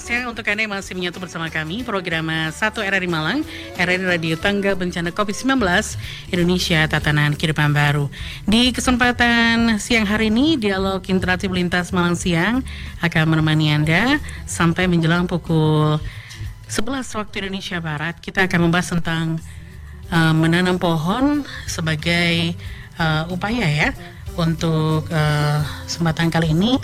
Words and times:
Selamat 0.00 0.16
siang 0.16 0.32
untuk 0.32 0.48
Anda 0.48 0.64
yang 0.64 0.72
masih 0.72 0.96
menyatu 0.96 1.20
bersama 1.20 1.52
kami 1.52 1.84
Program 1.84 2.24
1 2.24 2.56
RRI 2.56 3.04
Malang 3.04 3.44
RRI 3.76 4.08
Radio 4.08 4.32
Tangga 4.32 4.72
Bencana 4.72 5.12
COVID-19 5.12 5.60
Indonesia 6.32 6.88
Tatanan 6.88 7.36
Kehidupan 7.36 7.68
Baru. 7.76 8.08
Di 8.48 8.72
kesempatan 8.72 9.76
siang 9.76 10.08
hari 10.08 10.32
ini 10.32 10.56
Dialog 10.56 11.04
Interaktif 11.04 11.52
Lintas 11.52 11.92
Malang 11.92 12.16
Siang 12.16 12.64
Akan 13.04 13.28
menemani 13.28 13.76
Anda 13.76 14.16
Sampai 14.48 14.88
menjelang 14.88 15.28
pukul 15.28 16.00
11 16.64 17.20
waktu 17.20 17.44
Indonesia 17.44 17.76
Barat. 17.84 18.16
Kita 18.24 18.48
akan 18.48 18.72
membahas 18.72 18.96
tentang 18.96 19.36
uh, 20.08 20.32
Menanam 20.32 20.80
pohon 20.80 21.44
sebagai 21.68 22.56
uh, 22.96 23.28
upaya 23.28 23.68
ya 23.68 23.92
Untuk 24.32 25.12
uh, 25.12 25.60
kesempatan 25.84 26.32
kali 26.32 26.56
ini 26.56 26.80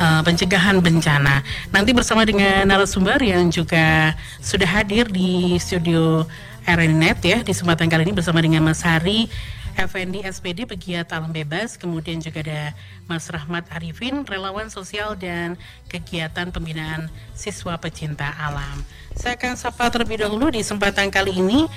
uh, 0.00 0.22
pencegahan 0.24 0.78
bencana. 0.80 1.42
Nanti 1.72 1.90
bersama 1.92 2.22
dengan 2.22 2.68
narasumber 2.68 3.20
yang 3.20 3.48
juga 3.52 4.14
sudah 4.40 4.68
hadir 4.68 5.08
di 5.08 5.56
studio 5.60 6.24
RNNet 6.66 7.18
ya 7.22 7.38
di 7.46 7.50
kesempatan 7.54 7.86
kali 7.86 8.10
ini 8.10 8.14
bersama 8.14 8.42
dengan 8.42 8.66
Mas 8.66 8.82
Hari 8.82 9.30
FND 9.76 10.24
SPD 10.24 10.64
pegiat 10.64 11.12
alam 11.12 11.28
bebas, 11.28 11.76
kemudian 11.76 12.16
juga 12.16 12.40
ada 12.40 12.72
Mas 13.04 13.28
Rahmat 13.28 13.68
Arifin, 13.68 14.24
relawan 14.24 14.72
sosial 14.72 15.12
dan 15.20 15.60
kegiatan 15.92 16.48
pembinaan 16.48 17.12
siswa 17.36 17.76
pecinta 17.76 18.32
alam. 18.40 18.80
Saya 19.12 19.36
akan 19.36 19.52
sapa 19.60 19.92
terlebih 19.92 20.24
dahulu 20.24 20.48
di 20.48 20.64
kesempatan 20.64 21.12
kali 21.12 21.36
ini. 21.36 21.68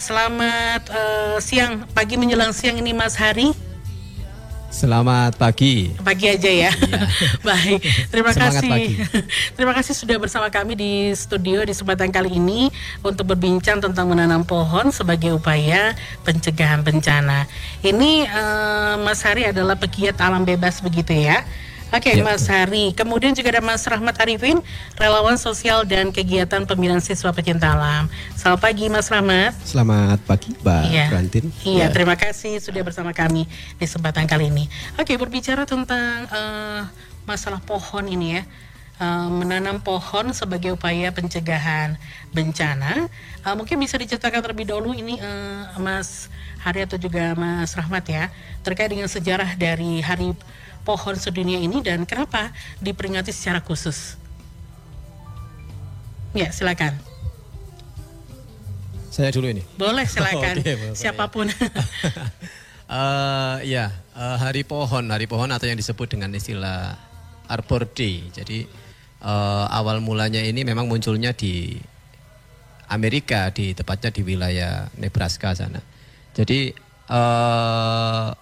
Selamat 0.00 0.88
uh, 0.90 1.38
siang, 1.38 1.84
pagi 1.92 2.16
menjelang 2.16 2.56
siang 2.56 2.80
ini 2.80 2.96
Mas 2.96 3.20
Hari. 3.20 3.71
Selamat 4.72 5.36
pagi. 5.36 5.92
Pagi 6.00 6.32
aja 6.32 6.48
ya. 6.48 6.72
Iya. 6.72 7.00
Baik. 7.52 7.80
Terima 8.08 8.32
Semangat 8.32 8.64
kasih. 8.64 8.72
Pagi. 8.72 8.92
Terima 9.60 9.72
kasih 9.76 9.92
sudah 9.92 10.16
bersama 10.16 10.48
kami 10.48 10.72
di 10.72 10.92
studio 11.12 11.60
di 11.60 11.76
kesempatan 11.76 12.08
kali 12.08 12.40
ini 12.40 12.72
untuk 13.04 13.36
berbincang 13.36 13.84
tentang 13.84 14.08
menanam 14.08 14.48
pohon 14.48 14.88
sebagai 14.88 15.36
upaya 15.36 15.92
pencegahan 16.24 16.80
bencana. 16.80 17.44
Ini 17.84 18.24
uh, 18.32 18.96
Mas 19.04 19.20
Hari 19.20 19.52
adalah 19.52 19.76
pegiat 19.76 20.16
alam 20.24 20.48
bebas 20.48 20.80
begitu 20.80 21.12
ya. 21.12 21.44
Oke, 21.92 22.08
okay, 22.08 22.14
ya. 22.16 22.24
Mas 22.24 22.48
Hari. 22.48 22.96
Kemudian 22.96 23.36
juga 23.36 23.52
ada 23.52 23.60
Mas 23.60 23.84
Rahmat 23.84 24.16
Arifin, 24.16 24.64
relawan 24.96 25.36
sosial 25.36 25.84
dan 25.84 26.08
kegiatan 26.08 26.64
pembinaan 26.64 27.04
siswa 27.04 27.36
pecinta 27.36 27.76
alam. 27.76 28.08
Selamat 28.32 28.64
pagi, 28.64 28.88
Mas 28.88 29.12
Rahmat. 29.12 29.52
Selamat 29.60 30.16
pagi, 30.24 30.56
Mbak 30.64 30.82
iya. 30.88 31.12
Rantin. 31.12 31.52
Iya, 31.60 31.84
ya. 31.84 31.86
terima 31.92 32.16
kasih 32.16 32.64
sudah 32.64 32.80
bersama 32.80 33.12
kami 33.12 33.44
di 33.76 33.84
kesempatan 33.84 34.24
kali 34.24 34.48
ini. 34.48 34.72
Oke, 34.96 35.12
okay, 35.12 35.16
berbicara 35.20 35.68
tentang 35.68 36.24
uh, 36.32 36.88
masalah 37.28 37.60
pohon 37.60 38.08
ini 38.08 38.40
ya. 38.40 38.48
Uh, 38.96 39.28
menanam 39.28 39.84
pohon 39.84 40.32
sebagai 40.32 40.72
upaya 40.72 41.12
pencegahan 41.12 42.00
bencana. 42.32 43.12
Uh, 43.44 43.52
mungkin 43.52 43.76
bisa 43.76 44.00
diceritakan 44.00 44.40
terlebih 44.40 44.64
dahulu 44.64 44.96
ini 44.96 45.20
uh, 45.20 45.76
Mas 45.76 46.32
Hari 46.62 46.86
atau 46.86 46.94
juga 46.94 47.34
Mas 47.34 47.74
Rahmat 47.74 48.06
ya 48.06 48.30
terkait 48.62 48.86
dengan 48.86 49.10
sejarah 49.10 49.58
dari 49.58 49.98
Hari 49.98 50.30
pohon 50.86 51.14
sedunia 51.18 51.58
ini 51.58 51.82
dan 51.82 52.06
kenapa 52.06 52.54
diperingati 52.78 53.34
secara 53.34 53.58
khusus? 53.62 54.14
Ya, 56.32 56.48
silakan. 56.48 56.96
Saya 59.12 59.28
dulu 59.28 59.52
ini. 59.52 59.60
Boleh, 59.76 60.08
silakan. 60.12 60.56
Oh, 60.56 60.64
okay, 60.64 60.96
Siapa 60.96 61.28
pun. 61.28 61.52
uh, 62.88 63.56
ya, 63.74 63.92
uh, 64.16 64.36
Hari 64.40 64.64
Pohon, 64.64 65.04
Hari 65.12 65.28
Pohon 65.28 65.52
atau 65.52 65.68
yang 65.68 65.76
disebut 65.76 66.16
dengan 66.16 66.32
istilah 66.32 66.96
Arbor 67.52 67.84
Day. 67.92 68.24
Jadi 68.32 68.64
uh, 69.20 69.68
awal 69.68 70.00
mulanya 70.00 70.40
ini 70.40 70.64
memang 70.64 70.88
munculnya 70.88 71.36
di 71.36 71.76
Amerika, 72.88 73.52
di 73.52 73.76
tepatnya 73.76 74.08
di 74.08 74.24
wilayah 74.24 74.88
Nebraska 74.96 75.52
sana. 75.52 75.91
Jadi 76.32 76.72
uh, 77.12 78.32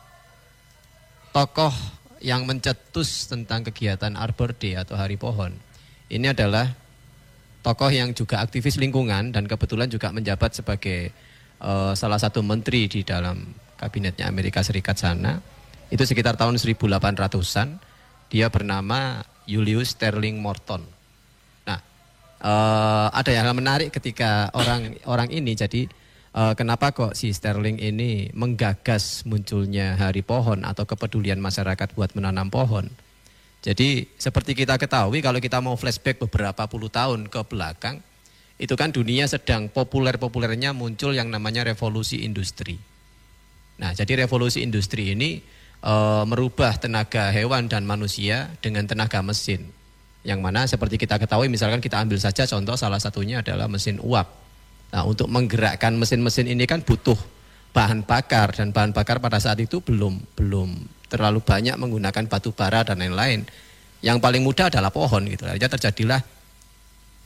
tokoh 1.34 1.74
yang 2.22 2.46
mencetus 2.46 3.26
tentang 3.26 3.66
kegiatan 3.66 4.14
Arbor 4.14 4.54
Day 4.54 4.76
atau 4.76 4.94
Hari 4.94 5.16
Pohon 5.16 5.70
ini 6.10 6.26
adalah 6.26 6.66
tokoh 7.62 7.86
yang 7.86 8.10
juga 8.10 8.42
aktivis 8.42 8.76
lingkungan 8.82 9.30
dan 9.30 9.46
kebetulan 9.46 9.86
juga 9.86 10.10
menjabat 10.10 10.58
sebagai 10.58 11.14
uh, 11.62 11.94
salah 11.94 12.18
satu 12.18 12.42
menteri 12.42 12.90
di 12.90 13.06
dalam 13.06 13.46
kabinetnya 13.78 14.26
Amerika 14.26 14.60
Serikat 14.66 14.98
sana. 14.98 15.38
Itu 15.86 16.02
sekitar 16.02 16.34
tahun 16.34 16.58
1800-an. 16.58 17.68
Dia 18.30 18.46
bernama 18.50 19.22
Julius 19.46 19.94
Sterling 19.94 20.38
Morton. 20.38 20.82
Nah, 21.66 21.78
uh, 22.42 23.08
ada 23.10 23.30
yang 23.30 23.50
menarik 23.54 23.94
ketika 23.94 24.50
orang 24.54 24.98
orang 25.06 25.30
ini 25.30 25.54
jadi 25.54 25.86
uh, 26.34 26.54
kenapa 26.54 26.92
kok 26.94 27.14
si 27.18 27.30
Sterling 27.34 27.78
ini 27.80 28.30
menggagas 28.34 29.26
munculnya 29.26 29.96
hari 29.98 30.22
pohon 30.22 30.62
atau 30.66 30.84
kepedulian 30.86 31.38
masyarakat 31.38 31.94
buat 31.94 32.14
menanam 32.18 32.50
pohon. 32.50 32.90
Jadi 33.60 34.08
seperti 34.16 34.56
kita 34.56 34.80
ketahui 34.80 35.20
kalau 35.20 35.36
kita 35.36 35.60
mau 35.60 35.76
flashback 35.76 36.16
beberapa 36.16 36.64
puluh 36.64 36.88
tahun 36.88 37.28
ke 37.28 37.44
belakang, 37.44 38.00
itu 38.56 38.72
kan 38.76 38.92
dunia 38.92 39.28
sedang 39.28 39.68
populer-populernya 39.68 40.76
muncul 40.76 41.12
yang 41.12 41.28
namanya 41.28 41.64
revolusi 41.64 42.24
industri. 42.24 42.76
Nah, 43.80 43.96
jadi 43.96 44.24
revolusi 44.24 44.60
industri 44.60 45.16
ini 45.16 45.40
e, 45.80 45.94
merubah 46.28 46.76
tenaga 46.76 47.32
hewan 47.32 47.72
dan 47.72 47.88
manusia 47.88 48.52
dengan 48.60 48.84
tenaga 48.84 49.24
mesin. 49.24 49.64
Yang 50.20 50.40
mana 50.44 50.68
seperti 50.68 51.00
kita 51.00 51.16
ketahui 51.16 51.48
misalkan 51.48 51.80
kita 51.80 51.96
ambil 52.00 52.20
saja 52.20 52.44
contoh 52.44 52.76
salah 52.76 53.00
satunya 53.00 53.40
adalah 53.40 53.68
mesin 53.68 53.96
uap. 54.04 54.28
Nah, 54.90 55.06
untuk 55.06 55.30
menggerakkan 55.30 55.94
mesin-mesin 55.94 56.50
ini 56.50 56.66
kan 56.66 56.82
butuh 56.82 57.16
bahan 57.70 58.02
bakar 58.02 58.50
dan 58.50 58.74
bahan 58.74 58.90
bakar 58.90 59.22
pada 59.22 59.38
saat 59.38 59.62
itu 59.62 59.78
belum 59.78 60.18
belum 60.34 60.74
terlalu 61.06 61.38
banyak 61.42 61.78
menggunakan 61.78 62.26
batu 62.26 62.50
bara 62.50 62.82
dan 62.82 62.98
lain-lain. 62.98 63.46
Yang 64.02 64.18
paling 64.18 64.42
mudah 64.42 64.66
adalah 64.72 64.90
pohon 64.90 65.26
gitu. 65.30 65.46
Akhirnya 65.46 65.70
terjadilah 65.70 66.20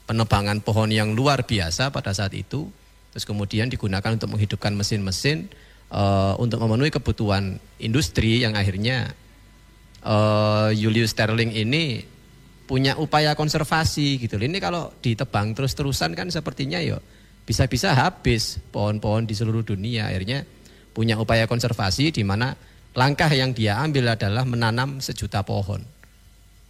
penebangan 0.05 0.61
pohon 0.61 0.93
yang 0.93 1.17
luar 1.17 1.45
biasa 1.45 1.89
pada 1.89 2.13
saat 2.13 2.33
itu. 2.37 2.69
Terus 3.15 3.25
kemudian 3.25 3.71
digunakan 3.71 4.11
untuk 4.13 4.35
menghidupkan 4.35 4.75
mesin-mesin 4.75 5.49
uh, 5.89 6.35
untuk 6.37 6.61
memenuhi 6.61 6.91
kebutuhan 6.91 7.57
industri 7.79 8.43
yang 8.43 8.53
akhirnya 8.59 9.15
uh, 10.03 10.69
Julius 10.75 11.15
Sterling 11.15 11.55
ini 11.55 12.03
punya 12.65 12.97
upaya 12.99 13.33
konservasi 13.33 14.19
gitu. 14.19 14.35
Ini 14.35 14.57
kalau 14.59 14.91
ditebang 14.99 15.55
terus-terusan 15.55 16.13
kan 16.13 16.27
sepertinya 16.27 16.81
ya 16.81 16.99
bisa-bisa 17.45 17.93
habis 17.93 18.57
pohon-pohon 18.73 19.29
di 19.29 19.37
seluruh 19.37 19.61
dunia. 19.61 20.09
Akhirnya 20.09 20.43
punya 20.91 21.15
upaya 21.21 21.45
konservasi 21.45 22.09
di 22.09 22.25
mana 22.25 22.57
langkah 22.97 23.29
yang 23.29 23.53
dia 23.53 23.77
ambil 23.79 24.17
adalah 24.17 24.43
menanam 24.43 24.97
sejuta 24.99 25.45
pohon. 25.45 25.85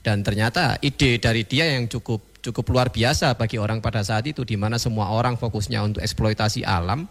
Dan 0.05 0.21
ternyata 0.21 0.77
ide 0.85 1.17
dari 1.17 1.47
dia 1.47 1.65
yang 1.65 1.89
cukup 1.89 2.37
cukup 2.45 2.65
luar 2.69 2.93
biasa 2.93 3.33
bagi 3.33 3.57
orang 3.57 3.81
pada 3.81 4.05
saat 4.05 4.29
itu 4.29 4.45
di 4.45 4.53
mana 4.53 4.77
semua 4.77 5.09
orang 5.09 5.33
fokusnya 5.33 5.81
untuk 5.81 6.01
eksploitasi 6.05 6.61
alam, 6.61 7.09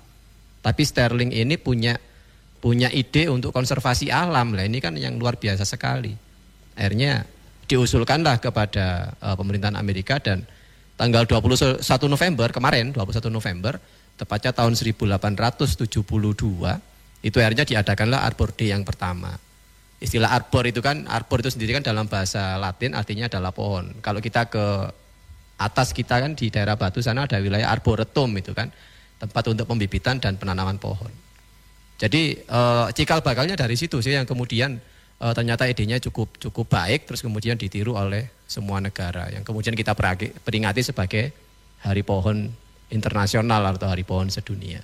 tapi 0.63 0.83
Sterling 0.87 1.35
ini 1.35 1.59
punya 1.59 1.99
punya 2.63 2.87
ide 2.95 3.27
untuk 3.27 3.51
konservasi 3.51 4.15
alam. 4.15 4.55
Lah 4.55 4.63
ini 4.63 4.79
kan 4.79 4.95
yang 4.95 5.19
luar 5.19 5.35
biasa 5.35 5.67
sekali. 5.67 6.15
Akhirnya 6.79 7.27
diusulkanlah 7.67 8.39
kepada 8.39 9.19
uh, 9.19 9.35
pemerintahan 9.35 9.75
Amerika 9.75 10.23
dan 10.23 10.47
tanggal 10.95 11.27
21 11.27 11.83
November 12.07 12.49
kemarin 12.55 12.95
21 12.95 13.31
November 13.31 13.79
tepatnya 14.15 14.55
tahun 14.55 14.79
1872 14.79 15.91
itu 17.25 17.37
akhirnya 17.41 17.65
diadakanlah 17.65 18.23
Arbor 18.23 18.53
Day 18.55 18.71
yang 18.71 18.85
pertama. 18.87 19.33
Istilah 20.03 20.37
arbor 20.37 20.69
itu 20.69 20.85
kan 20.85 21.09
arbor 21.09 21.41
itu 21.41 21.49
sendiri 21.49 21.81
kan 21.81 21.81
dalam 21.81 22.05
bahasa 22.05 22.61
Latin 22.61 22.93
artinya 22.93 23.25
adalah 23.25 23.57
pohon. 23.57 23.89
Kalau 24.05 24.21
kita 24.21 24.53
ke 24.53 24.93
atas 25.57 25.97
kita 25.97 26.21
kan 26.21 26.37
di 26.37 26.53
daerah 26.53 26.77
Batu 26.77 27.01
sana 27.01 27.25
ada 27.25 27.41
wilayah 27.41 27.73
arboretum 27.73 28.29
itu 28.37 28.53
kan 28.53 28.69
tempat 29.17 29.45
untuk 29.49 29.65
pembibitan 29.65 30.21
dan 30.21 30.37
penanaman 30.37 30.77
pohon. 30.77 31.09
Jadi 31.97 32.37
e, 32.37 32.61
cikal 32.93 33.25
bakalnya 33.25 33.57
dari 33.57 33.79
situ 33.79 34.03
sih 34.05 34.13
yang 34.13 34.29
kemudian 34.29 34.77
e, 35.19 35.27
ternyata 35.35 35.69
idenya 35.69 36.01
cukup 36.03 36.35
cukup 36.39 36.67
baik 36.71 37.07
terus 37.07 37.23
kemudian 37.23 37.55
ditiru 37.59 37.95
oleh 37.95 38.31
semua 38.45 38.79
negara 38.79 39.31
yang 39.31 39.43
kemudian 39.43 39.73
kita 39.75 39.95
peringati 40.43 40.81
sebagai 40.85 41.35
Hari 41.85 42.01
Pohon 42.01 42.49
Internasional 42.89 43.61
atau 43.77 43.89
Hari 43.93 44.09
Pohon 44.09 44.33
Sedunia. 44.33 44.81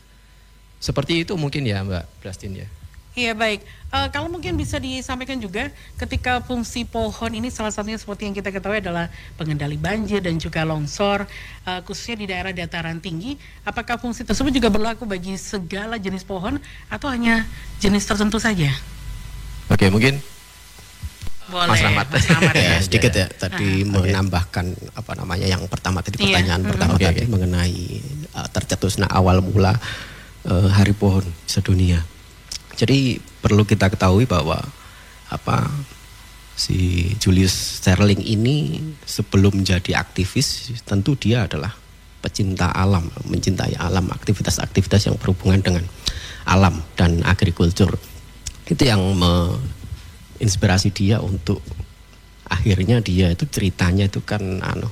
Seperti 0.81 1.25
itu 1.25 1.33
mungkin 1.37 1.65
ya 1.65 1.81
Mbak 1.85 2.25
Brastin 2.25 2.57
ya. 2.57 2.69
Iya 3.11 3.35
baik. 3.35 3.67
Uh, 3.91 4.07
kalau 4.15 4.31
mungkin 4.31 4.55
bisa 4.55 4.79
disampaikan 4.79 5.35
juga 5.35 5.75
ketika 5.99 6.39
fungsi 6.47 6.87
pohon 6.87 7.35
ini 7.35 7.51
salah 7.51 7.75
satunya 7.75 7.99
seperti 7.99 8.31
yang 8.31 8.35
kita 8.39 8.55
ketahui 8.55 8.79
adalah 8.79 9.11
pengendali 9.35 9.75
banjir 9.75 10.23
dan 10.23 10.39
juga 10.39 10.63
longsor 10.63 11.27
uh, 11.67 11.81
khususnya 11.83 12.23
di 12.23 12.27
daerah 12.31 12.55
dataran 12.55 13.03
tinggi. 13.03 13.35
Apakah 13.67 13.99
fungsi 13.99 14.23
tersebut 14.23 14.55
juga 14.55 14.71
berlaku 14.71 15.11
bagi 15.11 15.35
segala 15.35 15.99
jenis 15.99 16.23
pohon 16.23 16.63
atau 16.87 17.11
hanya 17.11 17.51
jenis 17.83 18.07
tertentu 18.07 18.39
saja? 18.39 18.71
Oke 19.71 19.87
mungkin 19.89 20.19
Boleh, 21.51 21.67
Mas 21.67 21.83
Rahmat. 21.83 22.07
Mas 22.15 22.27
Rahmat 22.31 22.55
ya, 22.55 22.63
ya. 22.63 22.79
sedikit 22.79 23.11
ya 23.11 23.27
tadi 23.27 23.83
Oke. 23.83 23.91
menambahkan 23.91 24.67
apa 24.95 25.13
namanya 25.19 25.51
yang 25.51 25.67
pertama 25.67 25.99
tadi 25.99 26.23
Iya. 26.23 26.39
pertanyaan 26.39 26.63
Hmm. 26.63 26.71
pertama 26.71 26.93
Oke, 26.95 27.07
tadi 27.11 27.23
mengenai 27.27 27.81
uh, 28.39 28.49
tercetusnya 28.55 29.11
awal 29.11 29.43
mula 29.43 29.75
uh, 30.47 30.69
hari 30.71 30.95
pohon 30.95 31.27
sedunia. 31.51 32.07
Jadi 32.79 33.19
perlu 33.43 33.67
kita 33.67 33.91
ketahui 33.91 34.31
bahwa 34.31 34.63
apa 35.27 35.67
si 36.55 37.11
Julius 37.19 37.83
Sterling 37.83 38.23
ini 38.23 38.79
sebelum 39.03 39.59
menjadi 39.59 39.99
aktivis 39.99 40.71
tentu 40.87 41.19
dia 41.19 41.51
adalah 41.51 41.75
pecinta 42.21 42.71
alam, 42.71 43.11
mencintai 43.27 43.75
alam, 43.75 44.07
aktivitas-aktivitas 44.13 45.09
yang 45.09 45.17
berhubungan 45.19 45.59
dengan 45.65 45.85
alam 46.47 46.79
dan 46.95 47.25
agrikultur. 47.27 47.97
Itu 48.71 48.87
yang 48.87 49.03
menginspirasi 49.19 50.95
dia 50.95 51.19
untuk 51.19 51.59
akhirnya 52.47 53.03
dia 53.03 53.35
itu 53.35 53.47
ceritanya 53.51 54.07
itu 54.07 54.23
kan 54.23 54.63
anu 54.63 54.87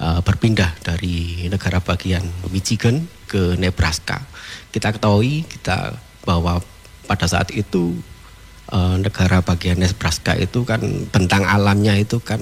uh, 0.00 0.20
berpindah 0.20 0.76
dari 0.84 1.48
negara 1.48 1.80
bagian 1.80 2.24
Michigan 2.52 3.08
ke 3.24 3.56
Nebraska. 3.56 4.20
Kita 4.68 4.92
ketahui 4.92 5.44
kita 5.48 5.96
bahwa 6.28 6.60
pada 7.08 7.24
saat 7.24 7.48
itu 7.56 7.96
uh, 8.72 8.96
negara 9.00 9.40
bagian 9.40 9.80
Nebraska 9.80 10.36
itu 10.36 10.64
kan 10.68 10.80
bentang 11.08 11.44
alamnya 11.48 11.96
itu 11.96 12.20
kan 12.20 12.40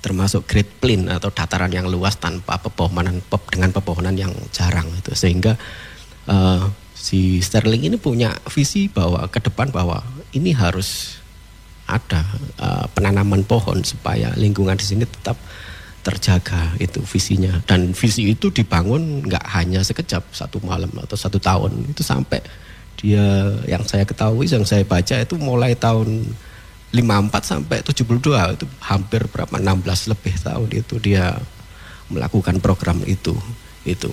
termasuk 0.00 0.48
Great 0.48 0.80
Plain 0.80 1.12
atau 1.12 1.28
dataran 1.28 1.68
yang 1.70 1.84
luas 1.86 2.16
tanpa 2.16 2.56
pepohonan 2.56 3.20
pep- 3.20 3.52
dengan 3.52 3.68
pepohonan 3.70 4.16
yang 4.16 4.32
jarang 4.48 4.88
itu 4.96 5.12
sehingga 5.12 5.60
uh, 6.24 6.64
si 7.00 7.40
Sterling 7.40 7.88
ini 7.88 7.96
punya 7.96 8.36
visi 8.52 8.92
bahwa 8.92 9.24
ke 9.32 9.40
depan 9.40 9.72
bahwa 9.72 10.04
ini 10.36 10.52
harus 10.52 11.16
ada 11.88 12.22
uh, 12.60 12.86
penanaman 12.92 13.42
pohon 13.48 13.80
supaya 13.80 14.30
lingkungan 14.36 14.76
di 14.76 14.84
sini 14.84 15.04
tetap 15.08 15.40
terjaga 16.04 16.76
itu 16.76 17.00
visinya. 17.02 17.56
Dan 17.64 17.96
visi 17.96 18.28
itu 18.28 18.52
dibangun 18.52 19.24
nggak 19.24 19.44
hanya 19.56 19.80
sekejap 19.80 20.28
satu 20.30 20.60
malam 20.60 20.92
atau 21.00 21.16
satu 21.16 21.40
tahun. 21.40 21.88
Itu 21.88 22.04
sampai 22.04 22.44
dia 23.00 23.56
yang 23.64 23.80
saya 23.88 24.04
ketahui 24.04 24.44
yang 24.44 24.68
saya 24.68 24.84
baca 24.84 25.16
itu 25.16 25.40
mulai 25.40 25.72
tahun 25.72 26.28
54 26.92 27.00
sampai 27.40 27.78
72 27.80 28.60
itu 28.60 28.66
hampir 28.82 29.24
berapa 29.30 29.56
16 29.56 30.12
lebih 30.12 30.34
tahun 30.42 30.68
itu 30.74 30.94
dia 31.00 31.38
melakukan 32.12 32.60
program 32.60 33.00
itu 33.08 33.32
itu. 33.88 34.12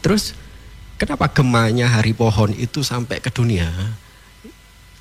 Terus 0.00 0.32
kenapa 0.96 1.28
gemanya 1.30 1.92
hari 1.92 2.16
pohon 2.16 2.52
itu 2.56 2.80
sampai 2.80 3.20
ke 3.20 3.28
dunia? 3.28 3.68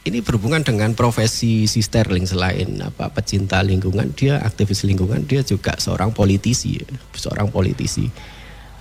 Ini 0.06 0.22
berhubungan 0.22 0.62
dengan 0.62 0.94
profesi 0.94 1.66
si 1.66 1.82
Sterling 1.82 2.30
selain 2.30 2.78
apa 2.78 3.10
pecinta 3.10 3.66
lingkungan. 3.66 4.14
Dia 4.14 4.38
aktivis 4.38 4.86
lingkungan 4.86 5.26
dia 5.26 5.42
juga 5.42 5.74
seorang 5.82 6.14
politisi 6.14 6.78
seorang 7.18 7.50
politisi. 7.50 8.06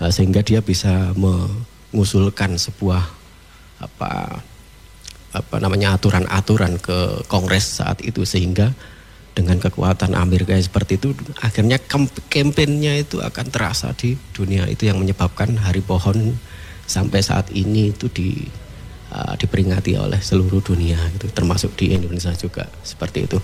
Eh, 0.05 0.13
sehingga 0.13 0.45
dia 0.45 0.61
bisa 0.61 1.17
mengusulkan 1.17 2.61
sebuah 2.61 3.03
apa 3.81 4.13
apa 5.35 5.57
namanya 5.59 5.97
aturan-aturan 5.97 6.77
ke 6.77 7.25
Kongres 7.25 7.81
saat 7.81 8.05
itu. 8.05 8.29
Sehingga 8.29 8.77
dengan 9.33 9.57
kekuatan 9.57 10.13
Amerika 10.13 10.53
seperti 10.61 11.01
itu 11.01 11.17
akhirnya 11.41 11.81
kampanyenya 12.29 13.01
itu 13.01 13.25
akan 13.25 13.47
terasa 13.49 13.97
di 13.97 14.13
dunia. 14.37 14.69
Itu 14.69 14.85
yang 14.85 15.01
menyebabkan 15.01 15.57
hari 15.57 15.81
pohon 15.81 16.37
sampai 16.85 17.21
saat 17.25 17.51
ini 17.53 17.91
itu 17.93 18.07
di 18.13 18.45
uh, 19.15 19.35
diperingati 19.39 19.97
oleh 19.97 20.21
seluruh 20.21 20.61
dunia 20.61 20.99
gitu 21.17 21.31
termasuk 21.33 21.73
di 21.79 21.95
Indonesia 21.95 22.33
juga 22.37 22.69
seperti 22.83 23.27
itu. 23.29 23.39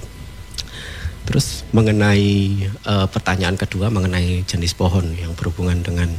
Terus 1.28 1.62
mengenai 1.70 2.58
uh, 2.88 3.06
pertanyaan 3.06 3.54
kedua 3.54 3.92
mengenai 3.92 4.42
jenis 4.48 4.74
pohon 4.74 5.14
yang 5.14 5.36
berhubungan 5.36 5.78
dengan 5.84 6.10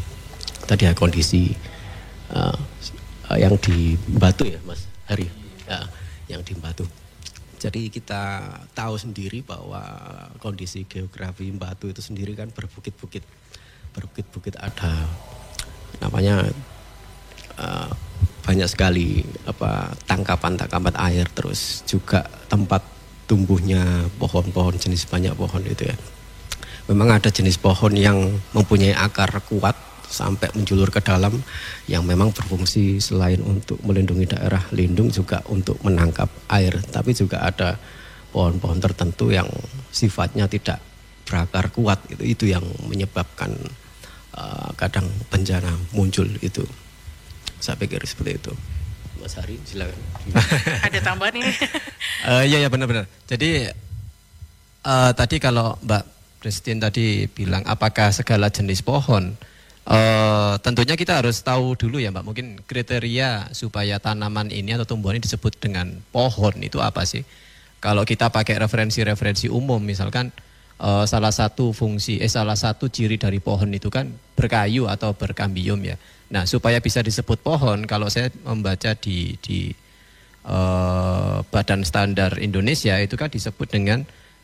tadi 0.69 0.87
ya 0.87 0.93
kondisi 0.95 1.51
uh, 2.31 2.55
uh, 3.27 3.37
yang 3.37 3.59
di 3.59 3.99
Batu 4.07 4.47
ya 4.47 4.61
Mas 4.63 4.87
Hari 5.09 5.27
ya, 5.67 5.83
yang 6.31 6.41
di 6.45 6.55
Batu. 6.55 6.87
Jadi 7.61 7.93
kita 7.93 8.41
tahu 8.73 8.97
sendiri 8.97 9.45
bahwa 9.45 9.83
kondisi 10.41 10.81
geografi 10.89 11.53
Batu 11.53 11.93
itu 11.93 12.01
sendiri 12.01 12.33
kan 12.33 12.49
berbukit-bukit, 12.49 13.21
berbukit-bukit 13.93 14.57
ada 14.57 15.05
namanya 16.01 16.49
uh, 17.57 17.91
banyak 18.41 18.67
sekali 18.67 19.21
apa 19.45 19.93
tangkapan-tangkapan 20.09 20.95
air 20.97 21.25
terus 21.31 21.85
juga 21.85 22.25
tempat 22.49 22.83
tumbuhnya 23.29 24.11
pohon-pohon 24.19 24.75
jenis 24.75 25.07
banyak 25.07 25.31
pohon 25.37 25.63
itu 25.63 25.87
ya. 25.87 25.95
Memang 26.89 27.15
ada 27.15 27.31
jenis 27.31 27.55
pohon 27.61 27.95
yang 27.95 28.17
mempunyai 28.51 28.91
akar 28.91 29.31
kuat 29.47 29.77
sampai 30.11 30.51
menjulur 30.51 30.91
ke 30.91 30.99
dalam 30.99 31.39
yang 31.87 32.03
memang 32.03 32.35
berfungsi 32.35 32.99
selain 32.99 33.39
untuk 33.39 33.79
melindungi 33.87 34.27
daerah 34.35 34.59
lindung 34.75 35.07
juga 35.07 35.39
untuk 35.47 35.79
menangkap 35.87 36.27
air 36.51 36.75
tapi 36.91 37.15
juga 37.15 37.39
ada 37.47 37.79
pohon-pohon 38.35 38.83
tertentu 38.83 39.31
yang 39.31 39.47
sifatnya 39.89 40.51
tidak 40.51 40.83
berakar 41.23 41.71
kuat 41.71 42.03
itu 42.11 42.23
itu 42.27 42.45
yang 42.51 42.63
menyebabkan 42.91 43.55
uh, 44.35 44.75
kadang 44.75 45.07
bencana 45.31 45.71
muncul 45.95 46.27
itu 46.43 46.67
saya 47.61 47.77
pikir 47.77 48.01
seperti 48.03 48.41
itu 48.41 48.53
Mas 49.21 49.37
Hari 49.37 49.55
silakan 49.63 50.01
Ada 50.89 50.99
tambahan 51.05 51.37
ini. 51.37 51.53
Eh, 52.21 52.53
Iya 52.53 52.65
ya 52.65 52.69
benar-benar. 52.69 53.09
Jadi 53.25 53.65
eh, 54.85 55.11
tadi 55.17 55.35
kalau 55.41 55.77
Mbak 55.81 56.03
Presiden 56.41 56.81
tadi 56.81 57.25
bilang 57.29 57.61
apakah 57.65 58.09
segala 58.13 58.49
jenis 58.49 58.81
pohon, 58.81 59.33
eh, 59.89 60.53
tentunya 60.61 60.93
kita 60.93 61.21
harus 61.21 61.41
tahu 61.41 61.73
dulu 61.77 61.97
ya 62.01 62.09
Mbak. 62.13 62.25
Mungkin 62.25 62.47
kriteria 62.65 63.53
supaya 63.53 63.97
tanaman 63.97 64.49
ini 64.53 64.73
atau 64.77 64.85
tumbuhan 64.97 65.17
ini 65.17 65.25
disebut 65.25 65.57
dengan 65.57 65.97
pohon 66.13 66.53
itu 66.61 66.77
apa 66.81 67.05
sih? 67.05 67.25
Kalau 67.81 68.05
kita 68.05 68.29
pakai 68.29 68.61
referensi-referensi 68.61 69.49
umum, 69.49 69.81
misalkan 69.81 70.29
eh, 70.81 71.05
salah 71.05 71.29
satu 71.29 71.71
fungsi, 71.71 72.17
eh 72.17 72.31
salah 72.31 72.57
satu 72.57 72.89
ciri 72.89 73.21
dari 73.21 73.37
pohon 73.37 73.69
itu 73.71 73.93
kan 73.93 74.09
berkayu 74.33 74.89
atau 74.89 75.13
berkambium 75.13 75.79
ya. 75.85 75.95
Nah 76.33 76.49
supaya 76.49 76.81
bisa 76.81 77.05
disebut 77.05 77.39
pohon, 77.45 77.85
kalau 77.85 78.09
saya 78.09 78.33
membaca 78.43 78.97
di 78.97 79.37
di 79.37 79.69
eh, 80.47 81.37
Badan 81.45 81.85
Standar 81.85 82.41
Indonesia 82.41 82.97
itu 82.97 83.13
kan 83.13 83.29
disebut 83.29 83.67
dengan 83.69 84.01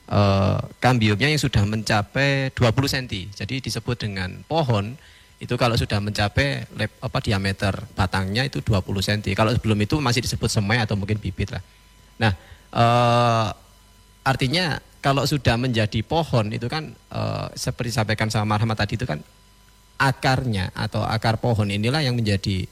eh, 0.07 0.59
kambiumnya 0.77 1.33
yang 1.33 1.41
sudah 1.41 1.65
mencapai 1.65 2.53
20 2.53 2.93
cm. 2.93 3.33
Jadi 3.33 3.55
disebut 3.65 3.97
dengan 3.97 4.45
pohon 4.45 4.93
itu 5.37 5.53
kalau 5.53 5.77
sudah 5.77 6.01
mencapai 6.01 6.65
lep, 6.73 6.97
apa 6.97 7.21
diameter 7.21 7.73
batangnya 7.93 8.45
itu 8.45 8.61
20 8.61 8.81
cm. 8.81 9.37
Kalau 9.37 9.53
sebelum 9.53 9.77
itu 9.77 10.01
masih 10.01 10.25
disebut 10.25 10.49
semai 10.49 10.81
atau 10.81 10.97
mungkin 10.97 11.21
bibit 11.21 11.53
lah. 11.53 11.61
Nah, 12.17 12.33
eh, 12.73 13.47
artinya 14.27 14.75
kalau 14.99 15.23
sudah 15.23 15.55
menjadi 15.55 16.03
pohon 16.03 16.51
itu 16.51 16.67
kan 16.67 16.91
eh, 16.91 17.47
seperti 17.55 17.95
disampaikan 17.95 18.27
sama 18.27 18.59
Marhamat 18.59 18.83
tadi 18.83 18.99
itu 18.99 19.07
kan 19.07 19.23
akarnya 19.97 20.75
atau 20.75 21.01
akar 21.07 21.39
pohon 21.39 21.71
inilah 21.71 22.03
yang 22.03 22.19
menjadi 22.19 22.67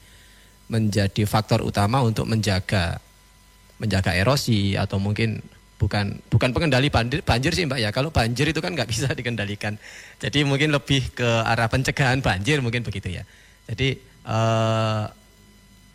menjadi 0.68 1.22
faktor 1.24 1.64
utama 1.64 2.04
untuk 2.04 2.28
menjaga 2.28 3.00
menjaga 3.80 4.12
erosi 4.12 4.76
atau 4.76 5.00
mungkin 5.00 5.40
bukan 5.76 6.16
bukan 6.32 6.50
pengendali 6.52 6.88
banjir, 6.92 7.20
banjir 7.24 7.52
sih 7.56 7.64
mbak 7.64 7.80
ya. 7.80 7.90
Kalau 7.94 8.12
banjir 8.12 8.52
itu 8.52 8.60
kan 8.60 8.76
nggak 8.76 8.88
bisa 8.88 9.08
dikendalikan. 9.16 9.78
Jadi 10.20 10.44
mungkin 10.44 10.76
lebih 10.76 11.16
ke 11.16 11.28
arah 11.46 11.70
pencegahan 11.72 12.20
banjir 12.20 12.60
mungkin 12.60 12.84
begitu 12.84 13.16
ya. 13.16 13.24
Jadi 13.70 13.96
eh, 14.26 15.04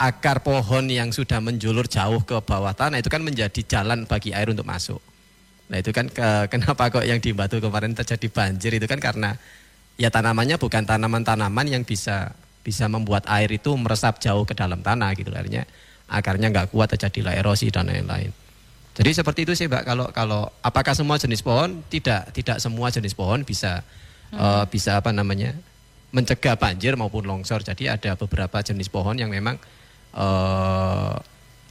akar 0.02 0.42
pohon 0.42 0.90
yang 0.90 1.14
sudah 1.14 1.38
menjulur 1.38 1.86
jauh 1.86 2.26
ke 2.26 2.42
bawah 2.42 2.74
tanah 2.74 2.98
itu 2.98 3.12
kan 3.12 3.22
menjadi 3.22 3.62
jalan 3.68 4.10
bagi 4.10 4.34
air 4.34 4.50
untuk 4.50 4.66
masuk 4.66 5.11
nah 5.72 5.80
itu 5.80 5.96
kan 5.96 6.12
ke- 6.12 6.48
kenapa 6.54 6.92
kok 6.92 7.08
yang 7.08 7.24
di 7.24 7.32
Batu 7.32 7.64
kemarin 7.64 7.96
terjadi 7.96 8.28
banjir 8.28 8.76
itu 8.76 8.86
kan 8.86 9.00
karena 9.00 9.40
ya 9.96 10.12
tanamannya 10.12 10.60
bukan 10.60 10.84
tanaman-tanaman 10.84 11.66
yang 11.72 11.84
bisa 11.88 12.36
bisa 12.62 12.86
membuat 12.86 13.26
air 13.32 13.50
itu 13.50 13.74
meresap 13.74 14.22
jauh 14.22 14.46
ke 14.46 14.54
dalam 14.54 14.84
tanah 14.84 15.16
gitu 15.18 15.32
artinya 15.34 15.66
akarnya 16.12 16.52
nggak 16.52 16.68
kuat 16.76 16.92
terjadilah 16.94 17.34
erosi 17.34 17.72
dan 17.72 17.88
lain-lain. 17.88 18.36
Jadi 18.92 19.10
seperti 19.16 19.48
itu 19.48 19.56
sih 19.56 19.72
Mbak 19.72 19.84
kalau 19.88 20.06
kalau 20.12 20.42
apakah 20.60 20.92
semua 20.92 21.16
jenis 21.16 21.40
pohon 21.40 21.80
tidak 21.88 22.36
tidak 22.36 22.60
semua 22.60 22.92
jenis 22.92 23.16
pohon 23.16 23.48
bisa 23.48 23.80
eh, 24.36 24.64
bisa 24.68 25.00
apa 25.00 25.16
namanya 25.16 25.56
mencegah 26.12 26.60
banjir 26.60 27.00
maupun 27.00 27.24
longsor. 27.24 27.64
Jadi 27.64 27.88
ada 27.88 28.20
beberapa 28.20 28.60
jenis 28.60 28.92
pohon 28.92 29.16
yang 29.16 29.32
memang 29.32 29.56
eh, 30.12 31.14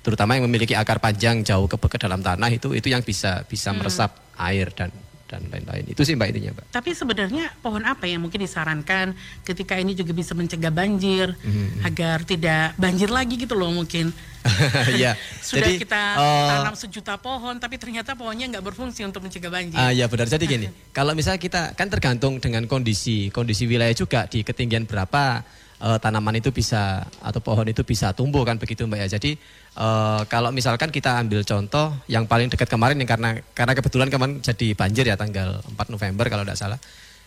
terutama 0.01 0.37
yang 0.37 0.49
memiliki 0.49 0.73
akar 0.73 0.99
panjang 0.99 1.45
jauh 1.45 1.69
ke, 1.69 1.77
ke 1.77 1.99
dalam 2.01 2.25
tanah 2.25 2.49
itu 2.49 2.73
itu 2.73 2.89
yang 2.89 3.05
bisa 3.05 3.45
bisa 3.45 3.71
meresap 3.77 4.17
air 4.41 4.73
dan 4.73 4.89
dan 5.31 5.47
lain-lain. 5.47 5.87
Itu 5.87 6.03
sih 6.03 6.19
Mbak 6.19 6.29
intinya, 6.35 6.51
Mbak. 6.59 6.65
Tapi 6.75 6.91
sebenarnya 6.91 7.55
pohon 7.63 7.87
apa 7.87 8.11
yang 8.11 8.27
mungkin 8.27 8.43
disarankan 8.43 9.15
ketika 9.47 9.79
ini 9.79 9.95
juga 9.95 10.11
bisa 10.11 10.35
mencegah 10.35 10.75
banjir 10.75 11.31
hmm. 11.39 11.87
agar 11.87 12.27
tidak 12.27 12.75
banjir 12.75 13.07
lagi 13.07 13.39
gitu 13.39 13.55
loh 13.55 13.71
mungkin. 13.71 14.11
ya. 14.99 15.15
Sudah 15.47 15.71
Jadi, 15.71 15.87
kita 15.87 16.03
uh, 16.19 16.49
tanam 16.51 16.75
sejuta 16.75 17.15
pohon 17.23 17.63
tapi 17.63 17.79
ternyata 17.79 18.19
pohonnya 18.19 18.51
nggak 18.51 18.65
berfungsi 18.75 19.07
untuk 19.07 19.23
mencegah 19.23 19.55
banjir. 19.55 19.79
Ah 19.79 19.95
ya 19.95 20.11
benar. 20.11 20.27
Jadi 20.27 20.45
gini, 20.51 20.67
kalau 20.99 21.15
misalnya 21.15 21.39
kita 21.39 21.79
kan 21.79 21.87
tergantung 21.87 22.43
dengan 22.43 22.67
kondisi 22.67 23.31
kondisi 23.31 23.71
wilayah 23.71 23.95
juga 23.95 24.27
di 24.27 24.43
ketinggian 24.43 24.91
berapa 24.91 25.47
uh, 25.81 25.99
tanaman 25.99 26.39
itu 26.39 26.53
bisa 26.53 27.09
atau 27.25 27.41
pohon 27.41 27.65
itu 27.67 27.81
bisa 27.83 28.13
tumbuh 28.13 28.45
kan 28.45 28.61
begitu 28.61 28.85
Mbak 28.85 28.99
ya. 29.09 29.09
Jadi 29.17 29.35
uh, 29.81 30.23
kalau 30.29 30.53
misalkan 30.53 30.93
kita 30.93 31.19
ambil 31.19 31.43
contoh 31.43 31.97
yang 32.07 32.29
paling 32.29 32.53
dekat 32.53 32.69
kemarin 32.69 33.01
yang 33.01 33.09
karena 33.09 33.41
karena 33.57 33.73
kebetulan 33.73 34.09
kemarin 34.13 34.39
jadi 34.45 34.77
banjir 34.77 35.05
ya 35.09 35.17
tanggal 35.17 35.65
4 35.65 35.93
November 35.93 36.29
kalau 36.29 36.45
tidak 36.45 36.61
salah. 36.61 36.79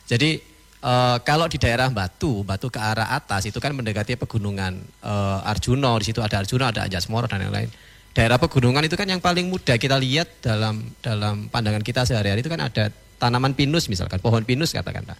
Jadi 0.05 0.39
uh, 0.85 1.17
kalau 1.25 1.49
di 1.49 1.57
daerah 1.57 1.89
Batu, 1.89 2.45
Batu 2.45 2.69
ke 2.69 2.77
arah 2.77 3.11
atas 3.17 3.49
itu 3.49 3.57
kan 3.57 3.73
mendekati 3.73 4.15
pegunungan 4.15 4.77
uh, 5.01 5.49
Arjuno, 5.49 5.97
di 5.97 6.05
situ 6.13 6.21
ada 6.21 6.39
Arjuno, 6.39 6.69
ada 6.69 6.85
Anjasmoro 6.85 7.25
dan 7.25 7.41
yang 7.41 7.53
lain. 7.53 7.69
Daerah 8.13 8.37
pegunungan 8.37 8.85
itu 8.85 8.93
kan 8.93 9.09
yang 9.09 9.17
paling 9.17 9.49
mudah 9.49 9.73
kita 9.81 9.97
lihat 9.97 10.29
dalam 10.45 10.85
dalam 11.01 11.49
pandangan 11.49 11.81
kita 11.81 12.05
sehari-hari 12.05 12.45
itu 12.45 12.51
kan 12.51 12.61
ada 12.61 12.93
tanaman 13.17 13.57
pinus 13.57 13.89
misalkan, 13.89 14.21
pohon 14.21 14.45
pinus 14.45 14.69
katakanlah. 14.69 15.17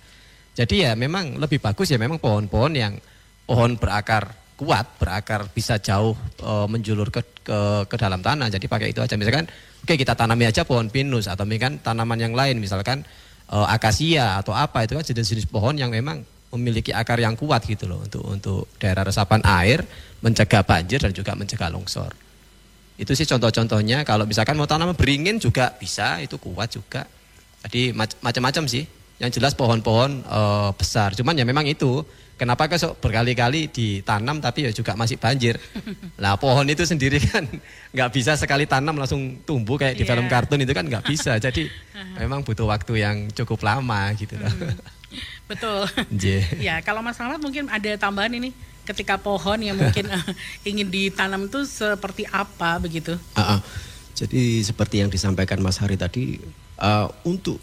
Jadi 0.54 0.86
ya 0.86 0.94
memang 0.94 1.42
lebih 1.42 1.58
bagus 1.58 1.90
ya 1.90 1.98
memang 1.98 2.22
pohon-pohon 2.22 2.78
yang 2.78 2.94
pohon 3.44 3.76
berakar 3.76 4.32
kuat, 4.54 4.86
berakar 5.02 5.50
bisa 5.52 5.82
jauh 5.82 6.16
e, 6.40 6.52
menjulur 6.70 7.10
ke, 7.10 7.22
ke 7.44 7.60
ke 7.90 7.96
dalam 8.00 8.22
tanah. 8.24 8.48
Jadi 8.48 8.66
pakai 8.70 8.94
itu 8.94 9.02
aja. 9.04 9.18
Misalkan, 9.20 9.50
oke 9.84 9.94
kita 9.98 10.14
tanami 10.16 10.48
aja 10.48 10.64
pohon 10.64 10.88
pinus 10.88 11.28
atau 11.28 11.44
misalkan 11.44 11.82
tanaman 11.82 12.20
yang 12.22 12.34
lain, 12.38 12.62
misalkan 12.62 13.04
e, 13.50 13.58
akasia 13.58 14.40
atau 14.40 14.56
apa 14.56 14.88
itu 14.88 14.96
kan 14.96 15.04
jenis-jenis 15.04 15.50
pohon 15.50 15.76
yang 15.76 15.92
memang 15.92 16.24
memiliki 16.54 16.94
akar 16.94 17.18
yang 17.18 17.34
kuat 17.34 17.66
gitu 17.66 17.90
loh 17.90 18.06
untuk 18.06 18.24
untuk 18.30 18.62
daerah 18.78 19.02
resapan 19.02 19.42
air, 19.42 19.82
mencegah 20.22 20.62
banjir 20.62 21.02
dan 21.02 21.12
juga 21.12 21.34
mencegah 21.34 21.74
longsor. 21.74 22.14
Itu 22.94 23.18
sih 23.18 23.26
contoh-contohnya. 23.26 24.06
Kalau 24.06 24.30
misalkan 24.30 24.54
mau 24.54 24.70
tanam 24.70 24.94
beringin 24.94 25.42
juga 25.42 25.74
bisa, 25.74 26.22
itu 26.22 26.38
kuat 26.38 26.70
juga. 26.70 27.10
Jadi 27.66 27.90
macam-macam 27.98 28.70
sih. 28.70 28.86
Yang 29.18 29.42
jelas 29.42 29.54
pohon-pohon 29.58 30.12
e, 30.22 30.42
besar. 30.78 31.18
Cuman 31.18 31.34
ya 31.34 31.46
memang 31.46 31.66
itu 31.66 32.06
Kenapa 32.44 32.68
kok 32.68 33.00
berkali-kali 33.00 33.72
ditanam 33.72 34.44
tapi 34.44 34.68
ya 34.68 34.72
juga 34.76 35.00
masih 35.00 35.16
banjir. 35.16 35.56
Nah 36.20 36.36
pohon 36.36 36.68
itu 36.68 36.84
sendiri 36.84 37.24
kan 37.24 37.48
nggak 37.96 38.10
bisa 38.12 38.36
sekali 38.36 38.68
tanam 38.68 39.00
langsung 39.00 39.40
tumbuh 39.48 39.80
kayak 39.80 39.96
di 39.96 40.04
yeah. 40.04 40.12
film 40.12 40.28
kartun 40.28 40.60
itu 40.60 40.76
kan 40.76 40.84
nggak 40.84 41.08
bisa. 41.08 41.40
Jadi 41.40 41.72
memang 42.20 42.44
butuh 42.44 42.68
waktu 42.68 43.00
yang 43.00 43.32
cukup 43.32 43.64
lama 43.64 44.12
gitu 44.20 44.36
loh. 44.36 44.52
Hmm. 44.52 44.76
Betul. 45.48 45.88
ya 46.60 46.84
kalau 46.84 47.00
Mas 47.00 47.16
Rahmat 47.16 47.40
mungkin 47.40 47.72
ada 47.72 47.96
tambahan 47.96 48.36
ini 48.36 48.52
ketika 48.84 49.16
pohon 49.16 49.64
yang 49.64 49.80
mungkin 49.80 50.12
uh, 50.12 50.28
ingin 50.68 50.92
ditanam 50.92 51.48
itu 51.48 51.64
seperti 51.64 52.28
apa 52.28 52.76
begitu? 52.84 53.16
Uh, 53.40 53.56
uh. 53.56 53.60
Jadi 54.14 54.60
seperti 54.68 55.00
yang 55.00 55.08
disampaikan 55.08 55.64
Mas 55.64 55.80
Hari 55.80 55.96
tadi 55.96 56.44
uh, 56.76 57.08
untuk 57.24 57.58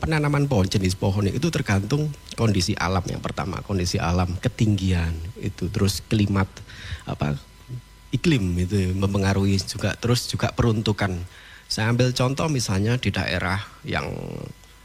penanaman 0.00 0.48
pohon 0.48 0.64
jenis 0.64 0.96
pohon 0.96 1.28
itu 1.28 1.52
tergantung 1.52 2.08
kondisi 2.34 2.72
alam 2.74 3.04
yang 3.04 3.20
pertama 3.20 3.60
kondisi 3.60 4.00
alam 4.00 4.32
ketinggian 4.40 5.12
itu 5.38 5.68
terus 5.68 6.00
klimat 6.08 6.48
apa 7.04 7.36
iklim 8.10 8.56
itu 8.58 8.96
mempengaruhi 8.96 9.60
juga 9.62 9.94
terus 9.94 10.26
juga 10.26 10.50
peruntukan 10.50 11.14
saya 11.70 11.94
ambil 11.94 12.10
contoh 12.10 12.50
misalnya 12.50 12.98
di 12.98 13.14
daerah 13.14 13.60
yang 13.86 14.10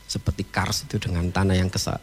seperti 0.05 0.45
kars 0.45 0.86
itu 0.86 1.01
dengan 1.01 1.25
tanah 1.34 1.57
yang 1.57 1.74
kesa, 1.74 1.98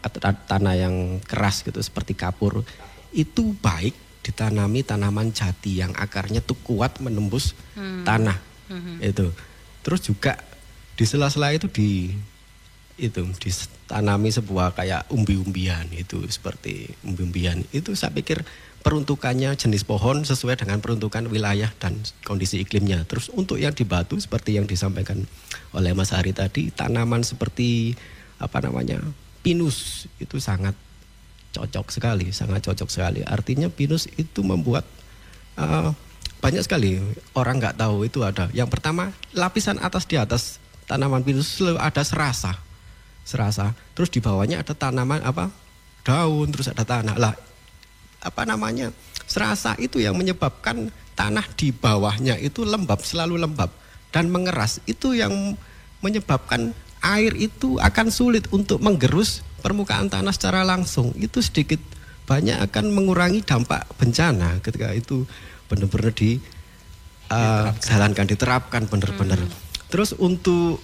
tanah 0.51 0.75
yang 0.75 1.23
keras 1.23 1.63
gitu 1.63 1.79
seperti 1.79 2.19
kapur 2.19 2.67
itu 3.15 3.55
baik 3.63 3.95
ditanami 4.27 4.83
tanaman 4.83 5.31
jati 5.31 5.79
yang 5.79 5.95
akarnya 5.95 6.43
tuh 6.43 6.59
kuat 6.67 6.99
menembus 6.99 7.55
hmm. 7.79 8.03
tanah 8.03 8.39
hmm. 8.71 8.99
itu 8.99 9.31
terus 9.87 10.03
juga 10.03 10.39
di 10.99 11.05
sela-sela 11.07 11.55
itu 11.55 11.71
di 11.71 12.11
itu 13.03 13.27
ditanami 13.43 14.31
sebuah 14.31 14.79
kayak 14.79 15.11
umbi-umbian 15.11 15.91
itu 15.91 16.23
seperti 16.31 16.95
umbi-umbian 17.03 17.67
itu 17.75 17.99
saya 17.99 18.15
pikir 18.15 18.47
peruntukannya 18.83 19.55
jenis 19.55 19.87
pohon 19.87 20.27
sesuai 20.27 20.59
dengan 20.59 20.83
peruntukan 20.83 21.31
wilayah 21.31 21.71
dan 21.79 21.99
kondisi 22.27 22.59
iklimnya. 22.63 23.07
Terus 23.07 23.31
untuk 23.31 23.63
yang 23.63 23.73
di 23.73 23.87
batu 23.87 24.19
seperti 24.19 24.59
yang 24.59 24.67
disampaikan 24.67 25.23
oleh 25.71 25.95
Mas 25.95 26.11
Hari 26.11 26.35
tadi, 26.35 26.75
tanaman 26.75 27.23
seperti 27.23 27.95
apa 28.43 28.59
namanya 28.59 28.99
pinus 29.47 30.11
itu 30.19 30.43
sangat 30.43 30.75
cocok 31.55 31.95
sekali, 31.95 32.35
sangat 32.35 32.67
cocok 32.67 32.91
sekali. 32.91 33.23
Artinya 33.23 33.71
pinus 33.71 34.11
itu 34.19 34.43
membuat 34.43 34.83
uh, 35.55 35.95
banyak 36.43 36.67
sekali 36.67 36.99
orang 37.39 37.63
nggak 37.63 37.79
tahu 37.79 38.03
itu 38.03 38.27
ada. 38.27 38.51
Yang 38.51 38.75
pertama 38.75 39.15
lapisan 39.31 39.79
atas 39.79 40.11
di 40.11 40.19
atas 40.19 40.59
tanaman 40.91 41.23
pinus 41.23 41.63
selalu 41.63 41.79
ada 41.79 42.03
serasa 42.03 42.59
serasa. 43.23 43.73
Terus 43.95 44.11
di 44.11 44.19
bawahnya 44.19 44.61
ada 44.63 44.75
tanaman 44.75 45.23
apa? 45.23 45.49
Daun, 46.03 46.51
terus 46.51 46.71
ada 46.71 46.83
tanah. 46.83 47.15
Lah 47.19 47.35
apa 48.23 48.43
namanya? 48.47 48.91
Serasa 49.27 49.79
itu 49.79 50.03
yang 50.03 50.19
menyebabkan 50.19 50.91
tanah 51.15 51.47
di 51.55 51.71
bawahnya 51.71 52.37
itu 52.39 52.67
lembab, 52.67 53.01
selalu 53.03 53.39
lembab 53.39 53.71
dan 54.11 54.29
mengeras. 54.29 54.83
Itu 54.85 55.15
yang 55.15 55.57
menyebabkan 56.03 56.75
air 57.03 57.35
itu 57.39 57.79
akan 57.79 58.11
sulit 58.11 58.47
untuk 58.51 58.83
menggerus 58.83 59.43
permukaan 59.63 60.11
tanah 60.11 60.35
secara 60.35 60.67
langsung. 60.67 61.15
Itu 61.19 61.39
sedikit 61.43 61.79
banyak 62.27 62.59
akan 62.71 62.95
mengurangi 62.95 63.43
dampak 63.43 63.87
bencana 63.99 64.63
ketika 64.63 64.95
itu 64.95 65.27
benar-benar 65.67 66.15
di 66.15 66.39
uh, 67.31 67.71
diterapkan. 67.71 67.83
jalankan 67.83 68.27
diterapkan 68.27 68.83
benar-benar. 68.87 69.41
Hmm. 69.43 69.53
Terus 69.91 70.15
untuk 70.17 70.83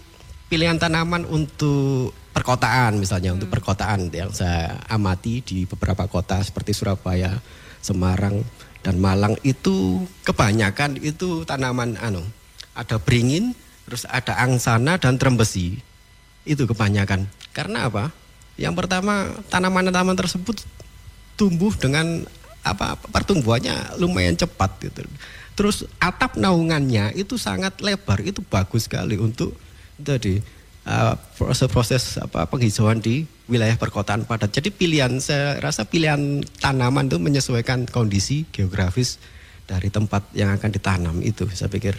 pilihan 0.49 0.80
tanaman 0.80 1.28
untuk 1.28 2.16
perkotaan 2.38 3.02
misalnya 3.02 3.35
hmm. 3.35 3.37
untuk 3.42 3.50
perkotaan 3.50 4.14
yang 4.14 4.30
saya 4.30 4.78
amati 4.87 5.42
di 5.42 5.66
beberapa 5.66 6.07
kota 6.07 6.38
seperti 6.38 6.71
Surabaya, 6.71 7.35
Semarang 7.83 8.47
dan 8.87 9.02
Malang 9.02 9.35
itu 9.42 10.07
kebanyakan 10.23 11.02
itu 11.02 11.42
tanaman 11.42 11.99
anu 11.99 12.23
ada 12.78 13.02
beringin, 13.02 13.59
terus 13.90 14.07
ada 14.07 14.38
angsana 14.38 15.02
dan 15.02 15.18
trembesi. 15.18 15.83
Itu 16.47 16.71
kebanyakan. 16.71 17.26
Karena 17.50 17.90
apa? 17.90 18.14
Yang 18.54 18.87
pertama 18.87 19.35
tanaman-tanaman 19.50 20.14
tersebut 20.14 20.62
tumbuh 21.35 21.75
dengan 21.75 22.23
apa 22.62 22.95
pertumbuhannya 23.11 23.99
lumayan 23.99 24.38
cepat 24.38 24.78
gitu. 24.78 25.02
Terus 25.59 25.90
atap 25.99 26.38
naungannya 26.38 27.18
itu 27.18 27.35
sangat 27.35 27.83
lebar, 27.83 28.23
itu 28.23 28.47
bagus 28.47 28.87
sekali 28.87 29.18
untuk 29.18 29.59
tadi 29.99 30.38
Eh, 30.38 30.57
proses-proses 31.37 32.16
uh, 32.18 32.25
apa 32.25 32.49
penghijauan 32.49 32.99
di 32.99 33.28
wilayah 33.49 33.76
perkotaan 33.76 34.25
padat. 34.25 34.52
Jadi 34.52 34.73
pilihan 34.73 35.12
saya 35.21 35.61
rasa 35.61 35.85
pilihan 35.85 36.40
tanaman 36.61 37.09
itu 37.09 37.21
menyesuaikan 37.21 37.85
kondisi 37.88 38.49
geografis 38.49 39.21
dari 39.68 39.92
tempat 39.92 40.33
yang 40.33 40.49
akan 40.49 40.71
ditanam 40.73 41.16
itu 41.21 41.45
saya 41.52 41.68
pikir 41.68 41.92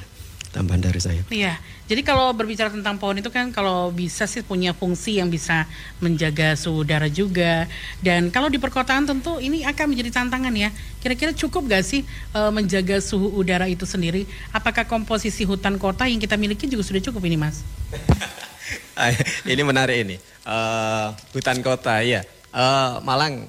tambahan 0.50 0.82
dari 0.82 0.98
saya. 0.98 1.22
Iya. 1.30 1.62
Jadi 1.86 2.02
kalau 2.06 2.34
berbicara 2.34 2.74
tentang 2.74 2.98
pohon 2.98 3.18
itu 3.22 3.30
kan 3.30 3.54
kalau 3.54 3.94
bisa 3.94 4.26
sih 4.26 4.42
punya 4.42 4.74
fungsi 4.74 5.22
yang 5.22 5.30
bisa 5.30 5.70
menjaga 6.02 6.58
suhu 6.58 6.82
udara 6.86 7.06
juga. 7.10 7.70
Dan 8.02 8.34
kalau 8.34 8.50
di 8.50 8.58
perkotaan 8.58 9.06
tentu 9.06 9.38
ini 9.38 9.66
akan 9.66 9.94
menjadi 9.94 10.22
tantangan 10.22 10.54
ya. 10.54 10.70
Kira-kira 11.02 11.32
cukup 11.34 11.70
gak 11.70 11.86
sih 11.86 12.02
e, 12.34 12.40
menjaga 12.50 12.98
suhu 13.02 13.30
udara 13.38 13.70
itu 13.70 13.86
sendiri? 13.86 14.26
Apakah 14.54 14.86
komposisi 14.90 15.46
hutan 15.46 15.78
kota 15.78 16.10
yang 16.10 16.18
kita 16.18 16.38
miliki 16.38 16.66
juga 16.66 16.82
sudah 16.86 17.02
cukup 17.02 17.26
ini, 17.30 17.38
Mas? 17.38 17.62
ini 19.52 19.62
menarik 19.62 19.98
ini. 20.06 20.16
Uh, 20.44 21.14
hutan 21.36 21.62
kota 21.62 22.02
ya. 22.02 22.22
Uh, 22.50 22.98
Malang 23.06 23.46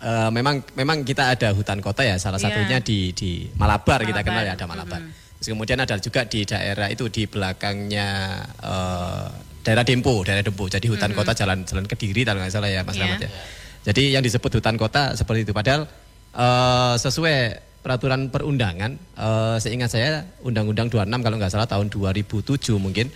uh, 0.00 0.30
memang 0.32 0.64
memang 0.74 1.04
kita 1.04 1.32
ada 1.36 1.52
hutan 1.52 1.78
kota 1.84 2.02
ya. 2.04 2.16
Salah 2.16 2.40
yeah. 2.40 2.50
satunya 2.50 2.78
di 2.80 3.12
di 3.12 3.46
Malabar, 3.56 4.00
Malabar 4.00 4.08
kita 4.08 4.20
kenal 4.24 4.42
ya 4.44 4.52
ada 4.56 4.66
Malabar. 4.66 5.00
Mm 5.00 5.08
-hmm. 5.12 5.28
Terus 5.40 5.48
kemudian 5.56 5.78
ada 5.80 5.96
juga 5.96 6.20
di 6.28 6.40
daerah 6.44 6.88
itu 6.92 7.08
di 7.08 7.24
belakangnya 7.24 8.08
uh, 8.60 9.26
daerah 9.64 9.84
Dempo, 9.84 10.20
daerah 10.24 10.44
Dempo. 10.44 10.68
Jadi 10.68 10.86
hutan 10.88 11.12
mm 11.12 11.16
-hmm. 11.16 11.28
kota 11.28 11.32
jalan 11.36 11.58
jalan 11.64 11.84
Kediri 11.88 12.22
kalau 12.24 12.40
nggak 12.40 12.52
salah 12.52 12.68
ya 12.68 12.84
Mas 12.84 12.96
yeah. 12.96 13.04
Rahmat 13.08 13.20
ya. 13.24 13.30
Jadi 13.80 14.02
yang 14.12 14.20
disebut 14.24 14.60
hutan 14.60 14.76
kota 14.76 15.16
seperti 15.16 15.48
itu. 15.48 15.52
Padahal 15.56 15.88
uh, 16.36 16.94
sesuai 17.00 17.70
peraturan 17.80 18.28
perundangan, 18.28 18.92
uh, 19.16 19.56
seingat 19.56 19.88
saya 19.88 20.28
Undang-Undang 20.44 20.92
26 20.92 21.24
kalau 21.24 21.36
nggak 21.40 21.52
salah 21.52 21.64
tahun 21.64 21.88
2007 21.88 22.76
mungkin 22.76 23.08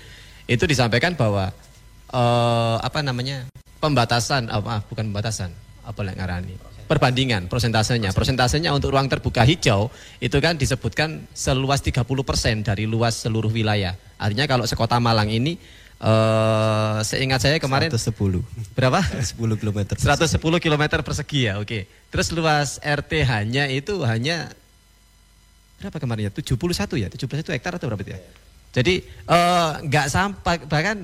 itu 0.44 0.64
disampaikan 0.68 1.16
bahwa 1.16 1.52
uh, 2.12 2.76
apa 2.80 3.00
namanya 3.00 3.48
pembatasan, 3.80 4.48
oh, 4.52 4.64
maaf 4.64 4.84
bukan 4.88 5.08
pembatasan, 5.12 5.50
apa 5.84 6.00
yang 6.04 6.16
ngarani 6.16 6.74
perbandingan 6.84 7.48
prosentasenya. 7.48 8.12
Prosentasenya 8.12 8.70
untuk 8.76 8.92
ruang 8.92 9.08
terbuka 9.08 9.42
hijau 9.42 9.88
itu 10.20 10.36
kan 10.40 10.60
disebutkan 10.60 11.24
seluas 11.32 11.80
30% 11.80 12.04
dari 12.60 12.84
luas 12.84 13.24
seluruh 13.24 13.48
wilayah. 13.48 13.96
Artinya 14.20 14.44
kalau 14.44 14.64
sekota 14.68 15.00
Malang 15.00 15.32
ini 15.32 15.56
Uh, 16.04 17.00
seingat 17.06 17.40
saya 17.40 17.56
kemarin 17.56 17.88
110. 17.88 18.12
Berapa? 18.76 19.00
10 19.00 19.40
km. 19.56 19.94
110 19.96 20.36
km 20.36 20.84
persegi 21.00 21.48
ya, 21.48 21.56
oke. 21.56 21.88
Terus 22.12 22.28
luas 22.34 22.76
RTH-nya 22.82 23.72
itu 23.72 24.02
hanya 24.04 24.52
berapa 25.80 25.96
kemarin 25.96 26.28
ya? 26.28 26.32
71 26.34 27.00
ya? 27.00 27.08
71 27.08 27.56
hektar 27.56 27.78
atau 27.80 27.88
berapa 27.88 28.04
itu 28.04 28.12
ya? 28.12 28.20
Jadi 28.74 28.94
eh, 29.06 29.72
nggak 29.86 30.06
uh, 30.06 30.10
sampai 30.10 30.66
bahkan 30.66 30.98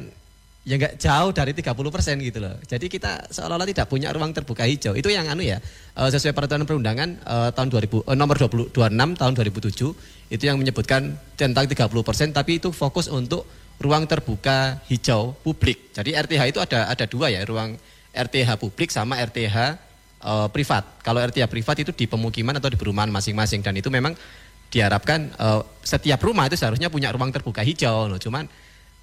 ya 0.67 0.75
nggak 0.77 0.99
jauh 1.01 1.31
dari 1.31 1.55
30 1.55 1.71
persen 1.95 2.19
gitu 2.19 2.43
loh. 2.43 2.59
Jadi 2.67 2.91
kita 2.91 3.31
seolah-olah 3.31 3.71
tidak 3.71 3.87
punya 3.87 4.11
ruang 4.11 4.35
terbuka 4.35 4.67
hijau. 4.67 4.99
Itu 4.99 5.09
yang 5.09 5.31
anu 5.31 5.47
ya 5.47 5.63
uh, 5.95 6.11
sesuai 6.11 6.35
peraturan 6.35 6.67
perundangan 6.67 7.23
uh, 7.23 7.51
tahun 7.55 7.71
2000 7.71 8.11
uh, 8.11 8.17
nomor 8.19 8.37
20, 8.37 8.75
26 8.75 9.21
tahun 9.21 9.33
2007 9.39 10.35
itu 10.35 10.45
yang 10.45 10.59
menyebutkan 10.59 11.15
tentang 11.39 11.65
30 11.71 11.87
persen 12.03 12.29
tapi 12.35 12.59
itu 12.59 12.75
fokus 12.75 13.07
untuk 13.07 13.47
ruang 13.81 14.05
terbuka 14.05 14.85
hijau 14.93 15.33
publik. 15.41 15.91
Jadi 15.97 16.13
RTH 16.13 16.43
itu 16.53 16.61
ada 16.61 16.93
ada 16.93 17.05
dua 17.09 17.33
ya, 17.33 17.41
ruang 17.49 17.81
RTH 18.13 18.61
publik 18.61 18.93
sama 18.93 19.17
RTH 19.25 19.57
eh, 20.21 20.49
privat. 20.53 20.85
Kalau 21.01 21.25
RTH 21.25 21.49
privat 21.49 21.77
itu 21.81 21.91
di 21.97 22.05
pemukiman 22.05 22.53
atau 22.61 22.69
di 22.69 22.77
perumahan 22.77 23.09
masing-masing 23.09 23.65
dan 23.65 23.73
itu 23.81 23.89
memang 23.89 24.13
diharapkan 24.71 25.35
uh, 25.37 25.67
setiap 25.83 26.23
rumah 26.23 26.47
itu 26.47 26.55
seharusnya 26.55 26.89
punya 26.89 27.11
ruang 27.11 27.35
terbuka 27.35 27.61
hijau 27.67 28.07
loh. 28.07 28.19
Cuman 28.23 28.47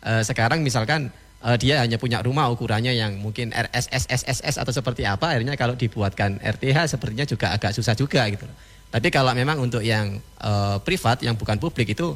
uh, 0.08 0.24
sekarang 0.24 0.64
misalkan 0.64 1.12
uh, 1.44 1.60
dia 1.60 1.84
hanya 1.84 2.00
punya 2.00 2.24
rumah 2.24 2.48
ukurannya 2.48 2.96
yang 2.96 3.20
mungkin 3.20 3.52
RSS 3.52 4.08
SSS 4.08 4.56
atau 4.64 4.72
seperti 4.72 5.04
apa 5.04 5.36
akhirnya 5.36 5.60
kalau 5.60 5.76
dibuatkan 5.76 6.40
RTH 6.40 6.98
sepertinya 6.98 7.28
juga 7.28 7.52
agak 7.52 7.76
susah 7.76 7.94
juga 7.94 8.24
gitu. 8.32 8.48
Tapi 8.88 9.12
kalau 9.12 9.36
memang 9.36 9.60
untuk 9.60 9.84
yang 9.84 10.16
uh, 10.40 10.80
privat 10.80 11.20
yang 11.20 11.36
bukan 11.36 11.60
publik 11.60 11.92
itu 11.92 12.16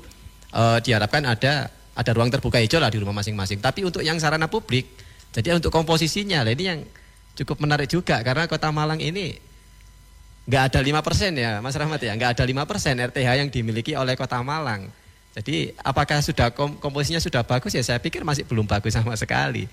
uh, 0.56 0.80
diharapkan 0.80 1.28
ada 1.28 1.68
ada 1.92 2.12
ruang 2.16 2.32
terbuka 2.32 2.58
hijau 2.64 2.80
lah 2.80 2.88
di 2.88 3.04
rumah 3.04 3.20
masing-masing. 3.20 3.60
Tapi 3.60 3.84
untuk 3.84 4.00
yang 4.00 4.16
sarana 4.16 4.48
publik, 4.48 4.88
jadi 5.36 5.60
untuk 5.60 5.76
komposisinya, 5.76 6.48
lah 6.48 6.56
ini 6.56 6.64
yang 6.64 6.80
cukup 7.36 7.60
menarik 7.60 7.92
juga 7.92 8.24
karena 8.24 8.48
Kota 8.48 8.72
Malang 8.72 9.04
ini 9.04 9.51
nggak 10.52 10.64
ada 10.68 10.80
lima 10.84 11.00
persen 11.00 11.32
ya, 11.40 11.64
Mas 11.64 11.80
Rahmat 11.80 12.04
ya, 12.04 12.12
nggak 12.12 12.36
ada 12.36 12.44
lima 12.44 12.68
persen 12.68 13.00
RTH 13.00 13.40
yang 13.40 13.48
dimiliki 13.48 13.96
oleh 13.96 14.20
Kota 14.20 14.44
Malang. 14.44 14.92
Jadi 15.32 15.72
apakah 15.80 16.20
sudah 16.20 16.52
kom 16.52 16.76
komposisinya 16.76 17.24
sudah 17.24 17.48
bagus 17.48 17.72
ya? 17.72 17.80
Saya 17.80 18.04
pikir 18.04 18.28
masih 18.28 18.44
belum 18.44 18.68
bagus 18.68 18.92
sama 19.00 19.16
sekali. 19.16 19.72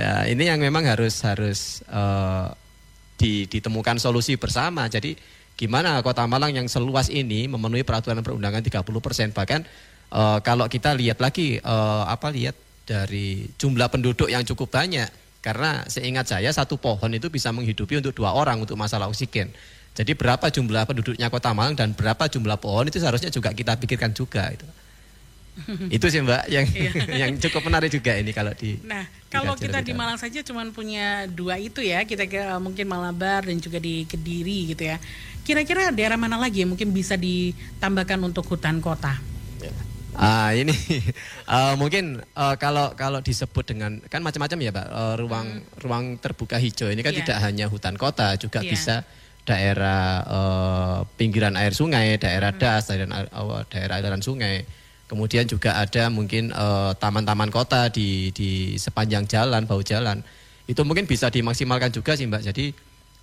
Nah, 0.00 0.24
ini 0.24 0.48
yang 0.48 0.56
memang 0.56 0.80
harus 0.88 1.20
harus 1.28 1.84
uh, 1.92 2.48
ditemukan 3.20 4.00
solusi 4.00 4.40
bersama. 4.40 4.88
Jadi 4.88 5.12
gimana 5.60 6.00
Kota 6.00 6.24
Malang 6.24 6.56
yang 6.56 6.72
seluas 6.72 7.12
ini 7.12 7.44
memenuhi 7.44 7.84
peraturan 7.84 8.24
perundangan 8.24 8.64
30 8.64 8.80
persen 9.04 9.28
bahkan 9.30 9.60
uh, 10.08 10.40
kalau 10.40 10.66
kita 10.72 10.96
lihat 10.96 11.20
lagi 11.20 11.60
uh, 11.60 12.08
apa 12.08 12.32
lihat 12.32 12.56
dari 12.88 13.44
jumlah 13.60 13.92
penduduk 13.92 14.32
yang 14.32 14.42
cukup 14.42 14.72
banyak 14.72 15.06
karena 15.44 15.84
seingat 15.86 16.32
saya 16.32 16.48
satu 16.48 16.80
pohon 16.80 17.12
itu 17.12 17.28
bisa 17.28 17.52
menghidupi 17.52 18.00
untuk 18.00 18.16
dua 18.16 18.32
orang 18.32 18.64
untuk 18.64 18.80
masalah 18.80 19.12
oksigen. 19.12 19.52
Jadi 19.94 20.12
berapa 20.18 20.50
jumlah 20.50 20.90
penduduknya 20.90 21.30
Kota 21.30 21.54
Malang 21.54 21.78
dan 21.78 21.94
berapa 21.94 22.26
jumlah 22.26 22.58
pohon 22.58 22.90
itu 22.90 22.98
seharusnya 22.98 23.30
juga 23.30 23.54
kita 23.54 23.78
pikirkan 23.78 24.10
juga 24.10 24.50
itu. 24.50 24.66
itu 25.96 26.06
sih 26.10 26.18
Mbak 26.18 26.50
yang 26.50 26.66
iya. 26.74 26.90
yang 27.26 27.30
cukup 27.38 27.70
menarik 27.70 27.86
juga 27.86 28.18
ini 28.18 28.34
kalau 28.34 28.50
di 28.58 28.74
Nah, 28.82 29.06
kalau 29.30 29.54
kita 29.54 29.86
di 29.86 29.94
Malang 29.94 30.18
saja 30.18 30.42
cuma 30.42 30.66
punya 30.74 31.30
dua 31.30 31.62
itu 31.62 31.78
ya, 31.78 32.02
kita 32.02 32.26
kira 32.26 32.58
mungkin 32.58 32.90
Malabar 32.90 33.46
dan 33.46 33.62
juga 33.62 33.78
di 33.78 34.02
Kediri 34.02 34.74
gitu 34.74 34.82
ya. 34.82 34.98
Kira-kira 35.46 35.94
daerah 35.94 36.18
mana 36.18 36.42
lagi 36.42 36.66
yang 36.66 36.74
mungkin 36.74 36.90
bisa 36.90 37.14
ditambahkan 37.14 38.18
untuk 38.18 38.50
hutan 38.50 38.82
kota? 38.82 39.14
Ah 40.14 40.54
ini 40.54 40.74
uh, 41.50 41.74
mungkin 41.80 42.22
uh, 42.38 42.54
kalau 42.54 42.94
kalau 42.94 43.18
disebut 43.18 43.66
dengan 43.66 43.98
kan 44.06 44.22
macam-macam 44.22 44.58
ya 44.62 44.70
pak 44.70 44.86
uh, 44.86 45.14
ruang 45.18 45.46
hmm. 45.58 45.82
ruang 45.82 46.04
terbuka 46.22 46.54
hijau 46.54 46.86
ini 46.86 47.02
kan 47.02 47.10
yeah. 47.10 47.26
tidak 47.26 47.38
hanya 47.42 47.66
hutan 47.66 47.98
kota 47.98 48.38
juga 48.38 48.62
yeah. 48.62 48.70
bisa 48.70 49.02
daerah 49.44 50.24
uh, 50.24 50.98
pinggiran 51.20 51.54
air 51.60 51.76
sungai 51.76 52.16
daerah 52.16 52.56
hmm. 52.56 52.60
das 52.60 52.88
daerah 52.88 53.28
uh, 53.32 53.62
daerah 53.68 54.00
aliran 54.00 54.24
sungai. 54.24 54.64
Kemudian 55.04 55.44
juga 55.44 55.76
ada 55.76 56.08
mungkin 56.08 56.48
taman-taman 56.96 57.52
uh, 57.52 57.54
kota 57.54 57.92
di 57.92 58.32
di 58.32 58.80
sepanjang 58.80 59.28
jalan 59.28 59.68
bau 59.68 59.84
jalan. 59.84 60.24
Itu 60.64 60.80
mungkin 60.88 61.04
bisa 61.04 61.28
dimaksimalkan 61.28 61.92
juga 61.92 62.16
sih 62.16 62.24
mbak. 62.24 62.40
Jadi 62.40 62.72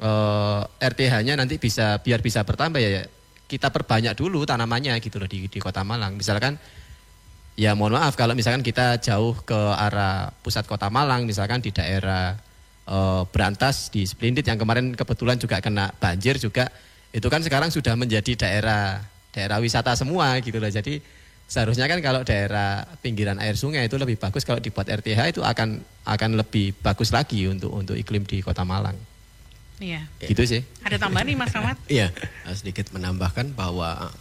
uh, 0.06 0.62
RTH-nya 0.78 1.34
nanti 1.34 1.58
bisa 1.58 1.98
biar 2.00 2.22
bisa 2.22 2.46
bertambah 2.46 2.80
ya. 2.80 3.04
Kita 3.50 3.74
perbanyak 3.74 4.14
dulu 4.16 4.46
tanamannya 4.46 5.02
gitu 5.02 5.20
loh 5.20 5.28
di 5.28 5.50
di 5.50 5.60
kota 5.60 5.82
Malang. 5.82 6.16
Misalkan 6.16 6.56
ya 7.60 7.76
mohon 7.76 7.98
maaf 7.98 8.16
kalau 8.16 8.38
misalkan 8.38 8.64
kita 8.64 9.02
jauh 9.02 9.36
ke 9.44 9.58
arah 9.58 10.32
pusat 10.46 10.64
kota 10.70 10.88
Malang 10.88 11.28
misalkan 11.28 11.60
di 11.60 11.74
daerah 11.74 12.38
e, 12.86 12.98
Berantas 13.30 13.90
di 13.90 14.06
Splendid 14.06 14.46
yang 14.46 14.60
kemarin 14.60 14.94
kebetulan 14.96 15.38
juga 15.38 15.62
kena 15.62 15.94
banjir 15.98 16.38
juga 16.42 16.70
itu 17.12 17.28
kan 17.28 17.44
sekarang 17.44 17.70
sudah 17.70 17.94
menjadi 18.00 18.38
daerah 18.40 19.04
daerah 19.32 19.58
wisata 19.60 19.96
semua 19.96 20.40
gitu 20.40 20.60
loh 20.60 20.72
jadi 20.72 21.04
seharusnya 21.52 21.92
kan 21.92 22.00
kalau 22.00 22.24
daerah 22.24 22.88
pinggiran 23.04 23.36
air 23.44 23.60
sungai 23.60 23.92
itu 23.92 24.00
lebih 24.00 24.16
bagus 24.16 24.48
kalau 24.48 24.64
dibuat 24.64 24.88
RTH 24.88 25.36
itu 25.36 25.42
akan 25.44 25.84
akan 26.08 26.30
lebih 26.40 26.72
bagus 26.80 27.12
lagi 27.12 27.44
untuk 27.52 27.76
untuk 27.76 28.00
iklim 28.00 28.24
di 28.24 28.40
kota 28.40 28.64
Malang. 28.64 28.96
Iya. 29.84 30.08
Gitu 30.24 30.48
sih. 30.48 30.62
Ada 30.80 30.96
tambahan 30.96 31.28
nih 31.28 31.36
Mas 31.36 31.52
Ahmad? 31.52 31.76
Iya, 31.92 32.14
sedikit 32.56 32.94
menambahkan 32.96 33.52
bahwa 33.52 34.14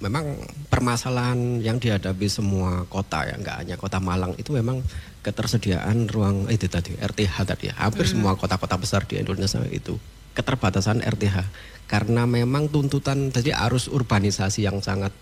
memang 0.00 0.40
permasalahan 0.72 1.60
yang 1.60 1.76
dihadapi 1.76 2.26
semua 2.26 2.88
kota 2.88 3.28
ya 3.28 3.36
nggak 3.36 3.56
hanya 3.64 3.76
kota 3.76 4.00
Malang 4.00 4.32
itu 4.40 4.56
memang 4.56 4.80
ketersediaan 5.20 6.08
ruang 6.08 6.48
itu 6.48 6.66
tadi 6.66 6.96
RTH 6.96 7.36
tadi 7.44 7.68
ya. 7.68 7.74
hampir 7.76 8.08
hmm. 8.08 8.12
semua 8.16 8.32
kota-kota 8.34 8.80
besar 8.80 9.04
di 9.04 9.20
Indonesia 9.20 9.60
itu 9.68 10.00
keterbatasan 10.32 11.04
RTH 11.04 11.36
karena 11.84 12.24
memang 12.24 12.72
tuntutan 12.72 13.28
jadi 13.28 13.52
arus 13.68 13.92
urbanisasi 13.92 14.64
yang 14.64 14.80
sangat 14.80 15.12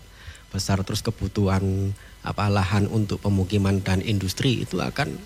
besar 0.49 0.81
terus 0.87 1.03
kebutuhan 1.03 1.93
apa 2.23 2.47
lahan 2.49 2.87
untuk 2.89 3.19
pemukiman 3.21 3.83
dan 3.83 3.99
industri 3.99 4.63
itu 4.63 4.79
akan 4.79 5.19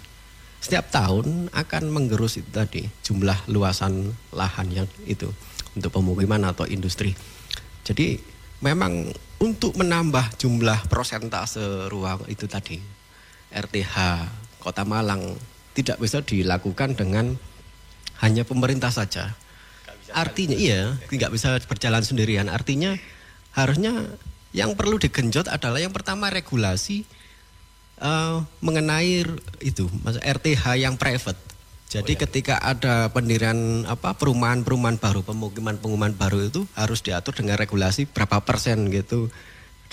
setiap 0.64 0.90
tahun 0.90 1.52
akan 1.52 1.84
menggerus 1.92 2.40
itu 2.40 2.50
tadi 2.50 2.88
jumlah 3.04 3.52
luasan 3.52 4.16
lahan 4.32 4.68
yang 4.72 4.88
itu 5.06 5.30
untuk 5.76 5.92
pemukiman 5.94 6.48
atau 6.48 6.64
industri 6.66 7.14
jadi 7.84 8.18
memang 8.64 9.12
untuk 9.44 9.76
menambah 9.76 10.40
jumlah 10.40 10.88
persentase 10.88 11.92
ruang 11.92 12.24
itu 12.32 12.48
tadi 12.48 12.80
RTH 13.52 13.96
Kota 14.64 14.88
Malang 14.88 15.36
tidak 15.76 16.00
bisa 16.00 16.24
dilakukan 16.24 16.96
dengan 16.96 17.36
hanya 18.24 18.48
pemerintah 18.48 18.88
saja. 18.88 19.36
Artinya 20.16 20.56
iya, 20.56 20.96
tidak 21.12 21.36
bisa 21.36 21.60
berjalan 21.68 22.00
sendirian. 22.00 22.48
Artinya 22.48 22.96
harusnya 23.52 24.16
yang 24.56 24.80
perlu 24.80 24.96
digenjot 24.96 25.52
adalah 25.52 25.84
yang 25.84 25.92
pertama 25.92 26.32
regulasi 26.32 27.04
uh, 28.00 28.48
mengenai 28.64 29.28
itu 29.60 29.92
RTH 30.24 30.80
yang 30.80 30.96
private 30.96 31.53
jadi 31.94 32.14
oh, 32.14 32.18
ya. 32.18 32.22
ketika 32.26 32.56
ada 32.58 33.14
pendirian 33.14 33.86
apa 33.86 34.18
perumahan-perumahan 34.18 34.98
baru, 34.98 35.22
pemukiman-pemukiman 35.22 36.18
baru 36.18 36.50
itu 36.50 36.66
harus 36.74 37.06
diatur 37.06 37.38
dengan 37.38 37.54
regulasi 37.62 38.10
berapa 38.10 38.42
persen 38.42 38.90
gitu 38.90 39.30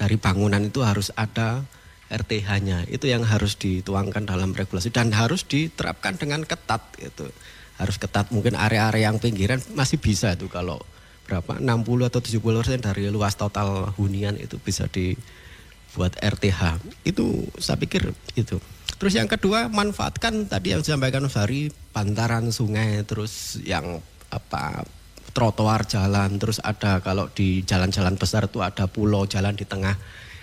dari 0.01 0.17
bangunan 0.17 0.65
itu 0.65 0.81
harus 0.81 1.13
ada 1.13 1.61
RTH-nya. 2.09 2.89
Itu 2.89 3.05
yang 3.05 3.29
harus 3.29 3.61
dituangkan 3.61 4.25
dalam 4.25 4.57
regulasi 4.57 4.89
dan 4.89 5.13
harus 5.13 5.45
diterapkan 5.45 6.17
dengan 6.17 6.41
ketat 6.49 6.81
gitu. 6.97 7.29
Harus 7.77 8.01
ketat 8.01 8.33
mungkin 8.33 8.57
area-area 8.57 9.13
yang 9.13 9.21
pinggiran 9.21 9.61
masih 9.77 10.01
bisa 10.01 10.33
itu 10.33 10.49
kalau 10.49 10.81
berapa 11.29 11.61
60 11.61 12.09
atau 12.09 12.21
70 12.25 12.65
persen 12.65 12.81
dari 12.81 13.13
luas 13.13 13.37
total 13.37 13.93
hunian 14.01 14.41
itu 14.41 14.57
bisa 14.57 14.89
dibuat 14.89 16.17
RTH. 16.17 16.81
Itu 17.05 17.45
saya 17.61 17.77
pikir 17.77 18.09
itu. 18.41 18.57
Terus 18.97 19.15
yang 19.17 19.29
kedua 19.31 19.69
manfaatkan 19.71 20.49
tadi 20.49 20.75
yang 20.75 20.83
disampaikan 20.83 21.25
Mas 21.25 21.37
Hari 21.37 21.71
bantaran 21.95 22.51
sungai 22.51 23.05
terus 23.07 23.61
yang 23.63 24.01
apa 24.31 24.85
trotoar 25.31 25.87
jalan 25.87 26.39
terus 26.39 26.59
ada 26.63 26.99
kalau 26.99 27.31
di 27.31 27.63
jalan-jalan 27.63 28.19
besar 28.19 28.51
itu 28.51 28.63
ada 28.63 28.91
pulau 28.91 29.27
jalan 29.27 29.55
di 29.55 29.63
tengah 29.63 29.95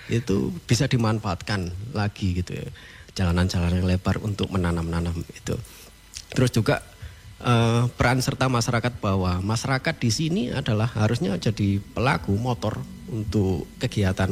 itu 0.08 0.56
bisa 0.64 0.88
dimanfaatkan 0.88 1.92
lagi 1.92 2.40
gitu 2.40 2.56
ya. 2.56 2.68
Jalanan-jalanan 3.18 3.82
yang 3.82 3.90
lebar 3.90 4.22
untuk 4.22 4.54
menanam-nanam 4.54 5.18
itu. 5.34 5.58
Terus 6.32 6.52
juga 6.54 6.86
eh, 7.42 7.84
peran 7.98 8.22
serta 8.22 8.48
masyarakat 8.48 9.02
bahwa 9.02 9.42
masyarakat 9.42 9.96
di 9.98 10.10
sini 10.14 10.42
adalah 10.54 10.88
harusnya 10.94 11.36
jadi 11.38 11.82
pelaku 11.82 12.38
motor 12.38 12.80
untuk 13.10 13.68
kegiatan 13.82 14.32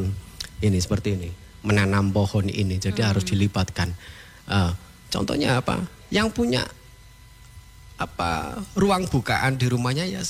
ini 0.62 0.78
seperti 0.80 1.10
ini 1.18 1.45
menanam 1.66 2.14
pohon 2.14 2.46
ini 2.48 2.78
jadi 2.78 3.02
hmm. 3.02 3.10
harus 3.10 3.26
dilibatkan 3.26 3.92
Uh, 4.46 4.72
contohnya 5.10 5.58
apa? 5.58 5.82
Yang 6.14 6.28
punya 6.38 6.64
apa 7.96 8.60
ruang 8.76 9.08
bukaan 9.08 9.56
di 9.56 9.72
rumahnya 9.72 10.06
ya 10.06 10.22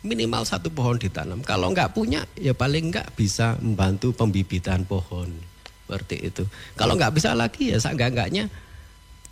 minimal 0.00 0.48
satu 0.48 0.72
pohon 0.72 0.96
ditanam. 0.96 1.44
Kalau 1.44 1.68
nggak 1.68 1.92
punya 1.92 2.24
ya 2.40 2.56
paling 2.56 2.88
nggak 2.88 3.12
bisa 3.12 3.60
membantu 3.60 4.16
pembibitan 4.16 4.88
pohon 4.88 5.28
seperti 5.84 6.32
itu. 6.32 6.44
Kalau 6.72 6.96
nggak 6.96 7.12
bisa 7.12 7.36
lagi 7.36 7.76
ya 7.76 7.78
nggak 7.78 8.10
nggaknya 8.16 8.44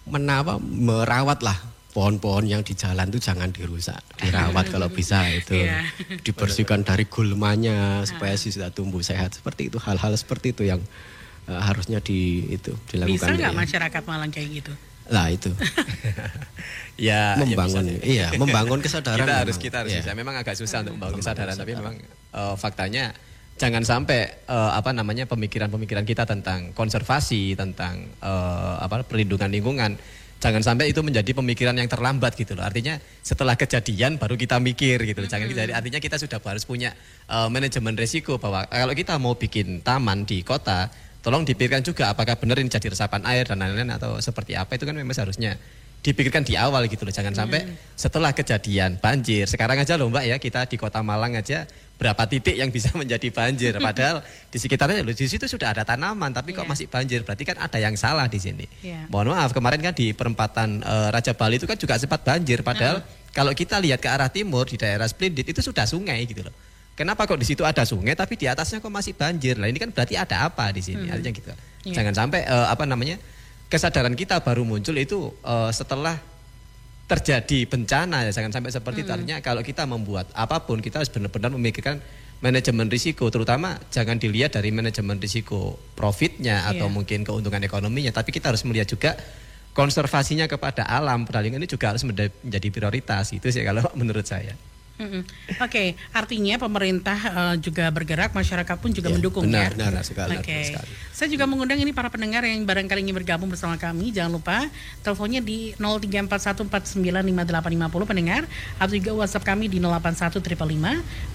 menapa 0.08 0.60
merawat 0.60 1.40
lah 1.44 1.56
pohon-pohon 1.96 2.44
yang 2.44 2.60
di 2.60 2.76
jalan 2.76 3.08
itu 3.08 3.18
jangan 3.18 3.48
dirusak, 3.48 4.00
dirawat 4.20 4.68
kalau 4.76 4.92
bisa 4.92 5.24
itu 5.32 5.56
Iya. 5.56 5.88
dibersihkan 6.20 6.84
dari 6.84 7.08
gulmanya 7.08 8.04
supaya 8.04 8.36
sisa 8.36 8.68
tumbuh 8.68 9.00
sehat. 9.00 9.40
Seperti 9.40 9.72
itu 9.72 9.80
hal-hal 9.80 10.12
seperti 10.20 10.52
itu 10.52 10.68
yang 10.68 10.84
eh, 11.48 11.60
harusnya 11.60 11.98
di 11.98 12.44
itu 12.52 12.76
Bisa 12.84 13.08
dilakukan. 13.08 13.34
nggak 13.34 13.54
ya. 13.54 13.58
masyarakat 13.58 14.02
Malang 14.04 14.30
kayak 14.30 14.48
gitu? 14.52 14.72
Lah 15.08 15.32
itu 15.32 15.48
ya, 16.98 17.32
ya 17.34 17.40
membangun 17.40 17.84
bisa. 17.86 18.04
iya, 18.04 18.26
membangun 18.36 18.78
kesadaran. 18.82 19.24
kita 19.24 19.34
harus 19.40 19.56
memang. 19.56 19.64
kita 19.64 19.76
harus 19.80 19.92
bisa. 19.96 20.10
Memang 20.12 20.34
agak 20.36 20.54
susah 20.54 20.84
untuk 20.84 20.94
membangun 20.96 21.16
Membangun 21.16 21.20
kesadaran, 21.24 21.54
tapi 21.56 21.72
kesadaran. 21.72 21.94
memang 21.96 21.96
eh, 22.34 22.54
faktanya 22.58 23.04
jangan 23.58 23.82
sampai 23.82 24.20
eh, 24.44 24.70
apa 24.74 24.90
namanya 24.92 25.24
pemikiran-pemikiran 25.24 26.04
kita 26.04 26.28
tentang 26.28 26.70
konservasi, 26.72 27.56
tentang 27.56 28.04
eh, 28.20 28.74
apa 28.78 29.00
perlindungan 29.02 29.48
lingkungan, 29.48 29.96
jangan 30.38 30.62
sampai 30.62 30.92
itu 30.92 31.00
menjadi 31.00 31.30
pemikiran 31.32 31.74
yang 31.74 31.88
terlambat 31.88 32.36
gitu 32.36 32.52
loh. 32.52 32.62
Artinya 32.62 33.00
setelah 33.24 33.56
kejadian 33.56 34.20
baru 34.20 34.36
kita 34.36 34.60
mikir 34.60 35.02
gitu 35.02 35.24
loh. 35.24 35.30
Jangan 35.30 35.48
jadi 35.48 35.72
artinya 35.72 35.98
kita 35.98 36.20
sudah 36.20 36.36
harus 36.38 36.68
punya 36.68 36.92
eh, 37.26 37.48
manajemen 37.48 37.96
resiko 37.96 38.36
bahwa 38.36 38.68
kalau 38.68 38.92
kita 38.92 39.16
mau 39.16 39.34
bikin 39.34 39.80
taman 39.80 40.28
di 40.28 40.44
kota, 40.44 40.92
tolong 41.28 41.44
dipikirkan 41.44 41.84
juga 41.84 42.16
apakah 42.16 42.40
benar 42.40 42.56
ini 42.56 42.72
jadi 42.72 42.88
resapan 42.88 43.20
air 43.28 43.44
dan 43.44 43.60
lain-lain 43.60 43.92
atau 43.92 44.16
seperti 44.16 44.56
apa. 44.56 44.80
Itu 44.80 44.88
kan 44.88 44.96
memang 44.96 45.12
seharusnya 45.12 45.60
dipikirkan 46.00 46.40
di 46.40 46.56
awal 46.56 46.88
gitu 46.88 47.04
loh. 47.04 47.12
Jangan 47.12 47.36
sampai 47.36 47.68
setelah 47.92 48.32
kejadian 48.32 48.96
banjir. 48.96 49.44
Sekarang 49.44 49.76
aja 49.76 50.00
loh 50.00 50.08
mbak 50.08 50.24
ya 50.24 50.40
kita 50.40 50.64
di 50.64 50.80
kota 50.80 51.04
Malang 51.04 51.36
aja 51.36 51.68
berapa 52.00 52.24
titik 52.24 52.56
yang 52.56 52.72
bisa 52.72 52.88
menjadi 53.00 53.28
banjir. 53.28 53.76
Padahal 53.84 54.24
di 54.24 54.56
sekitarnya 54.56 55.04
loh 55.04 55.12
di 55.12 55.28
situ 55.28 55.44
sudah 55.44 55.76
ada 55.76 55.84
tanaman 55.84 56.32
tapi 56.32 56.56
kok 56.56 56.64
Iya. 56.64 56.70
masih 56.72 56.86
banjir? 56.88 57.20
Berarti 57.28 57.44
kan 57.44 57.60
ada 57.60 57.76
yang 57.76 57.92
salah 58.00 58.24
di 58.24 58.40
sini. 58.40 58.64
Iya. 58.80 59.12
mohon 59.12 59.36
maaf 59.36 59.52
kemarin 59.52 59.84
kan 59.84 59.92
di 59.92 60.16
perempatan 60.16 60.80
eh, 60.80 61.08
Raja 61.12 61.36
Bali 61.36 61.60
itu 61.60 61.68
kan 61.68 61.76
juga 61.76 62.00
sempat 62.00 62.24
banjir. 62.24 62.64
Padahal 62.64 63.04
kalau 63.36 63.52
kita 63.52 63.76
lihat 63.76 64.00
ke 64.00 64.08
arah 64.08 64.32
timur 64.32 64.64
di 64.64 64.80
daerah 64.80 65.04
Splendid 65.04 65.44
itu 65.44 65.60
sudah 65.60 65.84
sungai 65.84 66.24
gitu 66.24 66.40
loh 66.40 66.56
Kenapa 66.98 67.30
kok 67.30 67.38
di 67.38 67.46
situ 67.46 67.62
ada 67.62 67.86
sungai 67.86 68.18
tapi 68.18 68.34
di 68.34 68.50
atasnya 68.50 68.82
kok 68.82 68.90
masih 68.90 69.14
banjir? 69.14 69.54
Lah 69.54 69.70
ini 69.70 69.78
kan 69.78 69.94
berarti 69.94 70.18
ada 70.18 70.50
apa 70.50 70.74
di 70.74 70.82
sini? 70.82 71.06
Artinya 71.06 71.30
gitu. 71.30 71.54
Iya. 71.86 71.94
Jangan 72.02 72.26
sampai 72.26 72.42
eh, 72.42 72.66
apa 72.74 72.82
namanya 72.90 73.22
kesadaran 73.70 74.18
kita 74.18 74.42
baru 74.42 74.66
muncul 74.66 74.98
itu 74.98 75.30
eh, 75.46 75.70
setelah 75.70 76.18
terjadi 77.08 77.64
bencana 77.64 78.28
ya 78.28 78.30
jangan 78.36 78.52
sampai 78.52 78.68
seperti 78.68 79.00
itu 79.00 79.08
artinya 79.08 79.40
kalau 79.40 79.64
kita 79.64 79.88
membuat 79.88 80.28
apa 80.36 80.60
pun 80.68 80.76
kita 80.84 81.00
harus 81.00 81.08
benar-benar 81.08 81.48
memikirkan 81.56 82.04
manajemen 82.44 82.84
risiko 82.92 83.32
terutama 83.32 83.80
jangan 83.88 84.20
dilihat 84.20 84.52
dari 84.60 84.68
manajemen 84.68 85.16
risiko 85.16 85.80
profitnya 85.96 86.68
atau 86.68 86.84
Iya. 86.86 86.92
mungkin 86.92 87.24
keuntungan 87.24 87.64
ekonominya 87.64 88.12
tapi 88.12 88.28
kita 88.28 88.52
harus 88.52 88.60
melihat 88.68 88.92
juga 88.92 89.16
konservasinya 89.72 90.44
kepada 90.52 90.84
alam 90.84 91.24
perdagangan 91.24 91.64
ini 91.64 91.68
juga 91.70 91.96
harus 91.96 92.04
menjadi 92.04 92.68
prioritas 92.68 93.32
itu 93.32 93.48
sih 93.48 93.64
kalau 93.64 93.88
menurut 94.00 94.28
saya 94.28 94.52
Mm-mm. 94.98 95.22
Oke, 95.62 95.94
artinya 96.10 96.58
pemerintah 96.58 97.14
eh, 97.14 97.54
juga 97.62 97.86
bergerak, 97.94 98.34
masyarakat 98.34 98.76
pun 98.82 98.90
juga 98.90 99.08
Ya, 99.08 99.14
mendukung 99.14 99.46
benar, 99.46 99.70
ya. 99.78 99.94
benar 99.94 100.02
sekali, 100.02 100.34
Oke, 100.34 100.50
benar 100.50 100.66
sekali. 100.74 100.90
saya 101.14 101.28
juga 101.30 101.46
mengundang 101.46 101.78
ini 101.78 101.94
para 101.94 102.10
pendengar 102.10 102.42
yang 102.42 102.66
barangkali 102.66 103.06
ingin 103.06 103.14
bergabung 103.14 103.46
bersama 103.46 103.78
kami. 103.78 104.10
Jangan 104.10 104.34
lupa 104.34 104.66
teleponnya 105.06 105.38
di 105.38 105.70
0341495850 105.78 108.10
pendengar 108.10 108.42
atau 108.76 108.92
juga 108.98 109.10
WhatsApp 109.22 109.46
kami 109.46 109.70
di 109.70 109.78
081355 109.78 111.30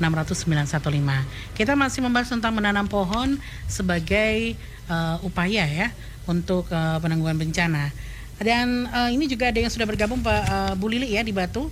Kita 1.55 1.73
masih 1.79 2.03
membahas 2.03 2.27
tentang 2.29 2.51
menanam 2.51 2.85
pohon 2.91 3.39
sebagai 3.71 4.59
eh, 4.91 5.17
upaya 5.23 5.63
ya 5.63 5.87
untuk 6.27 6.67
eh, 6.67 6.99
penanggulangan 6.99 7.39
bencana. 7.39 7.95
Dan 8.43 8.91
eh, 8.91 9.15
ini 9.15 9.31
juga 9.31 9.55
ada 9.55 9.59
yang 9.59 9.71
sudah 9.71 9.87
bergabung 9.87 10.19
Pak 10.19 10.41
eh, 10.43 10.73
Bu 10.75 10.91
Lili 10.91 11.15
ya 11.15 11.23
di 11.23 11.31
Batu. 11.31 11.71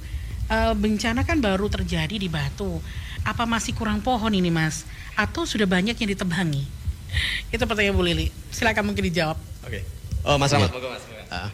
Eh, 0.51 0.73
bencana 0.75 1.23
kan 1.23 1.39
baru 1.39 1.71
terjadi 1.71 2.19
di 2.19 2.27
Batu. 2.27 2.83
Apa 3.23 3.47
masih 3.47 3.71
kurang 3.71 4.03
pohon 4.03 4.35
ini 4.35 4.51
Mas? 4.51 4.83
Atau 5.15 5.47
sudah 5.47 5.63
banyak 5.63 5.95
yang 5.95 6.09
ditebangi? 6.11 6.67
Itu 7.55 7.63
pertanyaan 7.63 7.95
Bu 7.95 8.03
Lili. 8.03 8.27
Silakan 8.51 8.91
mungkin 8.91 9.07
dijawab. 9.07 9.39
oke 9.61 9.79
oh 10.27 10.35
Mas 10.35 10.51
Rahmat 10.51 10.73
monggo 10.75 10.91
Mas 10.91 11.05
Ah, 11.31 11.47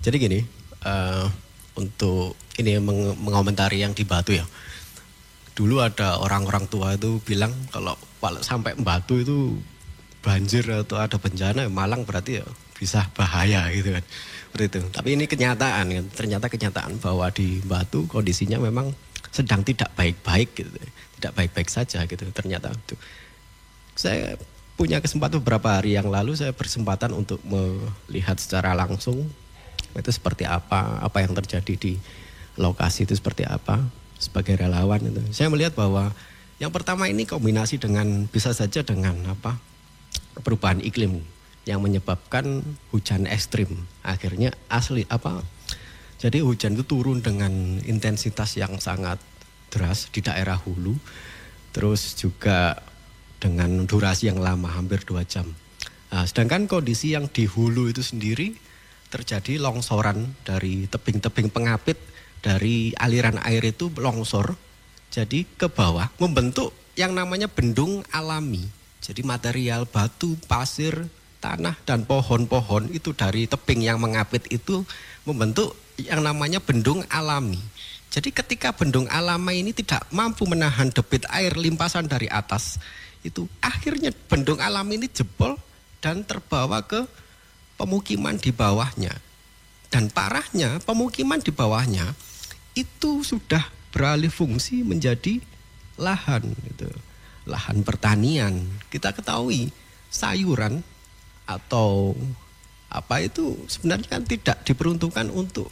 jadi 0.00 0.16
gini, 0.16 0.40
eh, 0.80 1.26
untuk 1.76 2.32
ini 2.56 2.80
meng- 2.80 3.20
mengomentari 3.20 3.84
yang 3.84 3.92
di 3.92 4.08
Batu 4.08 4.32
ya. 4.32 4.48
Dulu 5.52 5.84
ada 5.84 6.16
orang-orang 6.24 6.64
tua 6.64 6.96
itu 6.96 7.20
bilang 7.20 7.52
kalau 7.68 7.92
kalau 8.24 8.40
sampai 8.40 8.72
Batu 8.80 9.20
itu 9.20 9.60
banjir 10.24 10.64
atau 10.64 10.96
ada 10.96 11.20
bencana 11.20 11.68
Malang 11.68 12.08
berarti 12.08 12.40
ya 12.40 12.46
bisa 12.80 13.04
bahaya 13.12 13.68
gitu 13.68 13.92
kan. 13.92 14.04
Seperti. 14.50 14.82
Tapi 14.90 15.08
ini 15.14 15.24
kenyataan 15.30 15.84
kan. 15.90 16.06
Ternyata 16.10 16.46
kenyataan 16.50 16.98
bahwa 16.98 17.30
di 17.30 17.62
Batu 17.62 18.04
kondisinya 18.10 18.58
memang 18.58 18.90
sedang 19.30 19.62
tidak 19.62 19.94
baik-baik 19.94 20.50
gitu. 20.58 20.70
Tidak 21.20 21.32
baik-baik 21.36 21.68
saja 21.70 22.02
gitu 22.04 22.24
ternyata 22.34 22.74
itu. 22.74 22.96
Saya 23.94 24.34
punya 24.80 24.98
kesempatan 24.98 25.44
beberapa 25.44 25.76
hari 25.76 25.92
yang 25.94 26.08
lalu 26.08 26.32
saya 26.32 26.56
berkesempatan 26.56 27.12
untuk 27.12 27.38
melihat 27.44 28.40
secara 28.40 28.72
langsung 28.72 29.28
itu 29.92 30.10
seperti 30.10 30.48
apa, 30.48 31.04
apa 31.04 31.20
yang 31.20 31.36
terjadi 31.36 31.74
di 31.76 31.92
lokasi 32.56 33.04
itu 33.04 33.12
seperti 33.12 33.44
apa 33.44 33.84
sebagai 34.16 34.56
relawan 34.56 35.04
itu. 35.04 35.20
Saya 35.36 35.52
melihat 35.52 35.76
bahwa 35.76 36.16
yang 36.56 36.72
pertama 36.72 37.08
ini 37.08 37.24
kombinasi 37.28 37.80
dengan 37.80 38.28
bisa 38.28 38.52
saja 38.52 38.84
dengan 38.84 39.16
apa 39.28 39.56
perubahan 40.40 40.80
iklim 40.80 41.20
yang 41.68 41.84
menyebabkan 41.84 42.64
hujan 42.92 43.28
ekstrim. 43.28 43.88
Akhirnya 44.04 44.56
asli 44.72 45.04
apa? 45.08 45.44
Jadi 46.20 46.44
hujan 46.44 46.76
itu 46.76 46.84
turun 46.84 47.24
dengan 47.24 47.80
intensitas 47.84 48.56
yang 48.60 48.76
sangat 48.76 49.16
deras 49.72 50.12
di 50.12 50.20
daerah 50.20 50.60
hulu. 50.60 50.96
Terus 51.72 52.16
juga 52.18 52.76
dengan 53.40 53.88
durasi 53.88 54.28
yang 54.28 54.40
lama 54.42 54.68
hampir 54.68 55.00
dua 55.08 55.24
jam. 55.24 55.48
Nah, 56.10 56.26
sedangkan 56.26 56.66
kondisi 56.66 57.16
yang 57.16 57.30
di 57.30 57.46
hulu 57.46 57.88
itu 57.88 58.02
sendiri 58.04 58.52
terjadi 59.08 59.58
longsoran 59.62 60.36
dari 60.44 60.86
tebing-tebing 60.90 61.48
pengapit 61.50 61.96
dari 62.44 62.92
aliran 62.96 63.40
air 63.42 63.62
itu 63.64 63.88
longsor 63.94 64.54
jadi 65.10 65.42
ke 65.58 65.66
bawah 65.66 66.06
membentuk 66.22 66.70
yang 66.94 67.14
namanya 67.14 67.50
bendung 67.50 68.06
alami. 68.14 68.62
Jadi 69.00 69.26
material 69.26 69.88
batu, 69.88 70.38
pasir, 70.46 71.10
tanah 71.40 71.74
dan 71.88 72.04
pohon-pohon 72.04 72.92
itu 72.92 73.16
dari 73.16 73.48
tebing 73.48 73.80
yang 73.80 73.98
mengapit 73.98 74.44
itu 74.52 74.84
membentuk 75.24 75.74
yang 75.96 76.20
namanya 76.20 76.60
bendung 76.60 77.02
alami. 77.08 77.58
Jadi 78.10 78.34
ketika 78.34 78.76
bendung 78.76 79.08
alami 79.08 79.64
ini 79.64 79.72
tidak 79.72 80.04
mampu 80.12 80.44
menahan 80.44 80.92
debit 80.92 81.24
air 81.32 81.56
limpasan 81.56 82.10
dari 82.10 82.28
atas, 82.28 82.76
itu 83.24 83.48
akhirnya 83.62 84.12
bendung 84.28 84.58
alami 84.58 85.00
ini 85.00 85.08
jebol 85.08 85.56
dan 86.02 86.26
terbawa 86.26 86.84
ke 86.84 87.06
pemukiman 87.80 88.36
di 88.36 88.52
bawahnya. 88.52 89.14
Dan 89.90 90.06
parahnya 90.10 90.78
pemukiman 90.82 91.42
di 91.42 91.50
bawahnya 91.50 92.14
itu 92.78 93.26
sudah 93.26 93.62
beralih 93.90 94.30
fungsi 94.30 94.86
menjadi 94.86 95.42
lahan 95.98 96.50
gitu. 96.66 96.90
Lahan 97.46 97.82
pertanian. 97.82 98.66
Kita 98.90 99.10
ketahui 99.10 99.70
sayuran 100.10 100.82
atau 101.50 102.14
apa 102.90 103.22
itu 103.22 103.58
sebenarnya 103.66 104.06
kan 104.06 104.22
tidak 104.22 104.62
diperuntukkan 104.62 105.30
untuk 105.34 105.70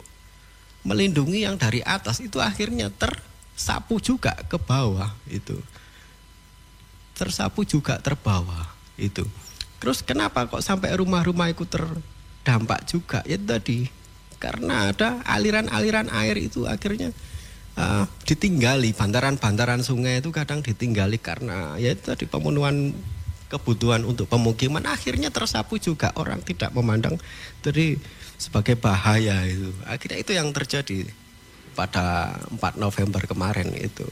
melindungi 0.83 1.43
yang 1.43 1.59
dari 1.59 1.83
atas 1.83 2.23
itu 2.23 2.39
akhirnya 2.39 2.91
tersapu 2.91 3.99
juga 3.99 4.35
ke 4.47 4.55
bawah 4.59 5.11
itu. 5.27 5.55
Tersapu 7.15 7.67
juga 7.67 7.99
terbawa 7.99 8.71
itu. 8.95 9.27
Terus 9.79 9.99
kenapa 10.03 10.47
kok 10.47 10.63
sampai 10.63 10.95
rumah-rumah 10.95 11.51
itu 11.51 11.67
terdampak 11.67 12.87
juga? 12.87 13.19
Ya 13.27 13.35
tadi 13.35 13.91
karena 14.39 14.95
ada 14.95 15.19
aliran-aliran 15.27 16.07
air 16.15 16.39
itu 16.39 16.63
akhirnya 16.63 17.11
uh, 17.75 18.07
ditinggali 18.23 18.95
bantaran-bantaran 18.95 19.83
sungai 19.83 20.23
itu 20.23 20.31
kadang 20.31 20.63
ditinggali 20.63 21.19
karena 21.19 21.75
ya 21.75 21.91
itu 21.91 22.07
tadi 22.07 22.23
pemenuhan 22.23 22.95
kebutuhan 23.49 24.05
untuk 24.05 24.29
pemukiman 24.29 24.85
akhirnya 24.85 25.33
tersapu 25.33 25.81
juga 25.81 26.13
orang 26.15 26.39
tidak 26.45 26.69
memandang 26.71 27.17
jadi 27.65 27.97
sebagai 28.39 28.77
bahaya 28.77 29.43
itu 29.49 29.73
akhirnya 29.83 30.17
itu 30.21 30.31
yang 30.37 30.53
terjadi 30.53 31.09
pada 31.73 32.37
4 32.53 32.77
November 32.77 33.25
kemarin 33.25 33.73
itu 33.75 34.05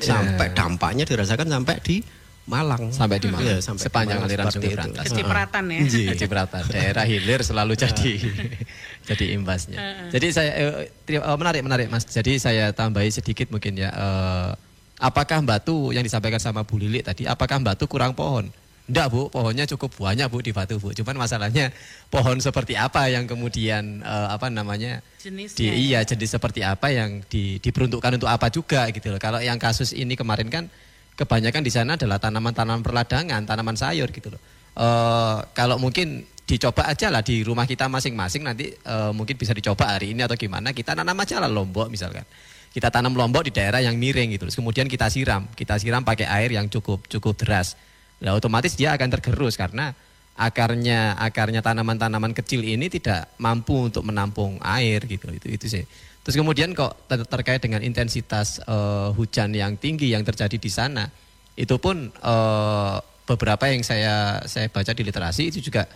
sampai 0.00 0.56
dampaknya 0.56 1.04
dirasakan 1.04 1.52
sampai 1.52 1.76
di 1.84 2.00
Malang 2.42 2.90
sampai 2.90 3.22
di 3.22 3.30
Malang 3.30 3.46
Iya, 3.46 3.56
sampai 3.62 3.78
di 3.78 3.86
sepanjang 3.86 4.18
Malang 4.18 4.30
aliran 4.34 4.46
Sungai 4.50 4.66
itu. 4.66 4.74
Berantas. 4.74 5.04
Kecipratan 5.06 5.62
ya. 5.70 5.78
Iya, 5.86 6.12
Cipratan. 6.18 6.62
Daerah 6.74 7.04
hilir 7.06 7.40
selalu 7.46 7.72
jadi 7.78 8.12
jadi 9.08 9.24
imbasnya. 9.38 9.78
Jadi 10.10 10.26
saya 10.34 10.50
eh, 10.58 10.90
eh, 10.90 11.38
menarik 11.38 11.62
menarik 11.62 11.86
Mas. 11.86 12.02
Jadi 12.02 12.42
saya 12.42 12.74
tambahi 12.74 13.14
sedikit 13.14 13.46
mungkin 13.46 13.78
ya. 13.78 13.94
eh, 13.94 14.50
apakah 14.98 15.38
Batu 15.46 15.94
yang 15.94 16.02
disampaikan 16.02 16.42
sama 16.42 16.66
Bu 16.66 16.82
Lili 16.82 16.98
tadi? 17.06 17.30
Apakah 17.30 17.62
Batu 17.62 17.86
kurang 17.86 18.18
pohon? 18.18 18.50
Enggak 18.82 19.06
bu, 19.14 19.30
pohonnya 19.30 19.62
cukup 19.70 19.94
banyak 19.94 20.26
bu 20.26 20.42
di 20.42 20.50
Batu 20.50 20.74
bu. 20.82 20.90
Cuman 20.90 21.14
masalahnya 21.14 21.70
pohon 22.10 22.42
seperti 22.42 22.74
apa 22.74 23.06
yang 23.06 23.30
kemudian 23.30 24.02
uh, 24.02 24.34
apa 24.34 24.50
namanya 24.50 24.98
Jenisnya 25.22 25.54
di, 25.54 25.64
ya. 25.70 25.72
iya 25.72 26.00
jenis 26.02 26.34
seperti 26.34 26.66
apa 26.66 26.90
yang 26.90 27.22
di, 27.30 27.62
diperuntukkan 27.62 28.18
untuk 28.18 28.26
apa 28.26 28.50
juga 28.50 28.90
gitu 28.90 29.14
loh. 29.14 29.22
Kalau 29.22 29.38
yang 29.38 29.56
kasus 29.62 29.94
ini 29.94 30.18
kemarin 30.18 30.50
kan 30.50 30.66
kebanyakan 31.14 31.62
di 31.62 31.70
sana 31.70 31.94
adalah 31.94 32.18
tanaman-tanaman 32.18 32.82
perladangan, 32.82 33.46
tanaman 33.46 33.78
sayur 33.78 34.10
gitu 34.10 34.34
loh. 34.34 34.42
Uh, 34.74 35.46
kalau 35.54 35.78
mungkin 35.78 36.26
dicoba 36.42 36.90
aja 36.90 37.06
lah 37.06 37.22
di 37.22 37.46
rumah 37.46 37.70
kita 37.70 37.86
masing-masing 37.86 38.42
nanti 38.42 38.74
uh, 38.88 39.14
mungkin 39.14 39.38
bisa 39.38 39.54
dicoba 39.54 39.94
hari 39.94 40.10
ini 40.10 40.26
atau 40.26 40.34
gimana 40.34 40.74
kita 40.74 40.98
tanam 40.98 41.14
aja 41.14 41.38
lah 41.38 41.48
lombok 41.48 41.86
misalkan 41.86 42.26
kita 42.72 42.88
tanam 42.88 43.12
lombok 43.12 43.46
di 43.46 43.52
daerah 43.52 43.84
yang 43.84 44.00
miring 44.00 44.32
gitu. 44.32 44.48
Terus 44.48 44.56
kemudian 44.56 44.88
kita 44.88 45.12
siram, 45.12 45.44
kita 45.52 45.76
siram 45.76 46.00
pakai 46.02 46.24
air 46.24 46.56
yang 46.56 46.66
cukup 46.72 47.04
cukup 47.06 47.36
deras. 47.36 47.76
Nah, 48.22 48.38
otomatis 48.38 48.78
dia 48.78 48.94
akan 48.94 49.08
tergerus 49.18 49.58
karena 49.58 49.90
akarnya 50.38 51.18
akarnya 51.20 51.60
tanaman-tanaman 51.60 52.32
kecil 52.32 52.64
ini 52.64 52.88
tidak 52.88 53.34
mampu 53.36 53.90
untuk 53.90 54.06
menampung 54.06 54.62
air 54.62 55.02
gitu. 55.04 55.28
Itu 55.28 55.46
itu 55.50 55.66
sih. 55.66 55.84
Terus 56.22 56.38
kemudian 56.38 56.70
kok 56.70 57.10
ter 57.10 57.18
terkait 57.26 57.58
dengan 57.58 57.82
intensitas 57.82 58.62
uh, 58.70 59.10
hujan 59.12 59.50
yang 59.50 59.74
tinggi 59.74 60.14
yang 60.14 60.22
terjadi 60.22 60.54
di 60.54 60.70
sana, 60.70 61.10
itu 61.58 61.74
pun 61.82 62.14
uh, 62.22 62.96
beberapa 63.26 63.66
yang 63.66 63.82
saya 63.82 64.38
saya 64.46 64.70
baca 64.70 64.94
di 64.94 65.02
literasi 65.02 65.50
itu 65.50 65.58
juga 65.58 65.90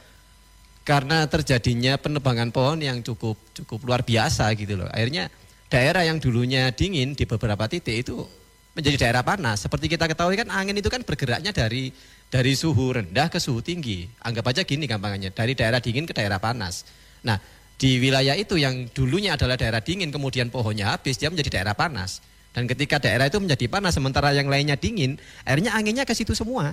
karena 0.87 1.27
terjadinya 1.31 1.99
penebangan 1.99 2.51
pohon 2.51 2.79
yang 2.83 3.03
cukup 3.07 3.39
cukup 3.55 3.87
luar 3.87 4.03
biasa 4.03 4.51
gitu 4.59 4.75
loh. 4.79 4.91
Akhirnya 4.91 5.31
daerah 5.71 6.03
yang 6.03 6.19
dulunya 6.19 6.75
dingin 6.75 7.15
di 7.15 7.23
beberapa 7.27 7.67
titik 7.71 8.07
itu 8.07 8.27
menjadi 8.75 9.09
daerah 9.09 9.23
panas. 9.23 9.63
Seperti 9.63 9.91
kita 9.91 10.11
ketahui 10.11 10.39
kan 10.39 10.51
angin 10.51 10.75
itu 10.75 10.91
kan 10.91 11.03
bergeraknya 11.03 11.51
dari 11.51 11.91
dari 12.31 12.53
suhu 12.59 12.97
rendah 12.97 13.31
ke 13.31 13.39
suhu 13.39 13.63
tinggi. 13.63 14.07
Anggap 14.23 14.51
aja 14.51 14.63
gini 14.67 14.85
gampangannya, 14.91 15.31
dari 15.31 15.55
daerah 15.55 15.79
dingin 15.79 16.05
ke 16.05 16.15
daerah 16.15 16.43
panas. 16.43 16.83
Nah, 17.23 17.39
di 17.77 18.01
wilayah 18.01 18.33
itu 18.35 18.57
yang 18.57 18.89
dulunya 18.91 19.37
adalah 19.37 19.61
daerah 19.61 19.85
dingin, 19.85 20.09
kemudian 20.09 20.49
pohonnya 20.49 20.97
habis, 20.97 21.21
dia 21.21 21.29
menjadi 21.29 21.61
daerah 21.61 21.77
panas. 21.77 22.25
Dan 22.57 22.65
ketika 22.65 22.97
daerah 22.97 23.29
itu 23.29 23.37
menjadi 23.37 23.69
panas, 23.69 23.93
sementara 23.93 24.33
yang 24.33 24.49
lainnya 24.49 24.81
dingin, 24.81 25.21
airnya 25.45 25.77
anginnya 25.77 26.09
ke 26.09 26.17
situ 26.17 26.33
semua. 26.33 26.73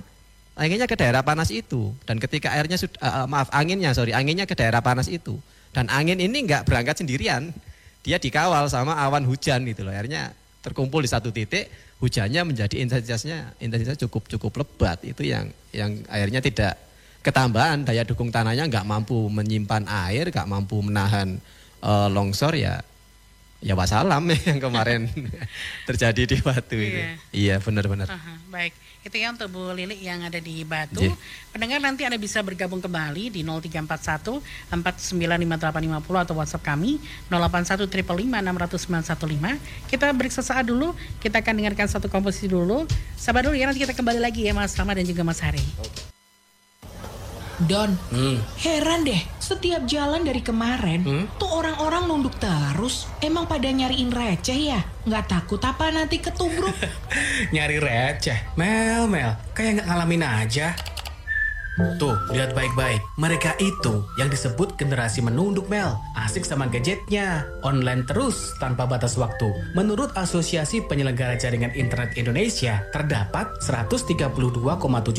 Anginnya 0.55 0.87
ke 0.87 0.95
daerah 0.95 1.19
panas 1.25 1.51
itu. 1.51 1.91
Dan 2.07 2.23
ketika 2.23 2.55
airnya, 2.55 2.79
uh, 3.03 3.27
maaf, 3.27 3.51
anginnya, 3.51 3.91
sorry, 3.91 4.15
anginnya 4.15 4.47
ke 4.47 4.55
daerah 4.55 4.79
panas 4.79 5.11
itu. 5.11 5.35
Dan 5.75 5.91
angin 5.91 6.23
ini 6.23 6.47
nggak 6.47 6.63
berangkat 6.69 7.03
sendirian, 7.03 7.51
dia 7.99 8.15
dikawal 8.15 8.63
sama 8.71 8.95
awan 8.95 9.27
hujan 9.27 9.67
gitu 9.67 9.83
loh. 9.83 9.91
Akhirnya 9.91 10.31
terkumpul 10.63 11.03
di 11.03 11.09
satu 11.11 11.35
titik, 11.35 11.67
hujannya 12.03 12.43
menjadi 12.43 12.75
intensitasnya 12.83 13.55
intensitas 13.63 13.95
cukup 13.95 14.27
cukup 14.27 14.59
lebat. 14.59 14.99
Itu 15.07 15.23
yang 15.23 15.47
yang 15.71 16.03
akhirnya 16.11 16.43
tidak 16.43 16.75
ketambahan 17.23 17.87
daya 17.87 18.03
dukung 18.03 18.27
tanahnya 18.27 18.67
nggak 18.67 18.83
mampu 18.83 19.31
menyimpan 19.31 19.87
air, 19.87 20.27
nggak 20.27 20.43
mampu 20.43 20.83
menahan 20.83 21.39
uh, 21.79 22.11
longsor 22.11 22.59
ya 22.59 22.83
ya 23.63 23.79
wassalam 23.79 24.27
yang 24.51 24.59
kemarin 24.59 25.07
terjadi 25.87 26.35
di 26.35 26.37
Batu 26.43 26.75
Iya. 26.75 26.83
itu. 26.83 26.99
Iya 27.47 27.55
benar-benar. 27.63 28.11
Aha, 28.11 28.35
baik, 28.51 28.75
itu 29.03 29.19
ya 29.19 29.35
untuk 29.35 29.51
Bu 29.51 29.75
Lili 29.75 29.99
yang 29.99 30.23
ada 30.23 30.39
di 30.39 30.63
Batu. 30.63 31.03
Iya. 31.03 31.11
Pendengar 31.51 31.83
nanti 31.83 32.07
Anda 32.07 32.15
bisa 32.15 32.39
bergabung 32.39 32.79
kembali 32.79 33.35
di 33.35 33.43
0341 33.43 34.39
495850 34.71 36.23
atau 36.23 36.35
WhatsApp 36.39 36.63
kami 36.63 37.03
081 37.27 37.91
600 37.91 38.55
Kita 39.91 40.07
break 40.15 40.31
sesaat 40.31 40.71
dulu, 40.71 40.95
kita 41.19 41.43
akan 41.43 41.53
dengarkan 41.59 41.91
satu 41.91 42.07
komposisi 42.07 42.47
dulu. 42.47 42.87
Sabar 43.19 43.43
dulu 43.43 43.59
ya, 43.59 43.67
nanti 43.67 43.83
kita 43.83 43.91
kembali 43.91 44.23
lagi 44.23 44.47
ya 44.47 44.55
Mas 44.55 44.71
Rama 44.79 44.95
dan 44.95 45.03
juga 45.03 45.27
Mas 45.27 45.43
Hari. 45.43 46.12
Don, 47.61 47.93
heran 48.57 49.05
deh. 49.05 49.21
Setiap 49.37 49.85
jalan 49.85 50.25
dari 50.25 50.41
kemarin, 50.41 51.29
tuh 51.37 51.51
orang-orang 51.51 52.09
nunduk 52.09 52.33
terus. 52.41 53.05
Emang 53.21 53.45
pada 53.45 53.69
nyariin 53.69 54.09
receh 54.09 54.73
ya? 54.73 54.81
Nggak 55.05 55.25
takut 55.29 55.61
apa 55.61 55.91
nanti 55.93 56.17
ketubruk? 56.17 56.73
Nyari 57.53 57.77
receh. 57.77 58.57
Mel, 58.57 59.05
Mel, 59.05 59.37
kayak 59.53 59.83
nggak 59.83 59.87
ngalamin 59.91 60.23
aja. 60.23 60.73
Tuh, 61.97 62.13
lihat 62.29 62.53
baik-baik. 62.53 63.01
Mereka 63.17 63.57
itu 63.57 64.05
yang 64.21 64.29
disebut 64.29 64.77
generasi 64.77 65.25
menunduk 65.25 65.65
Mel. 65.73 65.97
Asik 66.13 66.45
sama 66.45 66.69
gadgetnya. 66.69 67.49
Online 67.65 68.05
terus 68.05 68.53
tanpa 68.61 68.85
batas 68.85 69.17
waktu. 69.17 69.49
Menurut 69.73 70.13
Asosiasi 70.13 70.85
Penyelenggara 70.85 71.33
Jaringan 71.33 71.73
Internet 71.73 72.13
Indonesia, 72.13 72.85
terdapat 72.93 73.57
132,7 73.65 74.53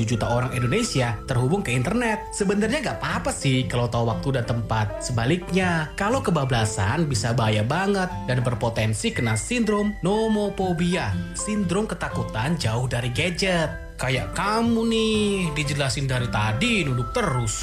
juta 0.06 0.26
orang 0.30 0.54
Indonesia 0.54 1.18
terhubung 1.26 1.66
ke 1.66 1.74
internet. 1.74 2.22
Sebenarnya 2.30 2.78
nggak 2.86 2.98
apa-apa 3.02 3.34
sih 3.34 3.66
kalau 3.66 3.90
tahu 3.90 4.06
waktu 4.14 4.38
dan 4.38 4.46
tempat. 4.46 5.02
Sebaliknya, 5.02 5.90
kalau 5.98 6.22
kebablasan 6.22 7.10
bisa 7.10 7.34
bahaya 7.34 7.66
banget 7.66 8.06
dan 8.30 8.46
berpotensi 8.46 9.10
kena 9.10 9.34
sindrom 9.34 9.90
nomophobia. 10.06 11.10
Sindrom 11.34 11.90
ketakutan 11.90 12.54
jauh 12.62 12.86
dari 12.86 13.10
gadget. 13.10 13.83
Kayak 13.94 14.34
kamu 14.34 14.90
nih, 14.90 15.54
dijelasin 15.54 16.10
dari 16.10 16.26
tadi 16.26 16.82
nunduk 16.82 17.14
terus. 17.14 17.62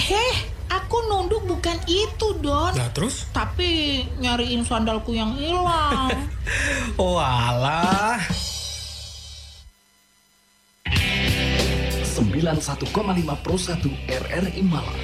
Heh, 0.00 0.34
aku 0.72 1.04
nunduk 1.04 1.44
bukan 1.44 1.76
itu, 1.84 2.32
Don. 2.40 2.72
Nah 2.72 2.88
terus? 2.96 3.28
Tapi 3.28 4.00
nyariin 4.24 4.64
sandalku 4.64 5.12
yang 5.12 5.36
hilang. 5.36 6.16
Oh 7.00 7.16
alah. 7.20 8.18
91,5 12.20 13.44
Pro 13.44 13.56
1 13.56 13.80
RRI 14.08 14.62
Malang. 14.64 15.00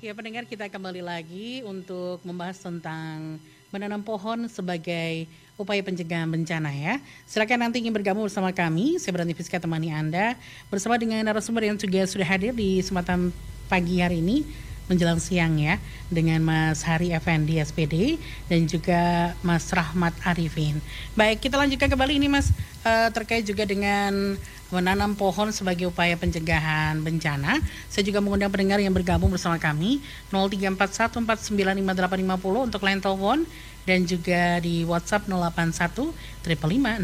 Ya 0.00 0.12
pendengar 0.16 0.48
kita 0.48 0.72
kembali 0.72 1.04
lagi 1.04 1.60
untuk 1.64 2.24
membahas 2.24 2.56
tentang 2.56 3.36
menanam 3.68 4.00
pohon 4.00 4.48
sebagai 4.48 5.28
upaya 5.58 5.82
pencegahan 5.82 6.30
bencana 6.30 6.70
ya. 6.70 7.02
Silakan 7.26 7.68
nanti 7.68 7.82
ingin 7.82 7.90
bergabung 7.90 8.24
bersama 8.24 8.54
kami, 8.54 8.96
saya 9.02 9.10
Berani 9.10 9.34
Fiska 9.34 9.58
temani 9.58 9.90
Anda 9.90 10.38
bersama 10.70 10.94
dengan 10.96 11.26
narasumber 11.26 11.66
yang 11.66 11.74
juga 11.74 12.06
sudah 12.06 12.24
hadir 12.24 12.54
di 12.54 12.78
kesempatan 12.78 13.34
pagi 13.66 13.98
hari 13.98 14.22
ini 14.22 14.46
menjelang 14.88 15.20
siang 15.20 15.60
ya 15.60 15.76
dengan 16.08 16.40
Mas 16.40 16.80
Hari 16.80 17.12
Effendi 17.12 17.60
SPD 17.60 18.16
dan 18.48 18.64
juga 18.64 19.34
Mas 19.44 19.68
Rahmat 19.68 20.16
Arifin. 20.24 20.80
Baik, 21.12 21.44
kita 21.44 21.60
lanjutkan 21.60 21.92
kembali 21.92 22.16
ini 22.16 22.32
Mas 22.32 22.48
eh, 22.88 23.12
terkait 23.12 23.44
juga 23.44 23.68
dengan 23.68 24.40
menanam 24.68 25.16
pohon 25.16 25.48
sebagai 25.52 25.88
upaya 25.88 26.16
pencegahan 26.16 27.00
bencana. 27.00 27.60
Saya 27.88 28.04
juga 28.04 28.20
mengundang 28.20 28.52
pendengar 28.52 28.80
yang 28.80 28.92
bergabung 28.92 29.32
bersama 29.32 29.56
kami 29.56 30.00
0341495850 30.32 32.68
untuk 32.68 32.82
line 32.84 33.00
telepon 33.00 33.48
dan 33.88 34.04
juga 34.04 34.60
di 34.60 34.84
WhatsApp 34.84 35.24
081 35.32 36.12
600 36.44 37.00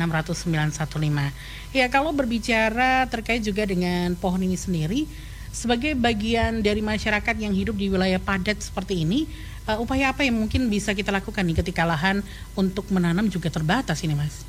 Ya, 1.72 1.88
kalau 1.88 2.12
berbicara 2.12 3.08
terkait 3.08 3.40
juga 3.40 3.64
dengan 3.64 4.12
pohon 4.20 4.44
ini 4.44 4.60
sendiri 4.60 5.08
sebagai 5.48 5.96
bagian 5.96 6.60
dari 6.60 6.84
masyarakat 6.84 7.40
yang 7.40 7.56
hidup 7.56 7.78
di 7.78 7.88
wilayah 7.88 8.20
padat 8.20 8.60
seperti 8.60 9.06
ini, 9.06 9.24
uh, 9.64 9.80
upaya 9.80 10.12
apa 10.12 10.26
yang 10.26 10.36
mungkin 10.36 10.68
bisa 10.68 10.92
kita 10.92 11.14
lakukan 11.14 11.46
nih 11.46 11.64
ketika 11.64 11.88
lahan 11.88 12.20
untuk 12.58 12.90
menanam 12.92 13.30
juga 13.32 13.48
terbatas 13.48 14.02
ini, 14.04 14.18
Mas? 14.18 14.44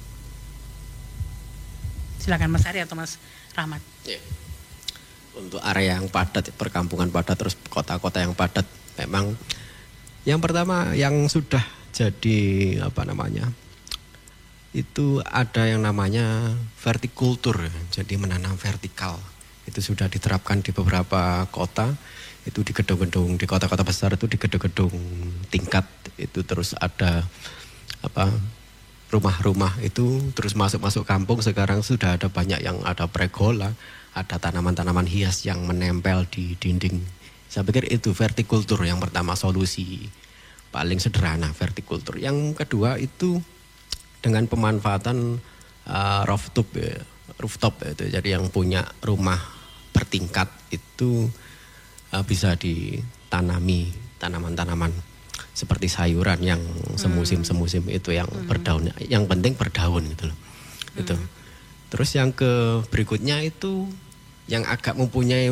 Silakan 2.19 2.51
Mas 2.51 2.65
Ari 2.65 2.81
atau 2.81 2.97
Mas 2.97 3.21
Rahmat. 3.53 3.79
Ya. 4.03 4.17
Untuk 5.37 5.61
area 5.61 6.01
yang 6.01 6.09
padat, 6.09 6.49
perkampungan 6.57 7.13
padat, 7.13 7.37
terus 7.37 7.55
kota-kota 7.69 8.25
yang 8.25 8.33
padat, 8.33 8.65
memang 8.97 9.37
yang 10.25 10.41
pertama 10.41 10.97
yang 10.97 11.13
sudah 11.29 11.61
jadi 11.95 12.39
apa 12.83 13.07
namanya 13.07 13.47
itu 14.75 15.23
ada 15.23 15.71
yang 15.71 15.87
namanya 15.87 16.51
vertikultur, 16.75 17.71
jadi 17.95 18.19
menanam 18.19 18.59
vertikal. 18.59 19.15
Itu 19.63 19.79
sudah 19.79 20.11
diterapkan 20.11 20.59
di 20.59 20.75
beberapa 20.75 21.47
kota, 21.47 21.95
itu 22.43 22.59
di 22.59 22.75
gedung-gedung 22.75 23.39
di 23.39 23.47
kota-kota 23.47 23.81
besar 23.81 24.13
itu 24.13 24.27
di 24.27 24.37
gedung-gedung 24.37 24.93
tingkat 25.49 25.87
itu 26.19 26.45
terus 26.45 26.77
ada 26.77 27.25
apa 28.05 28.29
rumah-rumah 29.09 29.81
itu 29.81 30.29
terus 30.37 30.53
masuk-masuk 30.53 31.09
kampung 31.09 31.41
sekarang 31.41 31.81
sudah 31.81 32.19
ada 32.19 32.27
banyak 32.29 32.59
yang 32.59 32.83
ada 32.83 33.07
pregola, 33.07 33.73
ada 34.11 34.35
tanaman-tanaman 34.37 35.07
hias 35.07 35.47
yang 35.47 35.63
menempel 35.63 36.27
di 36.27 36.59
dinding. 36.59 36.99
Saya 37.49 37.63
pikir 37.63 37.87
itu 37.87 38.11
vertikultur 38.11 38.83
yang 38.83 38.99
pertama 38.99 39.33
solusi 39.39 40.11
paling 40.75 40.99
sederhana 40.99 41.55
vertikultur. 41.55 42.19
Yang 42.19 42.59
kedua 42.59 42.99
itu 42.99 43.39
dengan 44.19 44.43
pemanfaatan 44.51 45.39
uh, 45.87 46.21
rooftop 46.27 46.67
ya, 46.75 46.99
rooftop 47.39 47.79
ya, 47.79 47.95
itu 47.95 48.03
jadi 48.11 48.35
yang 48.35 48.51
punya 48.51 48.83
rumah 48.99 49.39
bertingkat 49.95 50.51
itu 50.75 51.31
uh, 52.11 52.23
bisa 52.27 52.59
ditanami 52.59 53.95
tanaman-tanaman 54.19 54.91
seperti 55.55 55.87
sayuran 55.87 56.43
yang 56.43 56.59
semusim-semusim 56.99 57.87
itu 57.87 58.11
yang 58.11 58.27
berdaun 58.43 58.91
yang 59.07 59.23
penting 59.23 59.55
berdaun 59.55 60.03
gitu 60.11 60.27
loh. 60.27 60.39
Gitu. 60.99 61.15
Terus 61.87 62.09
yang 62.19 62.35
ke 62.35 62.83
berikutnya 62.91 63.39
itu 63.39 63.87
yang 64.51 64.67
agak 64.67 64.99
mempunyai 64.99 65.47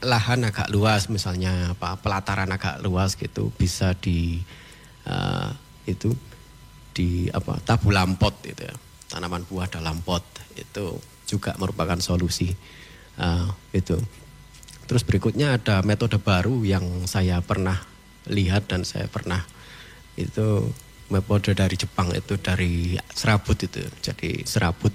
lahan 0.00 0.46
agak 0.46 0.70
luas 0.72 1.10
misalnya 1.12 1.74
apa 1.76 1.98
pelataran 1.98 2.48
agak 2.48 2.78
luas 2.80 3.18
gitu 3.18 3.52
bisa 3.58 3.92
di 3.98 4.40
uh, 5.10 5.50
itu 5.90 6.14
di 6.94 7.26
apa 7.34 7.58
tabu 7.66 7.90
lampot 7.90 8.46
itu 8.46 8.62
ya. 8.62 8.74
Tanaman 9.10 9.42
buah 9.42 9.66
dalam 9.66 9.98
pot 10.06 10.22
itu 10.54 10.94
juga 11.26 11.58
merupakan 11.58 11.98
solusi 11.98 12.54
uh, 13.18 13.50
itu. 13.74 13.98
Terus 14.86 15.02
berikutnya 15.06 15.58
ada 15.58 15.82
metode 15.82 16.18
baru 16.18 16.62
yang 16.62 17.06
saya 17.10 17.42
pernah 17.42 17.78
lihat 18.30 18.70
dan 18.70 18.86
saya 18.86 19.10
pernah 19.10 19.42
itu 20.14 20.70
metode 21.10 21.54
dari 21.54 21.74
Jepang 21.74 22.14
itu 22.14 22.38
dari 22.38 22.94
serabut 23.14 23.58
itu. 23.58 23.82
Jadi 24.02 24.46
serabut 24.46 24.94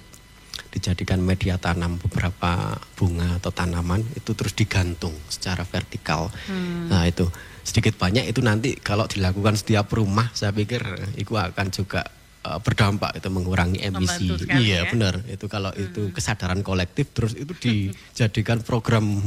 dijadikan 0.72 1.20
media 1.24 1.56
tanam 1.56 1.96
beberapa 1.96 2.76
bunga 2.96 3.40
atau 3.40 3.48
tanaman 3.48 4.04
itu 4.12 4.36
terus 4.36 4.52
digantung 4.52 5.16
secara 5.32 5.64
vertikal. 5.64 6.28
Hmm. 6.48 6.92
nah 6.92 7.08
itu 7.08 7.24
sedikit 7.66 7.98
banyak 7.98 8.30
itu 8.30 8.38
nanti 8.46 8.78
kalau 8.78 9.10
dilakukan 9.10 9.58
setiap 9.58 9.90
rumah 9.90 10.30
saya 10.30 10.54
pikir 10.54 10.86
itu 11.18 11.34
akan 11.34 11.66
juga 11.74 12.06
uh, 12.46 12.62
berdampak 12.62 13.18
itu 13.18 13.26
mengurangi 13.26 13.82
emisi. 13.82 14.30
Iya 14.46 14.86
ya? 14.86 14.90
benar 14.94 15.26
itu 15.26 15.50
kalau 15.50 15.74
hmm. 15.74 15.84
itu 15.90 16.02
kesadaran 16.14 16.62
kolektif 16.62 17.10
terus 17.10 17.34
itu 17.34 17.50
dijadikan 17.58 18.62
program 18.62 19.02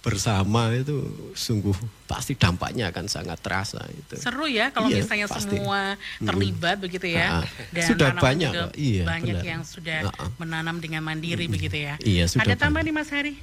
bersama 0.00 0.72
itu 0.72 0.96
sungguh 1.36 1.76
pasti 2.08 2.32
dampaknya 2.32 2.88
akan 2.88 3.10
sangat 3.10 3.36
terasa 3.42 3.82
itu. 3.92 4.16
Seru 4.16 4.48
ya 4.48 4.72
kalau 4.72 4.88
iya, 4.88 5.02
misalnya 5.04 5.28
pasti. 5.28 5.58
semua 5.58 5.98
terlibat 6.22 6.80
hmm. 6.80 6.84
begitu 6.86 7.06
ya. 7.10 7.44
Dan 7.74 7.84
sudah 7.84 8.10
banyak 8.16 8.52
juga 8.54 8.72
iya, 8.78 9.04
banyak 9.04 9.36
benar. 9.42 9.50
yang 9.58 9.62
sudah 9.66 9.98
menanam 10.40 10.80
dengan 10.80 11.02
mandiri 11.04 11.50
hmm. 11.50 11.52
begitu 11.52 11.76
ya. 11.82 11.94
Iya, 12.00 12.24
sudah 12.30 12.48
Ada 12.48 12.56
tambah 12.56 12.80
nih 12.80 12.94
Mas 12.96 13.10
Hari? 13.12 13.34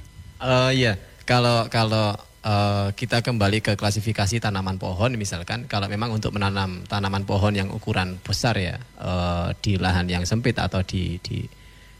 Uh, 0.42 0.70
iya, 0.74 0.98
kalau 1.22 1.70
kalau 1.70 2.18
uh, 2.48 2.88
kita 2.96 3.20
kembali 3.20 3.60
ke 3.60 3.72
klasifikasi 3.76 4.40
tanaman 4.40 4.80
pohon 4.80 5.12
misalkan 5.20 5.68
kalau 5.68 5.84
memang 5.86 6.08
untuk 6.16 6.32
menanam 6.32 6.88
tanaman 6.88 7.28
pohon 7.28 7.52
yang 7.52 7.68
ukuran 7.68 8.16
besar 8.24 8.56
ya 8.56 8.80
uh, 8.96 9.52
di 9.60 9.76
lahan 9.76 10.08
yang 10.08 10.24
sempit 10.24 10.56
atau 10.56 10.80
di 10.80 11.20
di 11.20 11.44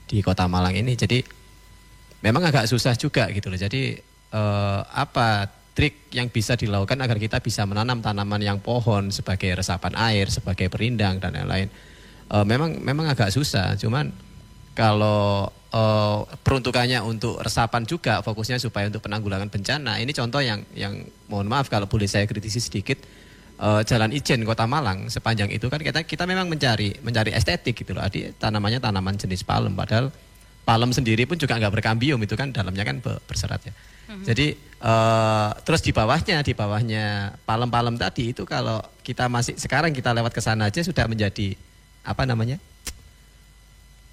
di 0.08 0.24
Kota 0.24 0.48
Malang 0.48 0.72
ini 0.72 0.96
jadi 0.96 1.20
memang 2.24 2.48
agak 2.48 2.64
susah 2.64 2.96
juga 2.96 3.28
gitu 3.30 3.52
loh. 3.52 3.61
Jadi 3.61 3.94
uh, 4.32 4.80
apa 4.88 5.46
trik 5.76 6.11
yang 6.11 6.26
bisa 6.32 6.58
dilakukan 6.58 6.98
agar 6.98 7.20
kita 7.20 7.38
bisa 7.38 7.62
menanam 7.62 8.02
tanaman 8.02 8.42
yang 8.42 8.58
pohon 8.58 9.14
sebagai 9.14 9.54
resapan 9.54 9.94
air, 9.94 10.26
sebagai 10.26 10.66
perindang 10.66 11.22
dan 11.22 11.37
lain-lain. 11.38 11.70
Memang 12.28 12.84
memang 12.84 13.08
agak 13.08 13.32
susah, 13.32 13.72
cuman 13.80 14.12
kalau 14.76 15.48
uh, 15.72 16.24
peruntukannya 16.44 17.00
untuk 17.04 17.40
resapan 17.40 17.85
juga 17.85 18.24
fokusnya 18.24 18.61
supaya 18.61 18.88
untuk 18.88 19.04
penanggulangan 19.04 19.48
bencana. 19.52 20.00
Ini 20.00 20.12
contoh 20.14 20.40
yang 20.40 20.64
yang 20.72 21.04
mohon 21.28 21.48
maaf 21.48 21.68
kalau 21.68 21.88
boleh 21.88 22.09
saya 22.09 22.24
kritisi 22.24 22.61
sedikit. 22.62 23.00
Uh, 23.59 23.83
Jalan 23.83 24.14
Ijen 24.14 24.46
Kota 24.46 24.70
Malang 24.70 25.11
sepanjang 25.11 25.50
itu 25.50 25.66
kan 25.66 25.83
kita 25.83 26.07
kita 26.07 26.31
memang 26.31 26.46
mencari 26.46 26.94
mencari 27.02 27.35
estetik 27.35 27.83
gitu 27.83 27.90
loh. 27.90 28.07
Adi 28.07 28.31
tanamannya 28.38 28.78
tanaman 28.78 29.18
jenis 29.18 29.42
palem 29.42 29.74
padahal 29.74 30.14
palem 30.62 30.94
sendiri 30.94 31.26
pun 31.26 31.35
juga 31.35 31.59
nggak 31.59 31.74
berkambium 31.74 32.22
itu 32.22 32.38
kan 32.38 32.54
dalamnya 32.54 32.87
kan 32.87 33.02
berserat 33.02 33.66
ya. 33.66 33.74
hmm 34.14 34.24
Jadi 34.31 34.54
uh, 34.78 35.50
terus 35.66 35.83
di 35.83 35.90
bawahnya 35.90 36.38
di 36.46 36.54
bawahnya 36.54 37.35
palem-palem 37.42 37.98
tadi 37.98 38.31
itu 38.31 38.46
kalau 38.46 38.78
kita 39.02 39.26
masih 39.26 39.59
sekarang 39.59 39.90
kita 39.90 40.14
lewat 40.14 40.31
ke 40.31 40.38
sana 40.38 40.70
aja 40.70 40.78
sudah 40.78 41.11
menjadi 41.11 41.59
apa 42.07 42.22
namanya? 42.31 42.62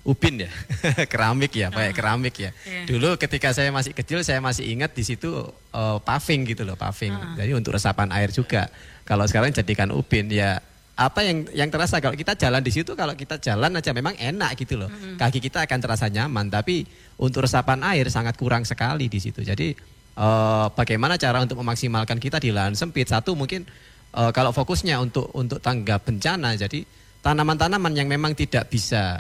Ubin 0.06 0.46
ya, 0.46 0.50
keramik 1.12 1.52
ya, 1.58 1.74
pakai 1.74 1.92
uh, 1.92 1.96
keramik 1.98 2.36
ya. 2.38 2.54
Yeah. 2.62 2.86
Dulu 2.86 3.18
ketika 3.18 3.50
saya 3.58 3.74
masih 3.74 3.98
kecil 3.98 4.22
saya 4.22 4.38
masih 4.38 4.70
ingat 4.70 4.94
di 4.94 5.02
situ 5.02 5.34
uh, 5.74 5.98
paving 5.98 6.46
gitu 6.54 6.62
loh, 6.62 6.78
paving. 6.78 7.12
Uh. 7.12 7.36
Jadi 7.42 7.52
untuk 7.58 7.74
resapan 7.74 8.14
air 8.14 8.30
juga. 8.30 8.70
Kalau 9.06 9.26
sekarang 9.26 9.54
jadikan 9.54 9.90
ubin 9.94 10.30
ya 10.30 10.62
apa 10.96 11.28
yang 11.28 11.44
yang 11.52 11.70
terasa 11.70 12.00
kalau 12.00 12.16
kita 12.16 12.40
jalan 12.40 12.64
di 12.64 12.72
situ 12.72 12.96
kalau 12.96 13.12
kita 13.14 13.36
jalan 13.38 13.68
aja 13.76 13.92
memang 13.92 14.16
enak 14.16 14.56
gitu 14.56 14.80
loh. 14.80 14.90
Kaki 15.20 15.44
kita 15.44 15.68
akan 15.68 15.80
terasa 15.82 16.08
nyaman 16.08 16.48
tapi 16.48 16.88
untuk 17.20 17.44
resapan 17.44 17.84
air 17.84 18.08
sangat 18.08 18.40
kurang 18.40 18.64
sekali 18.64 19.12
di 19.12 19.20
situ. 19.20 19.44
Jadi 19.44 19.76
uh, 20.16 20.72
bagaimana 20.72 21.20
cara 21.20 21.44
untuk 21.44 21.60
memaksimalkan 21.60 22.18
kita 22.22 22.40
di 22.40 22.56
lahan 22.56 22.74
sempit? 22.74 23.12
Satu 23.12 23.36
mungkin 23.36 23.68
uh, 24.16 24.32
kalau 24.32 24.56
fokusnya 24.56 24.96
untuk 25.04 25.30
untuk 25.36 25.60
tanggap 25.60 26.08
bencana 26.08 26.56
jadi 26.56 26.88
tanaman-tanaman 27.20 27.94
yang 27.98 28.08
memang 28.08 28.32
tidak 28.38 28.72
bisa 28.72 29.20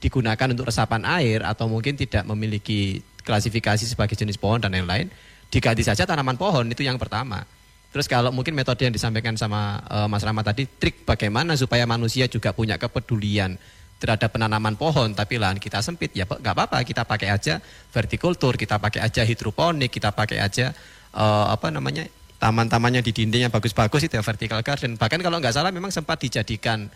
digunakan 0.00 0.48
untuk 0.50 0.72
resapan 0.72 1.04
air 1.04 1.44
atau 1.44 1.68
mungkin 1.68 1.94
tidak 1.94 2.24
memiliki 2.24 3.04
klasifikasi 3.20 3.84
sebagai 3.84 4.16
jenis 4.16 4.40
pohon 4.40 4.58
dan 4.58 4.72
lain-lain 4.72 5.12
diganti 5.52 5.84
saja 5.84 6.08
tanaman 6.08 6.40
pohon 6.40 6.64
itu 6.72 6.80
yang 6.80 6.96
pertama. 6.96 7.44
Terus 7.90 8.06
kalau 8.06 8.30
mungkin 8.30 8.54
metode 8.54 8.86
yang 8.86 8.94
disampaikan 8.94 9.34
sama 9.34 9.82
uh, 9.90 10.06
Mas 10.06 10.22
Rama 10.22 10.46
tadi, 10.46 10.62
trik 10.62 11.02
bagaimana 11.02 11.58
supaya 11.58 11.82
manusia 11.90 12.30
juga 12.30 12.54
punya 12.54 12.78
kepedulian 12.78 13.58
terhadap 13.98 14.30
penanaman 14.30 14.78
pohon, 14.78 15.12
tapi 15.12 15.36
lahan 15.36 15.58
kita 15.58 15.82
sempit, 15.82 16.14
ya 16.14 16.24
nggak 16.24 16.54
apa-apa, 16.54 16.80
kita 16.86 17.02
pakai 17.04 17.34
aja 17.34 17.58
vertikultur, 17.90 18.54
kita 18.56 18.78
pakai 18.78 19.04
aja 19.04 19.26
hidroponik, 19.26 19.90
kita 19.90 20.14
pakai 20.14 20.38
aja 20.38 20.72
uh, 21.12 21.50
apa 21.50 21.68
namanya 21.74 22.06
taman-tamannya 22.40 23.04
di 23.04 23.12
dinding 23.12 23.50
yang 23.50 23.52
bagus-bagus 23.52 24.06
itu 24.06 24.16
ya 24.16 24.24
vertical 24.24 24.62
garden. 24.64 24.96
Bahkan 24.96 25.20
kalau 25.20 25.36
nggak 25.42 25.52
salah 25.52 25.74
memang 25.74 25.92
sempat 25.92 26.22
dijadikan 26.22 26.88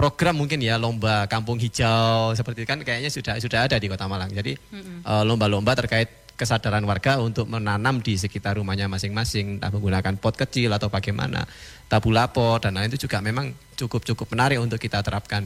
program 0.00 0.32
mungkin 0.32 0.64
ya 0.64 0.80
lomba 0.80 1.28
kampung 1.28 1.60
hijau 1.60 2.32
seperti 2.32 2.64
itu 2.64 2.68
kan 2.72 2.80
kayaknya 2.80 3.12
sudah 3.12 3.36
sudah 3.36 3.68
ada 3.68 3.76
di 3.76 3.84
Kota 3.84 4.08
Malang. 4.08 4.32
Jadi 4.32 4.56
uh, 5.04 5.20
lomba-lomba 5.28 5.76
terkait 5.76 6.32
kesadaran 6.40 6.80
warga 6.88 7.20
untuk 7.20 7.44
menanam 7.52 8.00
di 8.00 8.16
sekitar 8.16 8.56
rumahnya 8.56 8.88
masing-masing, 8.88 9.60
entah 9.60 9.68
menggunakan 9.68 10.16
pot 10.16 10.40
kecil 10.40 10.72
atau 10.72 10.88
bagaimana, 10.88 11.44
tabulapo 11.84 12.56
dan 12.56 12.80
lain 12.80 12.88
itu 12.88 13.04
juga 13.04 13.20
memang 13.20 13.52
cukup-cukup 13.76 14.24
menarik 14.32 14.56
untuk 14.56 14.80
kita 14.80 15.04
terapkan. 15.04 15.44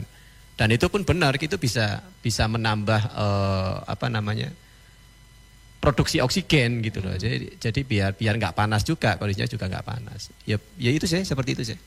Dan 0.54 0.70
itu 0.70 0.86
pun 0.86 1.02
benar, 1.02 1.34
itu 1.34 1.58
bisa 1.58 1.98
bisa 2.22 2.46
menambah 2.46 3.10
uh, 3.10 3.82
apa 3.90 4.06
namanya 4.06 4.54
produksi 5.82 6.22
oksigen 6.22 6.78
gitu 6.78 7.02
loh. 7.02 7.18
Jadi 7.18 7.58
jadi 7.58 7.80
biar 7.82 8.14
biar 8.14 8.38
nggak 8.38 8.54
panas 8.54 8.86
juga, 8.86 9.18
kondisinya 9.18 9.50
juga 9.50 9.66
nggak 9.66 9.82
panas. 9.82 10.30
Ya 10.46 10.62
ya 10.78 10.94
itu 10.94 11.10
sih 11.10 11.26
seperti 11.26 11.58
itu 11.58 11.74
sih. 11.74 11.78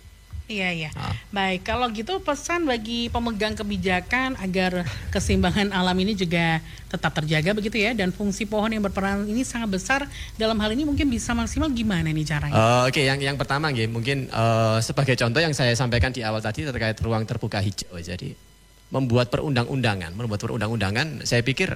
Iya 0.47 0.71
iya. 0.71 0.89
Ah. 0.95 1.11
Baik, 1.27 1.67
kalau 1.67 1.91
gitu 1.91 2.23
pesan 2.23 2.63
bagi 2.63 3.11
pemegang 3.11 3.51
kebijakan 3.51 4.39
agar 4.39 4.87
keseimbangan 5.11 5.75
alam 5.75 5.95
ini 5.99 6.15
juga 6.15 6.63
tetap 6.87 7.11
terjaga 7.19 7.51
begitu 7.51 7.75
ya 7.75 7.91
dan 7.91 8.15
fungsi 8.15 8.47
pohon 8.47 8.71
yang 8.71 8.79
berperan 8.79 9.27
ini 9.27 9.43
sangat 9.43 9.75
besar 9.75 9.99
dalam 10.39 10.55
hal 10.63 10.71
ini 10.71 10.87
mungkin 10.87 11.11
bisa 11.11 11.35
maksimal 11.35 11.67
gimana 11.67 12.07
nih 12.15 12.23
caranya? 12.23 12.55
Uh, 12.55 12.87
Oke, 12.87 13.03
okay. 13.03 13.11
yang 13.11 13.19
yang 13.19 13.35
pertama 13.35 13.75
gitu, 13.75 13.91
mungkin 13.91 14.31
uh, 14.31 14.79
sebagai 14.79 15.19
contoh 15.19 15.43
yang 15.43 15.51
saya 15.51 15.75
sampaikan 15.75 16.15
di 16.15 16.23
awal 16.23 16.39
tadi 16.39 16.63
terkait 16.63 16.95
ruang 17.03 17.27
terbuka 17.27 17.59
hijau. 17.59 17.99
Jadi 17.99 18.31
membuat 18.87 19.27
perundang-undangan, 19.27 20.15
membuat 20.15 20.39
perundang-undangan, 20.39 21.27
saya 21.27 21.43
pikir 21.43 21.75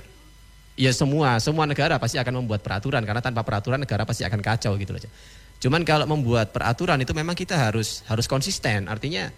ya 0.79 0.95
semua 0.95 1.43
semua 1.43 1.67
negara 1.67 1.99
pasti 1.99 2.15
akan 2.15 2.39
membuat 2.39 2.63
peraturan 2.63 3.03
karena 3.03 3.19
tanpa 3.19 3.43
peraturan 3.43 3.83
negara 3.83 4.07
pasti 4.07 4.23
akan 4.23 4.39
kacau 4.39 4.79
gitu 4.79 4.95
loh. 4.95 5.03
Cuman 5.61 5.85
kalau 5.85 6.09
membuat 6.09 6.49
peraturan 6.49 6.97
itu 7.05 7.13
memang 7.13 7.37
kita 7.37 7.53
harus 7.53 8.01
harus 8.09 8.25
konsisten. 8.25 8.89
Artinya 8.89 9.29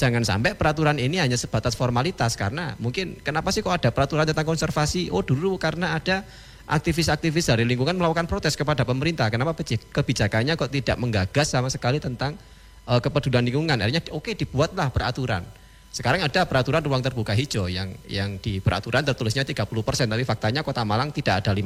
jangan 0.00 0.24
sampai 0.24 0.56
peraturan 0.56 0.96
ini 0.96 1.20
hanya 1.20 1.36
sebatas 1.36 1.76
formalitas 1.76 2.32
karena 2.32 2.72
mungkin 2.80 3.20
kenapa 3.20 3.52
sih 3.52 3.60
kok 3.60 3.76
ada 3.76 3.92
peraturan 3.92 4.24
tentang 4.24 4.48
konservasi? 4.48 5.12
Oh 5.12 5.20
dulu 5.20 5.60
karena 5.60 5.92
ada 5.92 6.24
aktivis-aktivis 6.64 7.52
dari 7.52 7.68
lingkungan 7.68 7.92
melakukan 7.92 8.24
protes 8.24 8.56
kepada 8.56 8.88
pemerintah. 8.88 9.28
Kenapa 9.28 9.52
kebijakannya 9.60 10.56
kok 10.56 10.72
tidak 10.72 10.96
menggagas 10.96 11.52
sama 11.52 11.68
sekali 11.68 12.00
tentang 12.00 12.40
uh, 12.88 12.96
kepedulian 12.96 13.44
lingkungan? 13.44 13.76
Akhirnya 13.84 14.00
oke 14.16 14.32
okay, 14.32 14.34
dibuatlah 14.40 14.88
peraturan. 14.88 15.44
Sekarang 15.92 16.24
ada 16.24 16.46
peraturan 16.48 16.80
ruang 16.80 17.04
terbuka 17.04 17.36
hijau 17.36 17.68
yang 17.68 17.92
yang 18.08 18.40
di 18.40 18.64
peraturan 18.64 19.04
tertulisnya 19.04 19.44
30% 19.44 19.68
tapi 20.08 20.24
faktanya 20.24 20.64
Kota 20.64 20.86
Malang 20.88 21.12
tidak 21.12 21.44
ada 21.44 21.52
5% 21.52 21.60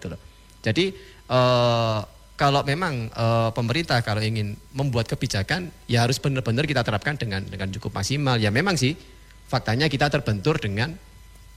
gitu 0.00 0.08
loh. 0.14 0.20
Jadi 0.64 0.94
uh, 1.28 2.13
kalau 2.34 2.66
memang 2.66 3.10
e, 3.14 3.26
pemerintah 3.54 4.02
kalau 4.02 4.18
ingin 4.18 4.58
membuat 4.74 5.06
kebijakan 5.06 5.70
ya 5.86 6.02
harus 6.02 6.18
benar-benar 6.18 6.66
kita 6.66 6.82
terapkan 6.82 7.14
dengan 7.14 7.46
dengan 7.46 7.70
cukup 7.70 7.94
maksimal. 7.94 8.42
Ya 8.42 8.50
memang 8.50 8.74
sih 8.74 8.98
faktanya 9.46 9.86
kita 9.86 10.10
terbentur 10.10 10.58
dengan 10.58 10.98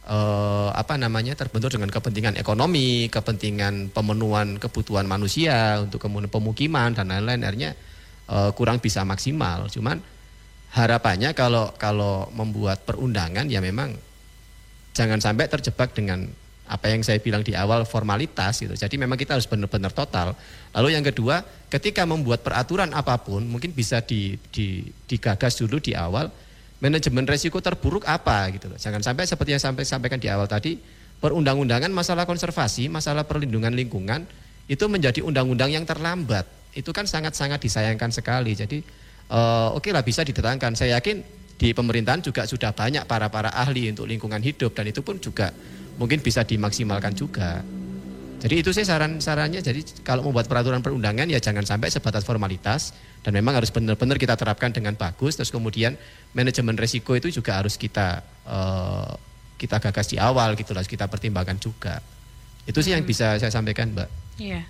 e, 0.05 0.17
apa 0.69 0.93
namanya 1.01 1.33
terbentur 1.33 1.73
dengan 1.73 1.89
kepentingan 1.89 2.37
ekonomi, 2.37 3.09
kepentingan 3.09 3.89
pemenuhan 3.89 4.62
kebutuhan 4.62 5.10
manusia 5.10 5.81
untuk 5.81 5.97
kemudian 5.97 6.29
pemukiman 6.29 6.93
dan 6.93 7.10
lain-lain. 7.10 7.41
Akhirnya 7.41 7.71
e, 8.29 8.37
kurang 8.54 8.77
bisa 8.77 9.02
maksimal. 9.02 9.73
Cuman 9.73 9.97
harapannya 10.77 11.33
kalau 11.33 11.73
kalau 11.81 12.29
membuat 12.37 12.85
perundangan 12.85 13.49
ya 13.49 13.65
memang 13.65 13.97
jangan 14.93 15.17
sampai 15.17 15.49
terjebak 15.49 15.97
dengan 15.97 16.29
apa 16.67 16.91
yang 16.91 17.01
saya 17.01 17.17
bilang 17.23 17.41
di 17.41 17.55
awal 17.55 17.87
formalitas 17.87 18.59
gitu. 18.59 18.75
Jadi 18.75 18.99
memang 18.99 19.15
kita 19.15 19.39
harus 19.39 19.47
benar-benar 19.47 19.95
total. 19.95 20.35
Lalu 20.75 20.99
yang 20.99 21.05
kedua, 21.07 21.41
ketika 21.71 22.03
membuat 22.03 22.43
peraturan 22.43 22.91
apa 22.91 23.15
pun 23.23 23.47
mungkin 23.47 23.71
bisa 23.71 24.03
di, 24.03 24.35
di, 24.51 24.83
digagas 25.07 25.57
dulu 25.57 25.79
di 25.79 25.95
awal 25.95 26.27
manajemen 26.77 27.25
resiko 27.25 27.57
terburuk 27.57 28.05
apa 28.05 28.51
gitu 28.53 28.69
loh. 28.69 28.77
Jangan 28.77 29.01
sampai 29.01 29.25
seperti 29.25 29.57
yang 29.57 29.63
sampai 29.63 29.83
sampaikan 29.87 30.19
di 30.21 30.29
awal 30.29 30.45
tadi, 30.45 30.77
perundang-undangan 31.17 31.89
masalah 31.89 32.29
konservasi, 32.29 32.91
masalah 32.91 33.25
perlindungan 33.25 33.73
lingkungan 33.73 34.27
itu 34.69 34.85
menjadi 34.85 35.23
undang-undang 35.25 35.73
yang 35.73 35.87
terlambat. 35.87 36.45
Itu 36.75 36.93
kan 36.93 37.09
sangat-sangat 37.09 37.57
disayangkan 37.63 38.13
sekali. 38.13 38.53
Jadi 38.53 38.83
uh, 39.33 39.73
oke 39.73 39.89
okay 39.89 39.91
lah 39.95 40.05
bisa 40.05 40.21
diterangkan. 40.21 40.77
Saya 40.77 41.01
yakin 41.01 41.23
di 41.57 41.73
pemerintahan 41.73 42.21
juga 42.21 42.45
sudah 42.45 42.69
banyak 42.69 43.09
para 43.09 43.33
para 43.33 43.49
ahli 43.49 43.89
untuk 43.89 44.05
lingkungan 44.05 44.37
hidup 44.45 44.77
dan 44.77 44.93
itu 44.93 45.01
pun 45.01 45.17
juga 45.17 45.49
mungkin 45.98 46.21
bisa 46.21 46.45
dimaksimalkan 46.45 47.13
juga. 47.17 47.62
Jadi 48.37 48.62
itu 48.62 48.69
sih 48.69 48.85
saran-sarannya. 48.85 49.65
Jadi 49.65 50.06
kalau 50.06 50.29
membuat 50.29 50.45
peraturan 50.45 50.85
perundangan 50.85 51.25
ya 51.25 51.41
jangan 51.41 51.65
sampai 51.65 51.89
sebatas 51.89 52.21
formalitas 52.21 52.93
dan 53.25 53.33
memang 53.33 53.58
harus 53.58 53.73
benar-benar 53.73 54.21
kita 54.21 54.37
terapkan 54.37 54.69
dengan 54.69 54.93
bagus. 54.93 55.33
Terus 55.35 55.50
kemudian 55.50 55.98
manajemen 56.37 56.77
resiko 56.77 57.17
itu 57.17 57.33
juga 57.33 57.58
harus 57.58 57.81
kita 57.81 58.21
uh, 58.45 59.17
kita 59.58 59.81
gagas 59.81 60.13
di 60.13 60.21
awal 60.21 60.54
gitu 60.54 60.71
lah, 60.77 60.85
kita 60.85 61.10
pertimbangkan 61.10 61.58
juga. 61.58 61.98
Itu 62.69 62.85
sih 62.85 62.93
yang 62.93 63.02
hmm. 63.02 63.10
bisa 63.10 63.41
saya 63.41 63.50
sampaikan, 63.50 63.89
Mbak. 63.89 64.10
Iya. 64.37 64.62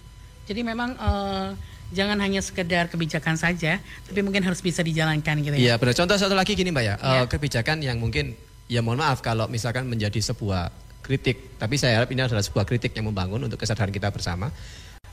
Jadi 0.47 0.63
memang 0.63 0.95
uh, 0.95 1.51
jangan 1.91 2.15
hanya 2.23 2.39
sekedar 2.39 2.87
kebijakan 2.87 3.35
saja, 3.35 3.83
tapi 4.07 4.23
mungkin 4.23 4.47
harus 4.47 4.63
bisa 4.63 4.79
dijalankan 4.79 5.43
gitu 5.43 5.55
ya. 5.59 5.59
Iya, 5.59 5.73
benar. 5.75 5.91
Contoh 5.91 6.15
satu 6.15 6.39
lagi 6.39 6.55
gini, 6.55 6.71
Mbak 6.71 6.85
ya. 6.87 6.95
ya. 6.95 7.21
Kebijakan 7.27 7.83
yang 7.83 7.99
mungkin 7.99 8.31
ya 8.71 8.79
mohon 8.79 9.03
maaf 9.03 9.19
kalau 9.19 9.51
misalkan 9.51 9.91
menjadi 9.91 10.23
sebuah 10.23 10.86
kritik, 11.07 11.55
tapi 11.55 11.79
saya 11.79 12.03
harap 12.03 12.11
ini 12.11 12.19
adalah 12.19 12.43
sebuah 12.43 12.67
kritik 12.67 12.91
yang 12.91 13.07
membangun 13.07 13.39
untuk 13.47 13.55
kesadaran 13.55 13.95
kita 13.95 14.11
bersama. 14.11 14.51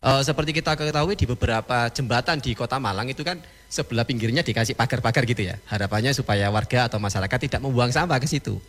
Uh, 0.05 0.21
seperti 0.21 0.53
kita 0.53 0.77
ketahui 0.77 1.17
di 1.17 1.25
beberapa 1.25 1.89
jembatan 1.89 2.37
di 2.43 2.53
Kota 2.53 2.77
Malang 2.77 3.09
itu 3.09 3.25
kan 3.25 3.41
sebelah 3.71 4.05
pinggirnya 4.05 4.45
dikasih 4.45 4.77
pagar-pagar 4.77 5.25
gitu 5.25 5.49
ya. 5.49 5.57
Harapannya 5.71 6.13
supaya 6.13 6.51
warga 6.53 6.91
atau 6.91 7.01
masyarakat 7.01 7.39
tidak 7.49 7.61
membuang 7.65 7.89
sampah 7.89 8.21
ke 8.21 8.29
situ. 8.29 8.61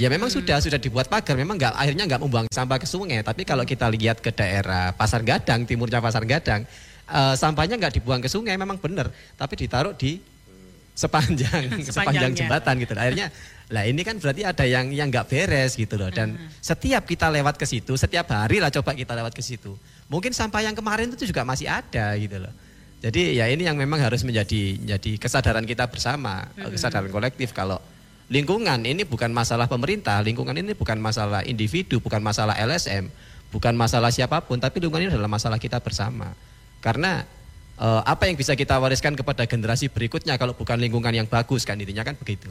Ya 0.00 0.08
memang 0.08 0.32
hmm. 0.32 0.42
sudah 0.42 0.58
sudah 0.58 0.80
dibuat 0.80 1.06
pagar, 1.12 1.36
memang 1.36 1.54
nggak 1.60 1.76
akhirnya 1.76 2.04
nggak 2.08 2.20
membuang 2.24 2.48
sampah 2.50 2.82
ke 2.82 2.88
sungai. 2.88 3.20
Tapi 3.20 3.46
kalau 3.46 3.62
kita 3.62 3.86
lihat 3.92 4.18
ke 4.24 4.32
daerah 4.32 4.96
Pasar 4.96 5.22
Gadang, 5.22 5.68
timurnya 5.68 6.02
Pasar 6.02 6.24
Gadang, 6.26 6.64
uh, 7.06 7.36
sampahnya 7.38 7.78
nggak 7.78 8.00
dibuang 8.00 8.18
ke 8.18 8.26
sungai, 8.26 8.56
memang 8.58 8.80
benar. 8.80 9.12
Tapi 9.36 9.54
ditaruh 9.54 9.94
di 9.94 10.18
sepanjang 10.96 11.78
sepanjang 11.94 12.32
jembatan 12.34 12.74
gitu. 12.80 12.92
Akhirnya 12.98 13.30
lah 13.70 13.86
ini 13.86 14.02
kan 14.02 14.18
berarti 14.18 14.42
ada 14.42 14.66
yang 14.66 14.90
yang 14.90 15.06
nggak 15.08 15.30
beres 15.30 15.78
gitu 15.78 15.94
loh. 15.94 16.10
Dan 16.10 16.34
uh-huh. 16.34 16.58
setiap 16.58 17.06
kita 17.06 17.30
lewat 17.30 17.54
ke 17.54 17.64
situ, 17.64 17.94
setiap 17.94 18.26
hari 18.34 18.58
lah 18.58 18.68
coba 18.74 18.98
kita 18.98 19.14
lewat 19.14 19.30
ke 19.30 19.42
situ. 19.46 19.78
Mungkin 20.10 20.34
sampah 20.34 20.66
yang 20.66 20.74
kemarin 20.74 21.14
itu 21.14 21.30
juga 21.30 21.46
masih 21.46 21.70
ada 21.70 22.10
gitu 22.18 22.42
loh. 22.42 22.50
Jadi 23.00 23.38
ya 23.38 23.46
ini 23.48 23.64
yang 23.64 23.78
memang 23.78 24.02
harus 24.02 24.26
menjadi 24.26 24.76
jadi 24.98 25.10
kesadaran 25.22 25.62
kita 25.62 25.86
bersama, 25.86 26.50
uh-huh. 26.58 26.74
kesadaran 26.74 27.14
kolektif 27.14 27.54
kalau 27.54 27.78
lingkungan 28.26 28.82
ini 28.82 29.06
bukan 29.06 29.30
masalah 29.30 29.70
pemerintah, 29.70 30.18
lingkungan 30.18 30.54
ini 30.58 30.74
bukan 30.74 30.98
masalah 30.98 31.46
individu, 31.46 32.02
bukan 32.02 32.18
masalah 32.22 32.58
LSM, 32.58 33.06
bukan 33.54 33.74
masalah 33.78 34.10
siapa 34.10 34.42
pun, 34.42 34.58
tapi 34.58 34.82
lingkungan 34.82 35.06
ini 35.06 35.10
adalah 35.14 35.30
masalah 35.30 35.62
kita 35.62 35.78
bersama. 35.78 36.34
Karena 36.82 37.22
uh, 37.78 38.02
apa 38.02 38.26
yang 38.26 38.34
bisa 38.34 38.58
kita 38.58 38.78
wariskan 38.82 39.14
kepada 39.14 39.46
generasi 39.46 39.86
berikutnya 39.90 40.34
kalau 40.36 40.58
bukan 40.58 40.78
lingkungan 40.78 41.14
yang 41.14 41.26
bagus 41.30 41.62
kan 41.62 41.78
intinya 41.78 42.02
kan 42.02 42.18
begitu. 42.18 42.50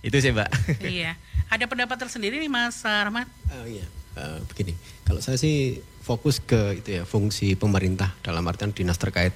Itu 0.00 0.16
sih 0.20 0.32
Mbak. 0.32 0.50
Iya. 0.84 1.16
Ada 1.50 1.66
pendapat 1.66 1.98
tersendiri 1.98 2.38
nih 2.38 2.50
Mas 2.50 2.80
Rahmat? 2.86 3.26
Uh, 3.50 3.66
iya. 3.66 3.86
Uh, 4.14 4.42
begini, 4.50 4.74
kalau 5.06 5.22
saya 5.22 5.38
sih 5.38 5.82
fokus 6.02 6.42
ke 6.42 6.82
itu 6.82 6.98
ya 6.98 7.02
fungsi 7.06 7.54
pemerintah 7.54 8.10
dalam 8.26 8.42
artian 8.50 8.74
dinas 8.74 8.98
terkait 8.98 9.30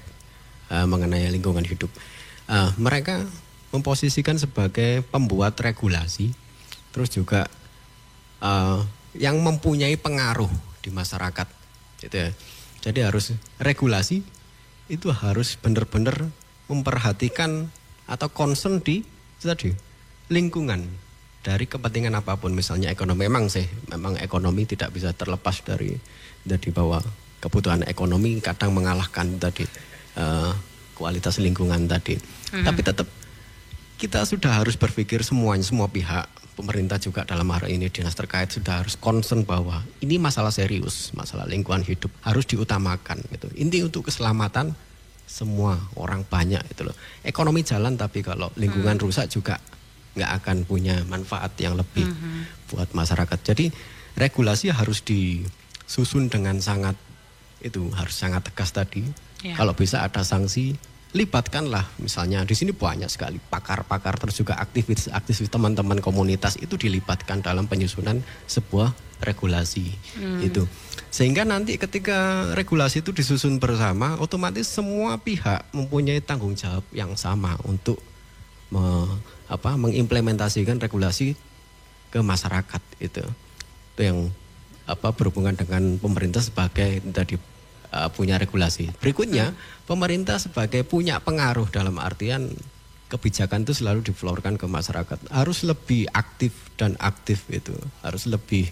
uh, 0.71 0.87
mengenai 0.87 1.31
lingkungan 1.31 1.63
hidup. 1.63 1.91
Uh, 2.51 2.75
mereka 2.79 3.23
memposisikan 3.71 4.39
sebagai 4.39 5.03
pembuat 5.11 5.59
regulasi, 5.59 6.35
terus 6.91 7.11
juga 7.11 7.47
uh, 8.43 8.83
yang 9.15 9.39
mempunyai 9.43 9.95
pengaruh 9.95 10.51
di 10.83 10.91
masyarakat, 10.91 11.47
gitu 12.03 12.15
ya. 12.15 12.31
Jadi 12.83 13.01
harus 13.01 13.33
regulasi 13.59 14.21
itu 14.93 15.09
harus 15.09 15.57
benar-benar 15.57 16.29
memperhatikan 16.69 17.73
atau 18.05 18.29
concern 18.29 18.85
di 18.85 19.01
tadi 19.41 19.73
lingkungan 20.33 20.89
dari 21.45 21.69
kepentingan 21.69 22.17
apa 22.17 22.41
pun 22.41 22.57
misalnya 22.57 22.89
ekonomi 22.89 23.29
memang 23.29 23.53
sih 23.53 23.69
memang 23.93 24.17
ekonomi 24.17 24.65
tidak 24.65 24.97
bisa 24.97 25.13
terlepas 25.13 25.61
dari 25.61 25.93
dari 26.41 26.69
bahwa 26.73 27.05
kebutuhan 27.45 27.85
ekonomi 27.85 28.41
kadang 28.41 28.73
mengalahkan 28.73 29.37
tadi 29.37 29.69
uh, 30.17 30.57
kualitas 30.97 31.37
lingkungan 31.37 31.85
tadi 31.85 32.17
hmm. 32.17 32.65
tapi 32.65 32.81
tetap 32.81 33.09
kita 34.01 34.25
sudah 34.25 34.65
harus 34.65 34.81
berpikir 34.81 35.21
semuanya 35.21 35.61
semua 35.61 35.93
pihak 35.93 36.25
pemerintah 36.57 36.97
juga 36.97 37.29
dalam 37.29 37.51
hari 37.53 37.77
ini 37.77 37.93
dinas 37.93 38.17
terkait 38.17 38.49
sudah 38.49 38.81
harus 38.81 38.97
concern 38.97 39.45
bahwa 39.45 39.85
ini 40.01 40.17
masalah 40.17 40.55
serius 40.55 41.13
masalah 41.13 41.45
lingkungan 41.45 41.85
hidup 41.85 42.09
harus 42.25 42.49
diutamakan 42.49 43.21
gitu 43.29 43.53
inti 43.61 43.85
untuk 43.85 44.09
keselamatan 44.09 44.73
semua 45.29 45.77
orang 46.01 46.25
banyak 46.25 46.63
itu 46.73 46.89
loh 46.89 46.97
ekonomi 47.21 47.61
jalan 47.61 48.01
tapi 48.01 48.25
kalau 48.25 48.49
lingkungan 48.57 48.97
hmm. 48.97 49.05
rusak 49.05 49.29
juga 49.29 49.61
nggak 50.15 50.31
akan 50.43 50.57
punya 50.67 51.03
manfaat 51.11 51.55
yang 51.59 51.75
lebih 51.75 52.07
mm 52.07 52.15
-hmm. 52.15 52.43
buat 52.71 52.89
masyarakat. 52.95 53.39
Jadi 53.43 53.71
regulasi 54.15 54.71
harus 54.71 55.03
disusun 55.03 56.31
dengan 56.31 56.59
sangat 56.63 56.95
itu 57.65 57.91
harus 57.97 58.15
sangat 58.15 58.47
tegas 58.47 58.71
tadi. 58.71 59.03
Yeah. 59.43 59.59
Kalau 59.59 59.75
bisa 59.77 60.05
ada 60.05 60.23
sanksi, 60.23 60.77
libatkanlah 61.15 61.87
misalnya 62.03 62.43
di 62.43 62.59
sini 62.59 62.75
banyak 62.75 63.07
sekali 63.07 63.39
pakar-pakar 63.39 64.19
terus 64.19 64.35
juga 64.35 64.59
aktivis-aktivis 64.59 65.47
teman-teman 65.47 66.03
komunitas 66.03 66.59
itu 66.59 66.75
dilibatkan 66.75 67.39
dalam 67.39 67.71
penyusunan 67.71 68.19
sebuah 68.51 68.91
regulasi 69.23 69.95
mm. 70.19 70.41
itu. 70.43 70.67
Sehingga 71.15 71.47
nanti 71.47 71.79
ketika 71.79 72.51
regulasi 72.59 73.07
itu 73.07 73.15
disusun 73.15 73.63
bersama, 73.63 74.19
otomatis 74.19 74.67
semua 74.67 75.15
pihak 75.23 75.71
mempunyai 75.71 76.19
tanggung 76.19 76.59
jawab 76.59 76.83
yang 76.91 77.15
sama 77.15 77.55
untuk 77.63 78.03
me, 78.75 79.07
apa 79.49 79.77
mengimplementasikan 79.77 80.81
regulasi 80.81 81.37
ke 82.09 82.21
masyarakat 82.23 82.83
itu. 83.03 83.25
Itu 83.95 84.01
yang 84.01 84.19
apa 84.85 85.17
berhubungan 85.17 85.57
dengan 85.57 85.97
pemerintah 85.97 86.45
sebagai 86.45 87.01
tadi 87.13 87.41
uh, 87.93 88.09
punya 88.13 88.37
regulasi. 88.37 88.93
Berikutnya 89.01 89.53
hmm. 89.53 89.89
pemerintah 89.89 90.37
sebagai 90.37 90.85
punya 90.85 91.21
pengaruh 91.21 91.69
dalam 91.73 91.97
artian 92.01 92.53
kebijakan 93.09 93.63
itu 93.69 93.73
selalu 93.77 94.01
diflorkan 94.05 94.61
ke 94.61 94.67
masyarakat. 94.69 95.19
Harus 95.33 95.65
lebih 95.65 96.09
aktif 96.13 96.53
dan 96.77 96.97
aktif 97.01 97.47
itu. 97.49 97.75
Harus 98.05 98.29
lebih 98.29 98.69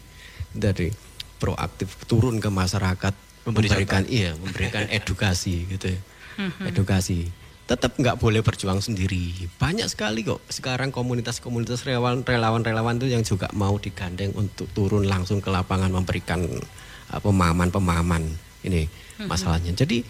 dari 0.53 0.93
proaktif 1.41 2.07
turun 2.07 2.39
ke 2.39 2.47
masyarakat 2.53 3.15
memberikan 3.43 4.07
iya 4.07 4.39
memberikan 4.39 4.87
edukasi 5.03 5.67
gitu 5.67 5.99
ya. 5.99 6.01
Hmm. 6.33 6.65
edukasi 6.65 7.29
tetap 7.73 7.97
nggak 7.97 8.21
boleh 8.21 8.45
berjuang 8.45 8.85
sendiri. 8.85 9.49
Banyak 9.57 9.89
sekali 9.89 10.21
kok 10.21 10.45
sekarang 10.53 10.93
komunitas-komunitas 10.93 11.89
relawan 11.89 12.21
relawan-relawan 12.21 13.01
itu 13.01 13.09
yang 13.09 13.25
juga 13.25 13.49
mau 13.57 13.81
digandeng 13.81 14.37
untuk 14.37 14.69
turun 14.77 15.09
langsung 15.09 15.41
ke 15.41 15.49
lapangan 15.49 15.89
memberikan 15.89 16.45
uh, 17.09 17.21
pemahaman-pemahaman 17.25 18.29
ini 18.69 18.85
masalahnya. 19.25 19.73
Jadi 19.73 20.05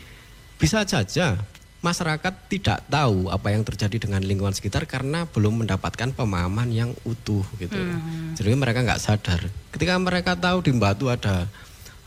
bisa 0.58 0.82
saja 0.82 1.38
masyarakat 1.82 2.34
tidak 2.50 2.82
tahu 2.90 3.30
apa 3.30 3.54
yang 3.54 3.62
terjadi 3.62 4.10
dengan 4.10 4.22
lingkungan 4.26 4.54
sekitar 4.54 4.86
karena 4.90 5.26
belum 5.30 5.62
mendapatkan 5.62 6.10
pemahaman 6.14 6.66
yang 6.74 6.90
utuh 7.06 7.46
gitu. 7.62 7.78
Hmm. 7.78 8.34
Jadi 8.34 8.58
mereka 8.58 8.82
nggak 8.82 9.02
sadar. 9.02 9.46
Ketika 9.70 9.94
mereka 10.02 10.34
tahu 10.34 10.66
di 10.66 10.74
Batu 10.74 11.10
ada 11.10 11.46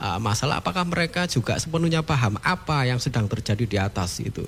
uh, 0.04 0.20
masalah, 0.20 0.60
apakah 0.60 0.84
mereka 0.84 1.28
juga 1.32 1.56
sepenuhnya 1.60 2.04
paham 2.04 2.40
apa 2.44 2.88
yang 2.88 3.00
sedang 3.00 3.28
terjadi 3.32 3.64
di 3.64 3.78
atas 3.80 4.20
itu? 4.20 4.44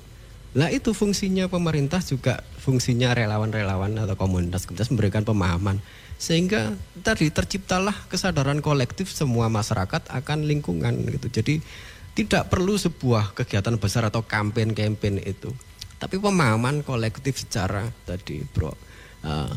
Nah 0.56 0.72
itu 0.72 0.96
fungsinya 0.96 1.50
pemerintah 1.52 2.00
juga 2.00 2.40
fungsinya 2.56 3.12
relawan-relawan 3.12 3.92
atau 4.00 4.16
komunitas-komunitas 4.16 4.88
memberikan 4.88 5.24
pemahaman 5.24 5.80
sehingga 6.18 6.74
tadi 7.04 7.30
terciptalah 7.30 7.94
kesadaran 8.10 8.58
kolektif 8.58 9.12
semua 9.12 9.46
masyarakat 9.46 10.08
akan 10.10 10.38
lingkungan 10.48 11.06
gitu. 11.14 11.28
Jadi 11.30 11.60
tidak 12.18 12.50
perlu 12.50 12.74
sebuah 12.74 13.38
kegiatan 13.38 13.78
besar 13.78 14.10
atau 14.10 14.26
kampanye-kampanye 14.26 15.22
itu, 15.22 15.54
tapi 16.02 16.18
pemahaman 16.18 16.82
kolektif 16.82 17.38
secara 17.38 17.86
tadi 18.02 18.42
bro 18.42 18.74
uh, 19.22 19.54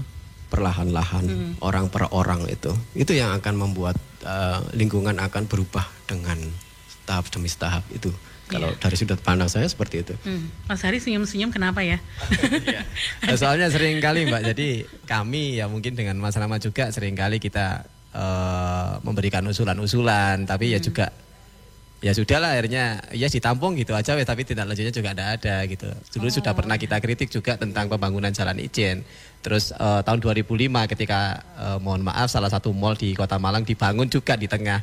perlahan-lahan 0.53 1.25
hmm. 1.25 1.53
orang 1.65 1.89
per 1.89 2.05
orang 2.13 2.45
itu 2.45 2.69
itu 2.93 3.17
yang 3.17 3.33
akan 3.33 3.57
membuat 3.57 3.97
uh, 4.21 4.61
lingkungan 4.77 5.17
akan 5.17 5.49
berubah 5.49 5.89
dengan 6.05 6.37
tahap 7.09 7.33
demi 7.33 7.49
tahap 7.49 7.81
itu. 7.89 8.13
Kalau 8.51 8.69
yeah. 8.75 8.79
dari 8.83 8.95
sudut 8.99 9.19
pandang 9.23 9.47
saya 9.47 9.63
seperti 9.65 10.03
itu. 10.03 10.13
Hmm. 10.27 10.51
Mas 10.67 10.83
Hari 10.83 10.99
senyum-senyum 10.99 11.55
kenapa 11.55 11.79
ya? 11.79 12.03
ya? 12.67 12.83
Soalnya 13.39 13.71
sering 13.71 14.03
kali 14.03 14.27
Mbak, 14.27 14.51
jadi 14.51 14.83
kami 15.07 15.55
ya 15.55 15.71
mungkin 15.71 15.95
dengan 15.95 16.19
Mas 16.19 16.35
Rama 16.35 16.59
juga 16.59 16.91
sering 16.91 17.15
kali 17.15 17.39
kita 17.39 17.87
uh, 18.11 18.99
memberikan 19.07 19.47
usulan-usulan, 19.47 20.43
tapi 20.43 20.75
ya 20.75 20.77
hmm. 20.77 20.83
ya 20.83 20.87
juga 20.91 21.05
ya 22.01 22.17
sudahlah 22.17 22.57
akhirnya 22.57 22.97
ya 23.13 23.29
ditampung 23.29 23.77
gitu 23.77 23.93
aja 23.93 24.17
tapi 24.25 24.41
tidak 24.41 24.65
lanjutnya 24.65 24.91
juga 24.91 25.13
ada 25.13 25.37
ada 25.37 25.55
gitu. 25.69 25.87
Dulu 26.17 26.27
oh. 26.27 26.33
sudah 26.33 26.51
pernah 26.57 26.75
kita 26.75 26.97
kritik 26.97 27.29
juga 27.29 27.55
tentang 27.55 27.87
pembangunan 27.87 28.33
jalan 28.33 28.57
ijen. 28.57 29.05
Terus 29.45 29.69
uh, 29.77 30.01
tahun 30.01 30.21
2005 30.21 30.91
ketika 30.97 31.45
uh, 31.55 31.77
mohon 31.77 32.01
maaf 32.01 32.27
salah 32.27 32.49
satu 32.49 32.73
mall 32.73 32.97
di 32.97 33.13
Kota 33.13 33.37
Malang 33.37 33.63
dibangun 33.63 34.09
juga 34.09 34.33
di 34.33 34.49
tengah 34.49 34.81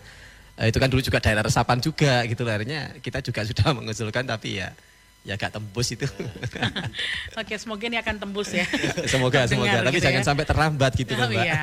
itu 0.67 0.79
kan 0.81 0.91
dulu 0.91 0.99
juga 0.99 1.23
daerah 1.23 1.47
resapan 1.47 1.79
juga 1.79 2.27
gitu 2.27 2.43
loh. 2.43 2.51
Akhirnya 2.51 2.99
kita 2.99 3.23
juga 3.23 3.45
sudah 3.49 3.71
mengusulkan 3.71 4.27
tapi 4.27 4.59
ya 4.59 4.75
ya 5.27 5.37
gak 5.37 5.61
tembus 5.61 5.93
itu. 5.93 6.09
Oke, 7.43 7.55
semoga 7.61 7.85
ini 7.85 7.99
akan 8.01 8.17
tembus 8.17 8.49
ya. 8.51 8.65
semoga 9.13 9.45
semoga 9.45 9.85
tapi 9.85 10.01
gitu 10.01 10.07
jangan 10.09 10.23
ya. 10.23 10.27
sampai 10.27 10.45
terlambat 10.49 10.93
gitu 10.97 11.13
Oh, 11.13 11.21
loh, 11.21 11.29
Mbak. 11.29 11.45
iya. 11.45 11.63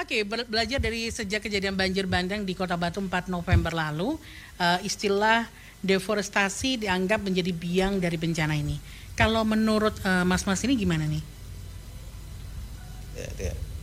Oke, 0.00 0.16
be- 0.24 0.48
belajar 0.48 0.78
dari 0.80 1.12
sejak 1.12 1.44
kejadian 1.44 1.76
banjir 1.76 2.08
bandang 2.08 2.40
di 2.42 2.56
Kota 2.56 2.80
Batu 2.80 2.98
4 2.98 3.28
November 3.28 3.74
lalu, 3.74 4.16
eh, 4.56 4.80
istilah 4.82 5.44
deforestasi 5.84 6.80
dianggap 6.80 7.20
menjadi 7.20 7.52
biang 7.52 8.00
dari 8.00 8.16
bencana 8.16 8.56
ini. 8.56 8.80
Kalau 9.12 9.44
menurut 9.44 10.00
eh, 10.00 10.24
Mas-mas 10.24 10.64
ini 10.64 10.72
gimana 10.72 11.04
nih? 11.04 11.20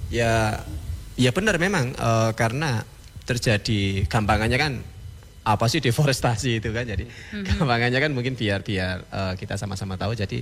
Ya, 0.09 0.63
ya 1.13 1.29
benar 1.35 1.59
memang 1.61 1.93
eh, 1.93 2.31
karena 2.33 2.81
terjadi 3.27 4.07
gampangannya 4.07 4.55
kan 4.55 4.73
apa 5.43 5.65
sih 5.67 5.83
deforestasi 5.83 6.63
itu 6.63 6.71
kan? 6.71 6.87
Jadi 6.87 7.03
gampangannya 7.35 7.99
kan 7.99 8.11
mungkin 8.15 8.33
biar 8.33 8.63
biar 8.63 8.95
eh, 9.03 9.33
kita 9.35 9.59
sama-sama 9.59 9.99
tahu. 9.99 10.15
Jadi 10.15 10.39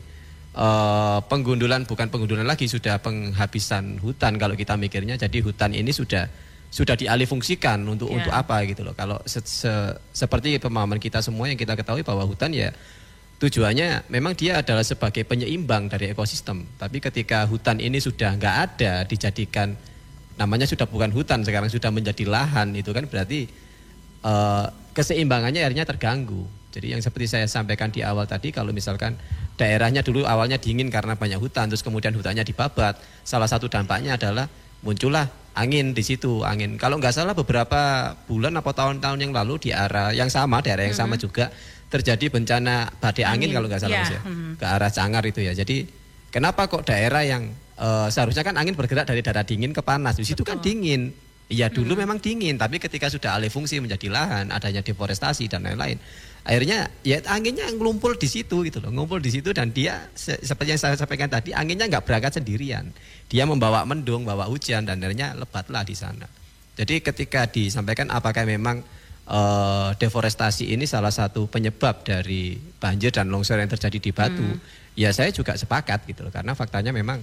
eh, 0.54 1.20
penggundulan 1.26 1.84
bukan 1.84 2.08
penggundulan 2.14 2.46
lagi 2.46 2.70
sudah 2.70 3.02
penghabisan 3.02 3.98
hutan 4.00 4.38
kalau 4.38 4.54
kita 4.54 4.78
mikirnya. 4.78 5.18
Jadi 5.18 5.42
hutan 5.42 5.74
ini 5.74 5.90
sudah 5.90 6.30
sudah 6.70 6.94
dialihfungsikan 6.94 7.82
untuk 7.88 8.10
Ya. 8.12 8.22
untuk 8.22 8.34
apa 8.34 8.66
gitu 8.68 8.84
loh. 8.84 8.94
Kalau 8.94 9.18
se- 9.26 9.46
se- 9.46 9.96
seperti 10.12 10.58
pemahaman 10.58 11.00
kita 11.00 11.22
semua 11.22 11.48
yang 11.48 11.56
kita 11.56 11.72
ketahui 11.74 12.04
bahwa 12.04 12.26
hutan 12.26 12.52
ya 12.52 12.74
tujuannya 13.36 14.08
memang 14.10 14.32
dia 14.34 14.64
adalah 14.64 14.84
sebagai 14.84 15.24
penyeimbang 15.28 15.92
dari 15.92 16.12
ekosistem. 16.12 16.66
Tapi 16.80 16.98
ketika 17.00 17.44
hutan 17.46 17.80
ini 17.80 18.00
sudah 18.00 18.36
nggak 18.36 18.56
ada, 18.56 18.94
dijadikan 19.06 19.76
namanya 20.36 20.68
sudah 20.68 20.88
bukan 20.88 21.12
hutan, 21.16 21.44
sekarang 21.44 21.72
sudah 21.72 21.92
menjadi 21.92 22.28
lahan, 22.28 22.76
itu 22.76 22.92
kan 22.92 23.08
berarti 23.08 23.48
eh, 24.24 24.66
keseimbangannya 24.96 25.64
akhirnya 25.64 25.88
terganggu. 25.88 26.44
Jadi 26.76 26.92
yang 26.92 27.00
seperti 27.00 27.32
saya 27.32 27.48
sampaikan 27.48 27.88
di 27.88 28.04
awal 28.04 28.28
tadi, 28.28 28.52
kalau 28.52 28.76
misalkan 28.76 29.16
daerahnya 29.56 30.04
dulu 30.04 30.28
awalnya 30.28 30.60
dingin 30.60 30.92
karena 30.92 31.16
banyak 31.16 31.40
hutan, 31.40 31.72
terus 31.72 31.80
kemudian 31.80 32.12
hutannya 32.12 32.44
dibabat, 32.44 33.00
salah 33.24 33.48
satu 33.48 33.72
dampaknya 33.72 34.20
adalah 34.20 34.52
muncullah 34.84 35.32
angin 35.56 35.96
di 35.96 36.04
situ, 36.04 36.44
angin. 36.44 36.76
Kalau 36.76 37.00
nggak 37.00 37.16
salah 37.16 37.32
beberapa 37.32 38.12
bulan 38.28 38.60
atau 38.60 38.76
tahun-tahun 38.76 39.20
yang 39.24 39.32
lalu 39.32 39.56
di 39.58 39.70
arah 39.72 40.12
yang 40.12 40.28
sama, 40.28 40.60
daerah 40.60 40.84
yang 40.84 40.96
sama 40.96 41.16
juga 41.16 41.48
terjadi 41.88 42.28
bencana 42.28 42.92
badai 43.00 43.24
angin, 43.24 43.48
Angin, 43.48 43.50
kalau 43.56 43.68
nggak 43.72 43.82
salah 43.82 43.96
ya, 43.96 44.04
Mas 44.04 44.12
ya, 44.12 44.22
mhm. 44.28 44.52
ke 44.60 44.66
arah 44.68 44.92
Cangar 44.92 45.24
itu 45.24 45.40
ya. 45.40 45.54
Jadi 45.56 45.88
kenapa 46.28 46.68
kok 46.68 46.84
daerah 46.84 47.24
yang 47.24 47.56
eh, 47.80 48.08
seharusnya 48.12 48.44
kan 48.44 48.56
angin 48.56 48.76
bergerak 48.76 49.06
dari 49.08 49.22
daerah 49.24 49.44
dingin 49.44 49.72
ke 49.72 49.82
panas, 49.84 50.16
di 50.20 50.26
situ 50.28 50.44
kan 50.44 50.60
dingin. 50.60 51.12
Iya 51.46 51.70
dulu 51.70 51.94
memang 51.94 52.18
dingin, 52.18 52.58
tapi 52.58 52.82
ketika 52.82 53.06
sudah 53.06 53.38
alih 53.38 53.54
fungsi 53.54 53.78
menjadi 53.78 54.10
lahan, 54.10 54.50
adanya 54.50 54.82
deforestasi 54.82 55.46
dan 55.46 55.62
lain-lain, 55.62 56.02
akhirnya 56.42 56.90
ya 57.06 57.22
anginnya 57.30 57.70
ngumpul 57.70 58.18
di 58.18 58.26
situ 58.26 58.66
gitu 58.66 58.82
loh, 58.82 58.90
ngumpul 58.90 59.22
di 59.22 59.30
situ 59.30 59.54
dan 59.54 59.70
dia 59.70 60.10
se- 60.18 60.42
seperti 60.42 60.74
yang 60.74 60.82
saya 60.82 60.98
sampaikan 60.98 61.30
tadi, 61.30 61.54
anginnya 61.54 61.86
nggak 61.86 62.02
berangkat 62.02 62.42
sendirian, 62.42 62.90
dia 63.30 63.46
membawa 63.46 63.86
mendung, 63.86 64.26
bawa 64.26 64.50
hujan 64.50 64.90
dan 64.90 64.98
akhirnya 64.98 65.38
lebatlah 65.38 65.86
di 65.86 65.94
sana. 65.94 66.26
Jadi 66.82 67.06
ketika 67.06 67.46
disampaikan 67.46 68.10
apakah 68.10 68.42
memang 68.42 68.82
eh, 69.30 69.90
deforestasi 70.02 70.74
ini 70.74 70.90
salah 70.90 71.14
satu 71.14 71.46
penyebab 71.46 72.02
dari 72.02 72.58
banjir 72.58 73.14
dan 73.14 73.30
longsor 73.30 73.62
yang 73.62 73.70
terjadi 73.70 74.02
di 74.02 74.10
Batu, 74.10 74.50
ya 74.98 75.14
saya 75.14 75.30
juga 75.30 75.54
sepakat 75.54 76.10
gitu 76.10 76.26
loh, 76.26 76.34
karena 76.34 76.58
faktanya 76.58 76.90
memang 76.90 77.22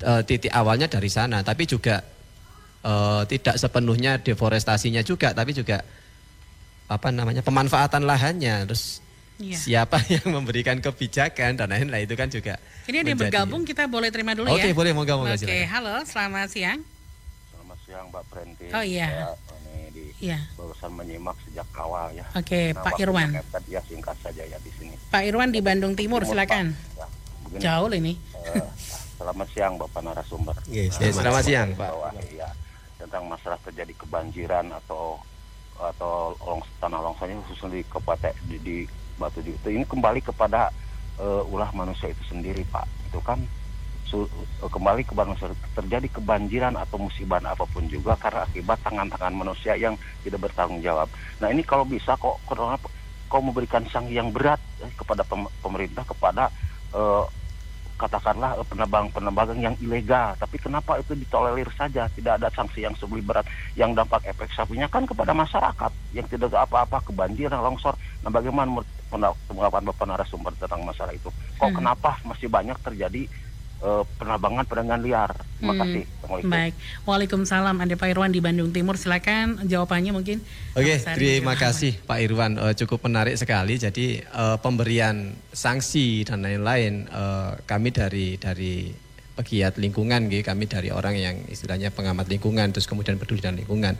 eh, 0.00 0.22
titik 0.24 0.50
awalnya 0.50 0.86
dari 0.86 1.08
sana, 1.08 1.40
tapi 1.40 1.64
juga 1.64 2.00
eh, 2.80 3.22
tidak 3.26 3.56
sepenuhnya 3.56 4.16
deforestasinya 4.16 5.00
juga, 5.00 5.30
tapi 5.30 5.52
juga 5.52 5.84
apa 6.86 7.08
namanya 7.08 7.40
pemanfaatan 7.40 8.02
lahannya, 8.02 8.66
terus 8.66 8.98
Iya. 9.36 9.56
siapa 9.56 9.96
yang 10.12 10.36
memberikan 10.36 10.76
kebijakan 10.78 11.56
dan 11.56 11.72
lain-lain 11.72 12.04
itu 12.04 12.12
kan 12.12 12.28
juga. 12.28 12.60
Ini 12.84 13.00
ada 13.00 13.08
yang 13.08 13.16
bergabung, 13.18 13.64
kita 13.64 13.88
boleh 13.88 14.12
terima 14.12 14.36
dulu 14.36 14.52
Oke, 14.52 14.68
ya. 14.68 14.76
boleh, 14.76 14.92
moga 14.92 15.16
moga 15.16 15.32
Oke, 15.32 15.40
silakan. 15.40 15.64
halo, 15.70 15.94
selamat 16.04 16.48
siang. 16.52 16.78
Selamat 17.48 17.78
siang 17.80 18.04
Mbak 18.12 18.24
Prenti. 18.28 18.66
Oh, 18.68 18.84
iya. 18.84 19.08
Saya 19.08 19.56
ini 19.72 19.88
di 19.90 20.04
Iya. 20.20 20.44
barusan 20.52 20.92
menyimak 20.92 21.32
sejak 21.40 21.64
awal 21.74 22.12
ya. 22.12 22.28
Oke, 22.36 22.76
Pak 22.76 22.84
waktunya 22.84 23.00
Irwan. 23.02 23.28
mepet, 23.32 23.64
ya 23.66 23.80
singkat 23.80 24.16
saja 24.20 24.42
ya 24.44 24.58
di 24.60 24.70
sini. 24.76 24.92
Pak 25.08 25.22
Irwan 25.24 25.48
di 25.48 25.60
Bandung 25.64 25.96
Timur, 25.96 26.20
Timur, 26.20 26.28
silakan. 26.28 26.76
Pak. 26.76 27.00
Ya, 27.00 27.06
begini, 27.40 27.60
Jauh 27.64 27.88
ini. 27.90 28.12
eh, 28.44 28.68
selamat 29.20 29.48
siang 29.52 29.76
Bapak 29.76 30.00
narasumber. 30.00 30.56
Yes, 30.64 30.96
Ya, 30.96 31.12
selamat 31.12 31.44
siang, 31.44 31.68
Pak. 31.76 31.92
Bahwa, 31.92 32.08
ya, 32.32 32.48
tentang 32.96 33.28
masalah 33.28 33.60
terjadi 33.60 33.92
kebanjiran 34.00 34.72
atau 34.72 35.20
atau 35.80 36.36
longs, 36.44 36.68
tanah 36.76 37.00
longsornya 37.00 37.40
khususnya 37.48 37.80
di 37.80 37.82
kabupaten 37.88 38.32
di, 38.48 38.56
di 38.60 38.76
Batu 39.16 39.44
itu 39.44 39.68
ini 39.68 39.84
kembali 39.84 40.24
kepada 40.24 40.72
eh, 41.20 41.42
ulah 41.44 41.68
manusia 41.76 42.08
itu 42.08 42.24
sendiri 42.24 42.64
Pak. 42.68 42.84
Itu 43.12 43.20
kan 43.20 43.40
su- 44.08 44.28
eh, 44.28 44.68
kembali 44.72 45.04
ke 45.04 45.12
manusia 45.12 45.48
terjadi 45.76 46.08
kebanjiran 46.20 46.76
atau 46.76 46.96
musibah 47.00 47.40
apa 47.44 47.64
pun 47.68 47.84
juga 47.88 48.16
karena 48.16 48.44
akibat 48.48 48.80
tangan-tangan 48.84 49.36
manusia 49.36 49.76
yang 49.76 49.96
tidak 50.24 50.48
bertanggung 50.48 50.80
jawab. 50.80 51.08
Nah 51.40 51.48
ini 51.52 51.60
kalau 51.64 51.84
bisa 51.84 52.16
kok 52.16 52.40
corona 52.48 52.76
kau 53.28 53.40
memberikan 53.44 53.84
sanksi 53.88 54.16
yang 54.16 54.32
berat 54.32 54.60
eh, 54.84 54.92
kepada 54.96 55.24
pem- 55.24 55.52
pemerintah 55.60 56.04
kepada 56.04 56.48
eh, 56.92 57.24
katakanlah 58.00 58.56
eh, 58.56 58.64
penebang-penebang 58.64 59.60
yang 59.60 59.76
ilegal. 59.84 60.32
Tapi 60.40 60.56
kenapa 60.56 60.96
itu 60.96 61.12
ditolerir 61.12 61.68
saja? 61.76 62.08
Tidak 62.08 62.40
ada 62.40 62.48
sanksi 62.48 62.88
yang 62.88 62.96
lebih 62.96 63.20
berat. 63.28 63.44
Yang 63.76 64.00
dampak 64.00 64.24
efek 64.24 64.48
sampingnya 64.56 64.88
kan 64.88 65.04
kepada 65.04 65.36
masyarakat 65.36 65.92
yang 66.16 66.24
tidak 66.24 66.56
apa-apa 66.56 67.04
kebanjiran, 67.04 67.60
longsor. 67.60 67.92
Nah, 68.24 68.32
bagaimana 68.32 68.72
menurut 68.72 68.88
penda- 69.12 69.36
tanggapan 69.44 69.84
Bapak 69.92 70.06
narasumber 70.08 70.52
tentang 70.56 70.80
masalah 70.80 71.12
itu? 71.12 71.28
Kok 71.60 71.68
Hmm. 71.68 71.76
kenapa 71.76 72.16
masih 72.24 72.48
banyak 72.48 72.80
terjadi 72.80 73.28
eh, 73.80 74.02
penerbangan 74.20 75.00
liar? 75.00 75.30
Terima 75.60 75.72
Hmm. 75.72 75.80
kasih. 75.80 76.02
Assalamualaikum. 76.04 76.50
Baik, 76.52 76.74
Waalaikumsalam. 77.04 77.76
Ada 77.80 77.94
Pak 77.96 78.08
Irwan 78.12 78.32
di 78.32 78.40
Bandung 78.40 78.70
Timur, 78.70 78.94
silakan 79.00 79.64
jawabannya 79.64 80.12
mungkin. 80.14 80.38
Oke, 80.76 80.94
Ari 81.00 81.16
terima 81.16 81.56
kasih 81.56 81.98
Pak 82.04 82.18
Irwan. 82.22 82.56
Eh, 82.56 82.74
cukup 82.78 83.04
menarik 83.08 83.36
sekali. 83.36 83.76
Jadi 83.76 84.20
eh, 84.22 84.56
pemberian 84.62 85.32
sanksi 85.52 86.24
dan 86.24 86.44
lain-lain 86.44 87.08
eh, 87.08 87.50
kami 87.64 87.88
dari 87.92 88.38
dari 88.38 88.92
pegiat 89.40 89.80
lingkungan, 89.80 90.28
gitu. 90.28 90.44
kami 90.44 90.68
dari 90.68 90.92
orang 90.92 91.16
yang 91.16 91.36
istilahnya 91.48 91.88
pengamat 91.88 92.28
lingkungan, 92.28 92.76
terus 92.76 92.84
kemudian 92.84 93.16
peduli 93.16 93.40
dengan 93.40 93.56
lingkungan. 93.56 93.94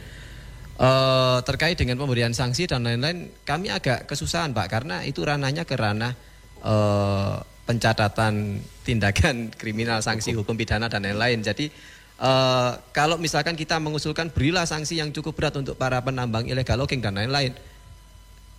Eh, 0.81 1.39
terkait 1.45 1.77
dengan 1.77 2.01
pemberian 2.01 2.33
sanksi 2.33 2.65
dan 2.65 2.85
lain-lain, 2.89 3.29
kami 3.45 3.69
agak 3.69 4.09
kesusahan 4.09 4.57
Pak 4.57 4.67
karena 4.73 5.05
itu 5.05 5.21
ranahnya 5.21 5.69
ke 5.69 5.77
ranah 5.77 6.17
eh, 6.65 7.37
pencatatan 7.71 8.59
tindakan 8.83 9.49
kriminal, 9.61 10.03
sanksi 10.03 10.35
hukum 10.35 10.59
pidana 10.59 10.91
dan 10.91 11.07
lain-lain. 11.07 11.39
Jadi 11.47 11.71
eh, 12.19 12.73
kalau 12.91 13.15
misalkan 13.23 13.55
kita 13.55 13.79
mengusulkan 13.79 14.35
berilah 14.35 14.67
sanksi 14.67 14.99
yang 14.99 15.15
cukup 15.15 15.39
berat 15.39 15.55
untuk 15.55 15.79
para 15.79 16.03
penambang 16.03 16.51
ilegal 16.51 16.83
logging 16.83 16.99
dan 16.99 17.15
lain-lain, 17.15 17.55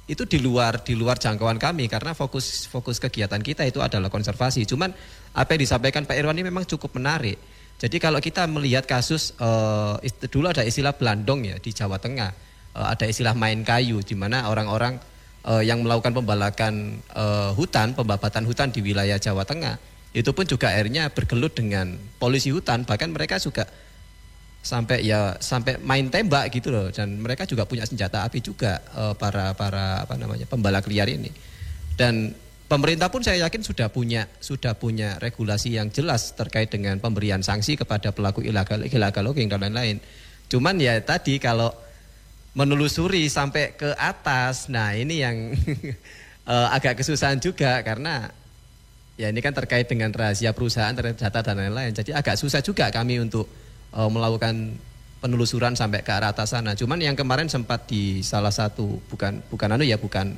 itu 0.07 0.23
di 0.23 0.39
luar 0.39 0.79
di 0.79 0.95
luar 0.95 1.19
jangkauan 1.19 1.59
kami 1.59 1.91
karena 1.91 2.15
fokus 2.15 2.71
fokus 2.71 3.03
kegiatan 3.03 3.43
kita 3.43 3.67
itu 3.67 3.83
adalah 3.83 4.07
konservasi. 4.07 4.63
Cuman 4.63 4.95
apa 5.35 5.49
yang 5.55 5.61
disampaikan 5.67 6.07
Pak 6.07 6.15
Irwan 6.15 6.39
ini 6.39 6.47
memang 6.47 6.63
cukup 6.63 6.95
menarik. 6.95 7.35
Jadi 7.81 7.97
kalau 7.99 8.21
kita 8.21 8.45
melihat 8.45 8.85
kasus 8.85 9.33
ist- 10.05 10.21
dulu 10.29 10.53
ada 10.53 10.61
istilah 10.61 10.93
belandong 10.93 11.49
ya 11.49 11.55
di 11.57 11.73
Jawa 11.73 11.97
Tengah, 11.97 12.29
Eh, 12.71 12.87
ada 12.87 13.03
istilah 13.03 13.35
main 13.35 13.67
kayu 13.67 13.99
di 13.99 14.15
mana 14.15 14.47
orang-orang 14.47 14.95
eh, 15.47 15.63
yang 15.65 15.81
melakukan 15.81 16.13
pembalakan 16.13 16.99
eh, 17.13 17.51
hutan, 17.55 17.93
pembabatan 17.97 18.43
hutan 18.45 18.69
di 18.69 18.79
wilayah 18.85 19.17
Jawa 19.17 19.45
Tengah 19.45 19.91
itu 20.11 20.27
pun 20.35 20.43
juga 20.43 20.75
akhirnya 20.75 21.07
bergelut 21.07 21.55
dengan 21.55 21.95
polisi 22.19 22.51
hutan. 22.51 22.83
Bahkan 22.83 23.09
mereka 23.15 23.39
juga 23.39 23.63
sampai 24.61 25.01
ya 25.07 25.39
sampai 25.39 25.79
main 25.79 26.11
tembak 26.11 26.51
gitu 26.51 26.67
loh. 26.67 26.91
Dan 26.91 27.23
mereka 27.23 27.47
juga 27.47 27.63
punya 27.63 27.87
senjata 27.87 28.27
api 28.27 28.43
juga 28.43 28.83
eh, 28.83 29.13
para 29.15 29.55
para 29.55 30.03
apa 30.03 30.19
namanya 30.19 30.43
pembalak 30.51 30.83
liar 30.91 31.07
ini. 31.07 31.31
Dan 31.95 32.35
pemerintah 32.67 33.07
pun 33.07 33.23
saya 33.23 33.47
yakin 33.47 33.63
sudah 33.63 33.87
punya 33.87 34.27
sudah 34.43 34.75
punya 34.75 35.15
regulasi 35.23 35.79
yang 35.79 35.87
jelas 35.87 36.35
terkait 36.35 36.67
dengan 36.67 36.99
pemberian 36.99 37.39
sanksi 37.39 37.79
kepada 37.79 38.11
pelaku 38.11 38.43
ilegal 38.43 38.83
illegal 38.83 39.23
logging 39.23 39.47
dan 39.47 39.63
lain-lain. 39.63 40.03
Cuman 40.51 40.75
ya 40.75 40.99
tadi 40.99 41.39
kalau 41.39 41.71
menelusuri 42.51 43.31
sampai 43.31 43.75
ke 43.75 43.95
atas. 43.95 44.67
Nah 44.67 44.95
ini 44.95 45.23
yang 45.23 45.55
eh, 46.51 46.67
agak 46.75 46.99
kesusahan 46.99 47.39
juga 47.39 47.79
karena 47.83 48.27
ya 49.15 49.31
ini 49.31 49.39
kan 49.39 49.55
terkait 49.55 49.87
dengan 49.87 50.11
rahasia 50.11 50.51
perusahaan 50.51 50.91
data 50.95 51.39
dan 51.39 51.55
lain-lain. 51.55 51.95
Jadi 51.95 52.11
agak 52.11 52.35
susah 52.35 52.59
juga 52.59 52.91
kami 52.91 53.23
untuk 53.23 53.47
eh, 53.95 54.09
melakukan 54.11 54.75
penelusuran 55.21 55.77
sampai 55.77 56.01
ke 56.01 56.11
arah 56.11 56.33
atas 56.33 56.51
sana. 56.51 56.73
Cuman 56.73 56.97
yang 56.99 57.15
kemarin 57.15 57.47
sempat 57.47 57.85
di 57.87 58.25
salah 58.25 58.51
satu 58.51 58.99
bukan 59.07 59.39
bukan 59.47 59.77
anu 59.77 59.85
ya 59.85 59.95
bukan 59.95 60.33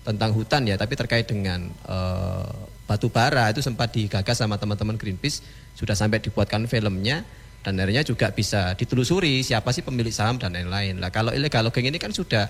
tentang 0.00 0.32
hutan 0.32 0.64
ya 0.64 0.80
tapi 0.80 0.94
terkait 0.96 1.26
dengan 1.26 1.66
eh, 1.66 2.50
batu 2.86 3.10
bara 3.10 3.50
itu 3.50 3.62
sempat 3.62 3.90
digagas 3.90 4.38
sama 4.38 4.54
teman-teman 4.54 4.94
Greenpeace. 4.94 5.42
Sudah 5.74 5.98
sampai 5.98 6.22
dibuatkan 6.22 6.70
filmnya 6.70 7.26
dan 7.60 7.76
akhirnya 7.76 8.00
juga 8.00 8.32
bisa 8.32 8.72
ditelusuri 8.72 9.44
siapa 9.44 9.68
sih 9.70 9.84
pemilik 9.84 10.12
saham 10.12 10.40
dan 10.40 10.56
lain-lain. 10.56 10.96
Lah 10.96 11.12
kalau 11.12 11.32
illegal 11.36 11.68
logging 11.68 11.92
ini 11.92 12.00
kan 12.00 12.08
sudah 12.08 12.48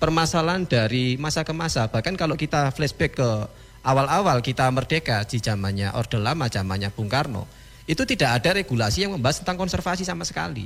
permasalahan 0.00 0.64
dari 0.64 1.20
masa 1.20 1.44
ke 1.44 1.52
masa. 1.52 1.90
Bahkan 1.90 2.16
kalau 2.16 2.38
kita 2.38 2.72
flashback 2.72 3.20
ke 3.20 3.30
awal-awal 3.84 4.40
kita 4.40 4.70
merdeka 4.72 5.20
di 5.28 5.42
zamannya 5.42 5.92
Orde 5.92 6.16
Lama, 6.16 6.48
zamannya 6.48 6.88
Bung 6.94 7.10
Karno, 7.12 7.44
itu 7.84 8.04
tidak 8.08 8.40
ada 8.40 8.56
regulasi 8.56 9.04
yang 9.04 9.16
membahas 9.18 9.44
tentang 9.44 9.60
konservasi 9.60 10.08
sama 10.08 10.24
sekali. 10.24 10.64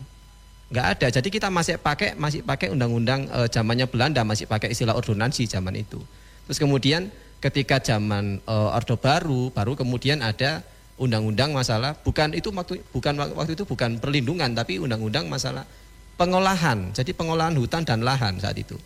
Nggak 0.73 0.87
ada. 0.97 1.07
Jadi 1.13 1.29
kita 1.29 1.53
masih 1.53 1.77
pakai 1.77 2.17
masih 2.17 2.41
pakai 2.47 2.73
undang-undang 2.73 3.29
e, 3.29 3.51
zamannya 3.53 3.91
Belanda, 3.91 4.23
masih 4.25 4.49
pakai 4.49 4.73
istilah 4.73 4.97
ordonansi 4.97 5.45
zaman 5.45 5.77
itu. 5.77 6.01
Terus 6.49 6.59
kemudian 6.59 7.13
ketika 7.43 7.83
zaman 7.83 8.41
e, 8.41 8.55
Orde 8.55 8.97
Baru, 8.97 9.53
baru 9.53 9.77
kemudian 9.77 10.25
ada 10.25 10.65
undang-undang 11.01 11.57
masalah 11.57 11.97
bukan 12.01 12.37
itu 12.37 12.53
waktu 12.53 12.85
bukan 12.93 13.15
waktu 13.37 13.53
itu 13.57 13.65
bukan 13.65 13.97
perlindungan 13.97 14.53
tapi 14.53 14.77
undang-undang 14.77 15.27
masalah 15.29 15.65
pengolahan. 16.21 16.93
Jadi 16.93 17.17
pengolahan 17.17 17.57
hutan 17.57 17.83
dan 17.83 18.05
lahan 18.05 18.37
saat 18.39 18.57
itu. 18.61 18.77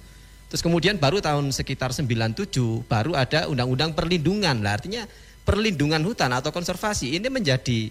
Terus 0.46 0.62
kemudian 0.62 0.96
baru 0.96 1.18
tahun 1.18 1.50
sekitar 1.50 1.90
97 1.90 2.46
baru 2.86 3.18
ada 3.18 3.50
undang-undang 3.50 3.92
perlindungan. 3.92 4.62
Lah 4.62 4.78
artinya 4.78 5.02
perlindungan 5.42 6.00
hutan 6.06 6.30
atau 6.30 6.54
konservasi 6.54 7.18
ini 7.18 7.26
menjadi 7.26 7.90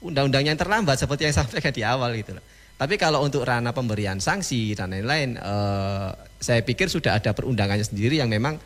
undang-undang 0.00 0.46
yang 0.46 0.56
terlambat 0.56 0.96
seperti 1.02 1.28
yang 1.28 1.34
sampaikan 1.42 1.74
di 1.74 1.82
awal 1.82 2.14
gitu 2.14 2.38
loh. 2.38 2.44
Tapi 2.80 2.96
kalau 2.96 3.20
untuk 3.20 3.44
ranah 3.44 3.76
pemberian 3.76 4.16
sanksi 4.16 4.72
dan 4.72 4.96
lain-lain, 4.96 5.36
eh, 5.36 6.08
saya 6.40 6.64
pikir 6.64 6.88
sudah 6.88 7.20
ada 7.20 7.36
perundangannya 7.36 7.84
sendiri 7.84 8.16
yang 8.16 8.32
memang 8.32 8.56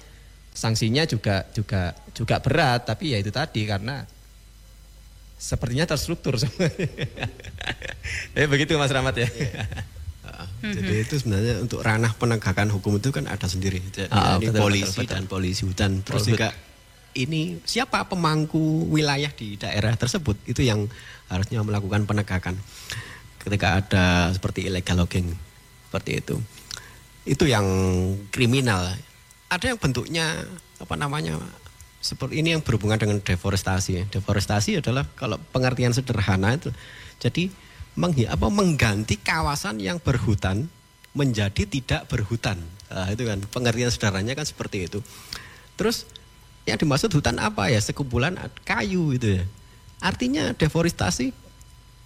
sanksinya 0.54 1.02
juga 1.02 1.42
juga 1.50 1.90
juga 2.14 2.38
berat 2.38 2.86
tapi 2.86 3.10
ya 3.10 3.18
itu 3.18 3.34
tadi 3.34 3.66
karena 3.66 4.06
sepertinya 5.38 5.84
terstruktur 5.84 6.38
semuanya. 6.40 6.88
ya 8.38 8.46
begitu 8.48 8.76
Mas 8.78 8.92
Rahmat 8.92 9.16
ya. 9.18 9.28
Jadi 10.64 11.04
itu 11.04 11.14
sebenarnya 11.20 11.60
untuk 11.60 11.84
ranah 11.84 12.16
penegakan 12.16 12.72
hukum 12.72 12.96
itu 12.96 13.12
kan 13.12 13.28
ada 13.28 13.44
sendiri. 13.44 13.84
Jadi 13.92 14.08
Ah, 14.08 14.40
ini 14.40 14.48
betul, 14.48 14.60
polisi 14.64 14.88
betul, 14.88 15.02
betul. 15.04 15.12
dan 15.12 15.22
polisi 15.28 15.62
hutan. 15.68 15.90
Terus 16.00 16.22
Betul. 16.24 16.32
juga 16.32 16.48
ini 17.14 17.60
siapa 17.68 18.08
pemangku 18.08 18.88
wilayah 18.90 19.30
di 19.30 19.54
daerah 19.60 19.94
tersebut 19.94 20.34
itu 20.48 20.64
yang 20.64 20.88
harusnya 21.28 21.60
melakukan 21.60 22.08
penegakan. 22.08 22.56
Ketika 23.38 23.84
ada 23.84 24.32
seperti 24.32 24.64
illegal 24.72 25.04
logging 25.04 25.36
seperti 25.92 26.24
itu. 26.24 26.36
Itu 27.28 27.44
yang 27.44 27.64
kriminal. 28.32 28.96
Ada 29.52 29.76
yang 29.76 29.78
bentuknya 29.78 30.48
apa 30.80 30.94
namanya 30.96 31.38
seperti 32.04 32.44
ini 32.44 32.52
yang 32.52 32.60
berhubungan 32.60 33.00
dengan 33.00 33.16
deforestasi. 33.24 34.12
Deforestasi 34.12 34.84
adalah 34.84 35.08
kalau 35.16 35.40
pengertian 35.56 35.96
sederhana 35.96 36.52
itu 36.52 36.68
jadi 37.16 37.48
menghi- 37.96 38.28
apa 38.28 38.52
mengganti 38.52 39.16
kawasan 39.16 39.80
yang 39.80 39.96
berhutan 39.96 40.68
menjadi 41.16 41.64
tidak 41.64 42.04
berhutan. 42.12 42.60
Nah, 42.92 43.08
itu 43.08 43.24
kan 43.24 43.40
pengertian 43.48 43.88
sederhananya 43.88 44.36
kan 44.36 44.44
seperti 44.44 44.84
itu. 44.84 45.00
Terus 45.80 46.04
yang 46.68 46.76
dimaksud 46.76 47.08
hutan 47.08 47.40
apa 47.40 47.72
ya? 47.72 47.80
Sekumpulan 47.80 48.36
kayu 48.68 49.16
itu 49.16 49.40
ya. 49.40 49.44
Artinya 50.04 50.52
deforestasi 50.52 51.32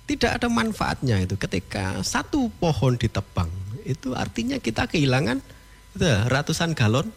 tidak 0.06 0.38
ada 0.38 0.46
manfaatnya 0.46 1.18
itu 1.26 1.34
ketika 1.34 2.00
satu 2.06 2.48
pohon 2.62 2.94
ditebang 2.96 3.50
itu 3.84 4.16
artinya 4.16 4.56
kita 4.56 4.88
kehilangan 4.88 5.42
itu 5.92 6.04
ya, 6.04 6.24
ratusan 6.30 6.72
galon 6.72 7.12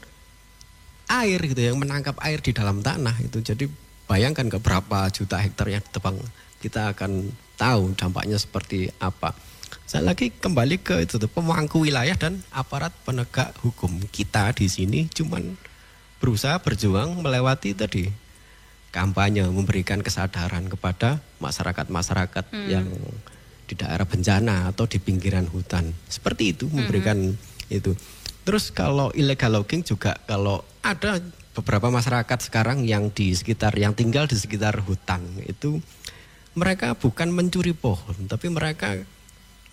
air 1.11 1.39
gitu 1.43 1.59
yang 1.59 1.75
menangkap 1.75 2.15
air 2.23 2.39
di 2.39 2.55
dalam 2.55 2.79
tanah 2.79 3.19
itu 3.19 3.43
jadi 3.43 3.67
bayangkan 4.07 4.47
ke 4.47 4.57
berapa 4.63 5.11
juta 5.11 5.43
hektar 5.43 5.67
yang 5.67 5.83
ditebang 5.83 6.15
kita 6.63 6.95
akan 6.95 7.27
tahu 7.59 7.91
dampaknya 7.99 8.39
seperti 8.39 8.87
apa 9.03 9.35
saya 9.87 10.07
lagi 10.07 10.31
kembali 10.31 10.79
ke 10.79 11.03
itu 11.03 11.19
tuh, 11.19 11.27
pemangku 11.27 11.83
wilayah 11.83 12.15
dan 12.15 12.39
aparat 12.55 12.95
penegak 13.03 13.51
hukum 13.59 13.99
kita 14.07 14.55
di 14.55 14.71
sini 14.71 15.11
cuman 15.11 15.59
berusaha 16.23 16.63
berjuang 16.63 17.19
melewati 17.19 17.75
tadi 17.75 18.07
kampanye 18.91 19.47
memberikan 19.47 20.03
kesadaran 20.03 20.67
kepada 20.67 21.23
masyarakat-masyarakat 21.39 22.45
yang 22.67 22.87
di 23.65 23.73
daerah 23.79 24.03
bencana 24.03 24.67
atau 24.75 24.83
di 24.83 24.99
pinggiran 24.99 25.47
hutan. 25.47 25.95
Seperti 26.11 26.51
itu 26.51 26.67
memberikan 26.67 27.31
itu. 27.71 27.95
Terus 28.41 28.73
kalau 28.73 29.13
illegal 29.13 29.61
logging 29.61 29.85
juga 29.85 30.17
kalau 30.25 30.65
ada 30.81 31.21
beberapa 31.53 31.91
masyarakat 31.91 32.39
sekarang 32.47 32.87
yang 32.87 33.11
di 33.11 33.35
sekitar 33.35 33.75
yang 33.75 33.91
tinggal 33.91 34.25
di 34.25 34.39
sekitar 34.39 34.81
hutan 34.87 35.19
itu 35.43 35.83
mereka 36.55 36.95
bukan 36.95 37.27
mencuri 37.27 37.75
pohon 37.75 38.15
tapi 38.31 38.47
mereka 38.47 38.95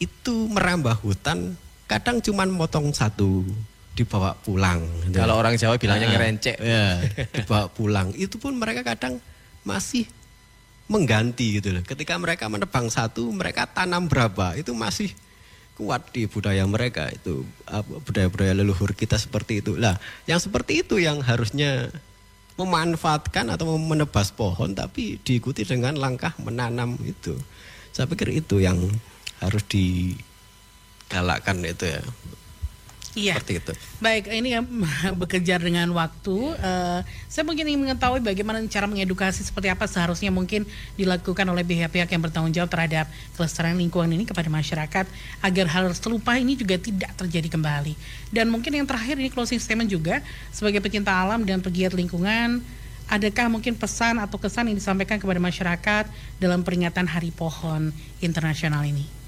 itu 0.02 0.34
merambah 0.50 0.98
hutan 1.00 1.54
kadang 1.86 2.18
cuman 2.20 2.50
motong 2.50 2.92
satu 2.92 3.46
dibawa 3.98 4.38
pulang. 4.38 4.86
Kalau 5.10 5.34
orang 5.34 5.58
Jawa 5.58 5.74
bilangnya 5.74 6.06
Ah, 6.06 6.12
ngerencek. 6.14 6.56
Ya, 6.62 7.02
dibawa 7.34 7.66
pulang. 7.66 8.14
Itu 8.14 8.38
pun 8.38 8.54
mereka 8.54 8.86
kadang 8.86 9.18
masih 9.66 10.06
mengganti 10.86 11.58
gitu 11.58 11.74
loh. 11.74 11.82
Ketika 11.82 12.14
mereka 12.14 12.46
menebang 12.46 12.86
satu, 12.94 13.26
mereka 13.34 13.66
tanam 13.66 14.06
berapa. 14.06 14.54
Itu 14.54 14.70
masih 14.78 15.10
kuat 15.79 16.11
di 16.11 16.26
budaya 16.26 16.66
mereka 16.66 17.07
itu 17.07 17.47
budaya-budaya 18.03 18.51
leluhur 18.59 18.99
kita 18.99 19.14
seperti 19.14 19.62
itu. 19.62 19.79
Lah, 19.79 19.95
yang 20.26 20.43
seperti 20.43 20.83
itu 20.83 20.99
yang 20.99 21.22
harusnya 21.22 21.95
memanfaatkan 22.59 23.55
atau 23.55 23.79
menebas 23.79 24.35
pohon 24.35 24.74
tapi 24.74 25.22
diikuti 25.22 25.62
dengan 25.62 25.95
langkah 25.95 26.35
menanam 26.43 26.99
itu. 27.07 27.39
Saya 27.95 28.11
pikir 28.11 28.35
itu 28.35 28.59
yang 28.59 28.83
harus 29.39 29.62
digalakkan 29.70 31.62
itu 31.62 31.87
ya. 31.87 32.03
Iya. 33.18 33.34
Seperti 33.34 33.54
itu. 33.58 33.72
Baik, 33.98 34.30
ini 34.30 34.54
ya, 34.54 34.62
bekerja 35.20 35.58
dengan 35.58 35.90
waktu. 35.90 36.36
Eh, 36.54 37.00
saya 37.26 37.42
mungkin 37.42 37.66
ingin 37.66 37.82
mengetahui 37.82 38.22
bagaimana 38.22 38.62
cara 38.70 38.86
mengedukasi 38.86 39.42
seperti 39.42 39.74
apa 39.74 39.90
seharusnya 39.90 40.30
mungkin 40.30 40.62
dilakukan 40.94 41.46
oleh 41.50 41.66
pihak-pihak 41.66 42.06
yang 42.14 42.22
bertanggung 42.22 42.54
jawab 42.54 42.70
terhadap 42.70 43.10
kelestarian 43.34 43.74
lingkungan 43.74 44.14
ini 44.14 44.22
kepada 44.22 44.46
masyarakat 44.46 45.10
agar 45.42 45.66
hal 45.66 45.90
serupa 45.98 46.38
ini 46.38 46.54
juga 46.54 46.78
tidak 46.78 47.10
terjadi 47.18 47.58
kembali. 47.58 47.98
Dan 48.30 48.54
mungkin 48.54 48.70
yang 48.70 48.86
terakhir 48.86 49.18
ini 49.18 49.34
closing 49.34 49.58
statement 49.58 49.90
juga 49.90 50.22
sebagai 50.54 50.78
pecinta 50.78 51.10
alam 51.10 51.42
dan 51.42 51.58
pegiat 51.58 51.98
lingkungan, 51.98 52.62
adakah 53.10 53.50
mungkin 53.50 53.74
pesan 53.74 54.22
atau 54.22 54.38
kesan 54.38 54.70
yang 54.70 54.78
disampaikan 54.78 55.18
kepada 55.18 55.42
masyarakat 55.42 56.04
dalam 56.38 56.62
peringatan 56.62 57.10
Hari 57.10 57.34
Pohon 57.34 57.90
Internasional 58.22 58.86
ini? 58.86 59.18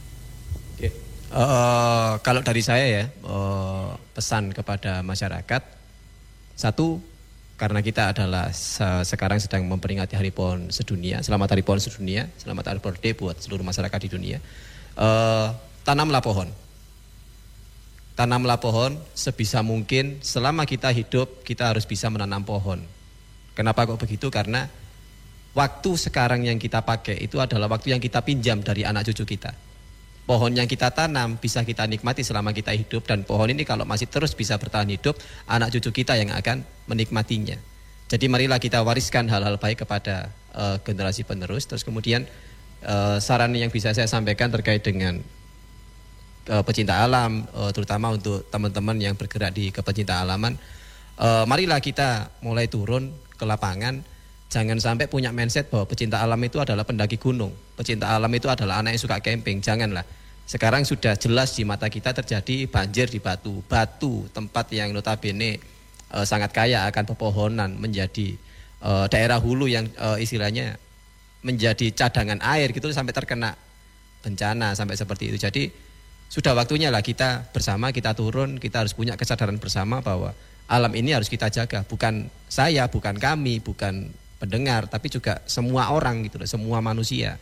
Eh, 1.31 2.13
kalau 2.27 2.43
dari 2.43 2.59
saya 2.59 2.87
ya 2.91 3.05
eh, 3.07 3.60
pesan 4.21 4.53
kepada 4.53 5.01
masyarakat 5.01 5.65
satu 6.53 7.01
karena 7.57 7.81
kita 7.81 8.13
adalah 8.13 8.53
se- 8.53 9.09
sekarang 9.09 9.41
sedang 9.41 9.65
memperingati 9.65 10.13
Hari 10.13 10.29
Pohon 10.29 10.69
Sedunia, 10.69 11.25
selamat 11.25 11.57
Hari 11.57 11.65
Pohon 11.65 11.81
Sedunia, 11.81 12.29
selamat 12.37 12.69
Arbor 12.69 13.01
Day 13.01 13.17
buat 13.17 13.41
seluruh 13.41 13.65
masyarakat 13.65 13.97
di 14.05 14.09
dunia. 14.13 14.39
Eh, 14.97 15.49
tanamlah 15.89 16.21
pohon, 16.21 16.53
tanamlah 18.13 18.61
pohon 18.61 19.01
sebisa 19.17 19.65
mungkin 19.65 20.21
selama 20.21 20.69
kita 20.69 20.93
hidup 20.93 21.41
kita 21.41 21.73
harus 21.73 21.89
bisa 21.89 22.13
menanam 22.13 22.45
pohon. 22.45 22.85
Kenapa 23.57 23.89
kok 23.89 24.01
begitu? 24.05 24.29
Karena 24.29 24.69
waktu 25.57 25.91
sekarang 25.97 26.45
yang 26.45 26.61
kita 26.61 26.85
pakai 26.85 27.25
itu 27.25 27.41
adalah 27.41 27.73
waktu 27.73 27.97
yang 27.97 28.01
kita 28.05 28.21
pinjam 28.21 28.61
dari 28.61 28.85
anak 28.85 29.09
cucu 29.09 29.37
kita 29.37 29.70
pohon 30.29 30.53
yang 30.53 30.69
kita 30.69 30.93
tanam 30.93 31.41
bisa 31.41 31.65
kita 31.65 31.85
nikmati 31.89 32.25
selama 32.25 32.55
kita 32.55 32.73
hidup. 32.75 33.07
Dan 33.07 33.27
pohon 33.27 33.51
ini 33.51 33.67
kalau 33.67 33.85
masih 33.85 34.07
terus 34.07 34.33
bisa 34.37 34.57
bertahan 34.57 34.89
hidup 34.89 35.17
anak 35.49 35.75
cucu 35.75 36.05
kita 36.05 36.17
yang 36.17 36.31
akan 36.33 36.63
menikmatinya. 36.87 37.59
Jadi 38.11 38.27
marilah 38.27 38.59
kita 38.59 38.83
wariskan 38.83 39.31
hal-hal 39.31 39.57
baik 39.59 39.87
kepada 39.87 40.35
eh, 40.55 40.77
generasi 40.83 41.23
penerus. 41.23 41.67
Terus 41.71 41.87
kemudian 41.87 42.27
eh, 42.83 43.17
saran 43.23 43.55
yang 43.55 43.71
bisa 43.71 43.95
saya 43.95 44.11
sampaikan 44.11 44.51
terkait 44.51 44.83
dengan 44.83 45.21
eh, 46.49 46.63
pecinta 46.67 47.05
alam 47.05 47.47
eh, 47.47 47.71
terutama 47.71 48.11
untuk 48.15 48.49
teman-teman 48.51 48.97
yang 48.99 49.15
bergerak 49.15 49.55
di 49.55 49.71
kepecinta 49.71 50.19
alaman 50.25 50.57
eh, 51.21 51.45
marilah 51.47 51.79
kita 51.79 52.41
mulai 52.43 52.67
turun 52.67 53.13
ke 53.37 53.45
lapangan 53.47 54.03
jangan 54.51 54.77
sampai 54.83 55.07
punya 55.07 55.31
mindset 55.31 55.71
bahwa 55.71 55.87
pecinta 55.87 56.19
alam 56.19 56.39
itu 56.43 56.59
adalah 56.59 56.83
pendaki 56.83 57.17
gunung 57.17 57.55
pecinta 57.79 58.11
alam 58.11 58.31
itu 58.35 58.51
adalah 58.51 58.83
anak 58.83 58.99
yang 58.99 59.03
suka 59.03 59.23
camping 59.23 59.63
janganlah 59.63 60.03
sekarang 60.51 60.83
sudah 60.83 61.15
jelas 61.15 61.55
di 61.55 61.63
mata 61.63 61.87
kita 61.87 62.11
terjadi 62.11 62.67
banjir 62.67 63.07
di 63.07 63.23
Batu 63.23 63.63
Batu 63.71 64.27
tempat 64.35 64.67
yang 64.75 64.91
notabene 64.91 65.63
eh, 66.11 66.25
sangat 66.27 66.51
kaya 66.51 66.91
akan 66.91 67.05
pepohonan 67.15 67.79
menjadi 67.79 68.35
eh, 68.83 69.07
daerah 69.07 69.39
hulu 69.39 69.71
yang 69.71 69.87
eh, 69.87 70.19
istilahnya 70.19 70.75
menjadi 71.41 71.95
cadangan 71.95 72.43
air 72.43 72.75
gitu 72.75 72.91
sampai 72.93 73.15
terkena 73.17 73.57
bencana 74.21 74.77
sampai 74.77 74.97
seperti 74.97 75.33
itu. 75.33 75.39
Jadi 75.41 75.73
sudah 76.31 76.55
waktunya 76.55 76.93
lah 76.93 77.03
kita 77.03 77.51
bersama 77.51 77.91
kita 77.91 78.15
turun, 78.15 78.61
kita 78.61 78.85
harus 78.85 78.95
punya 78.95 79.17
kesadaran 79.17 79.57
bersama 79.57 80.05
bahwa 80.05 80.37
alam 80.71 80.93
ini 80.95 81.17
harus 81.17 81.27
kita 81.27 81.51
jaga. 81.51 81.83
Bukan 81.83 82.31
saya, 82.47 82.87
bukan 82.87 83.19
kami, 83.19 83.59
bukan 83.59 84.13
pendengar, 84.41 84.89
tapi 84.89 85.13
juga 85.13 85.45
semua 85.45 85.93
orang 85.93 86.25
gitu 86.25 86.41
loh, 86.41 86.49
semua 86.49 86.81
manusia. 86.81 87.37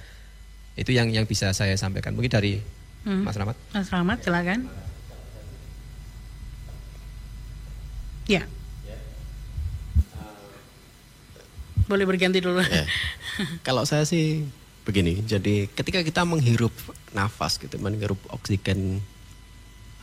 Itu 0.75 0.91
yang 0.91 1.09
yang 1.15 1.25
bisa 1.25 1.55
saya 1.55 1.79
sampaikan. 1.79 2.13
Mungkin 2.13 2.31
dari 2.35 2.55
Hmm. 3.09 3.25
Mas 3.25 3.37
Rahmat. 3.41 3.57
Mas 3.73 3.89
Rahmat, 3.89 4.19
silakan. 4.21 4.69
Ya. 8.29 8.45
Boleh 11.89 12.05
berganti 12.05 12.45
dulu. 12.45 12.61
Ya. 12.61 12.85
Kalau 13.65 13.89
saya 13.89 14.05
sih 14.05 14.45
begini, 14.85 15.25
jadi 15.25 15.73
ketika 15.73 16.05
kita 16.05 16.29
menghirup 16.29 16.75
nafas 17.17 17.57
gitu, 17.57 17.81
menghirup 17.81 18.21
oksigen, 18.29 19.01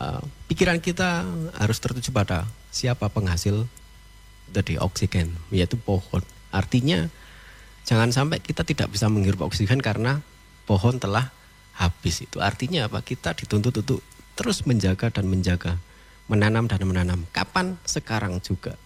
uh, 0.01 0.23
pikiran 0.49 0.81
kita 0.81 1.29
harus 1.61 1.77
tertuju 1.77 2.09
pada 2.09 2.49
siapa 2.73 3.05
penghasil 3.13 3.69
dari 4.49 4.81
oksigen, 4.81 5.29
yaitu 5.53 5.77
pohon. 5.77 6.25
Artinya 6.56 7.12
jangan 7.84 8.16
sampai 8.16 8.39
kita 8.39 8.64
tidak 8.64 8.95
bisa 8.95 9.12
menghirup 9.12 9.43
oksigen 9.43 9.84
karena 9.84 10.24
pohon 10.64 10.95
telah 10.95 11.36
habis 11.76 12.24
itu. 12.24 12.39
Artinya 12.39 12.88
apa? 12.88 13.03
Kita 13.03 13.36
dituntut 13.36 13.76
untuk 13.84 13.99
terus 14.39 14.64
menjaga 14.64 15.12
dan 15.12 15.28
menjaga, 15.28 15.76
menanam 16.32 16.72
dan 16.72 16.82
menanam. 16.88 17.28
Kapan? 17.36 17.76
Sekarang 17.84 18.39
juga. 18.39 18.80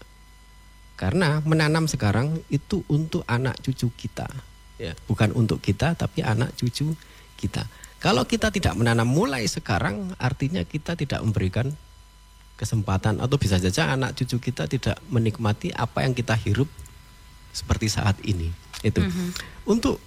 Karena 0.97 1.39
menanam 1.45 1.87
sekarang 1.87 2.43
itu 2.51 2.83
untuk 2.91 3.23
anak 3.23 3.55
cucu 3.63 3.87
kita, 3.95 4.27
ya, 4.75 4.91
bukan 5.07 5.31
untuk 5.31 5.63
kita 5.63 5.95
tapi 5.95 6.19
anak 6.19 6.51
cucu 6.59 6.91
kita. 7.39 7.63
Kalau 8.03 8.27
kita 8.27 8.51
tidak 8.51 8.75
menanam 8.75 9.07
mulai 9.07 9.47
sekarang, 9.47 10.11
artinya 10.19 10.59
kita 10.67 10.99
tidak 10.99 11.23
memberikan 11.23 11.71
kesempatan 12.59 13.23
atau 13.23 13.39
bisa 13.39 13.55
saja 13.55 13.95
anak 13.95 14.19
cucu 14.19 14.51
kita 14.51 14.67
tidak 14.67 14.99
menikmati 15.07 15.71
apa 15.71 16.03
yang 16.03 16.11
kita 16.11 16.35
hirup 16.35 16.67
seperti 17.51 17.87
saat 17.91 18.17
ini. 18.25 18.51
Itu. 18.81 19.03
Untuk 19.67 19.99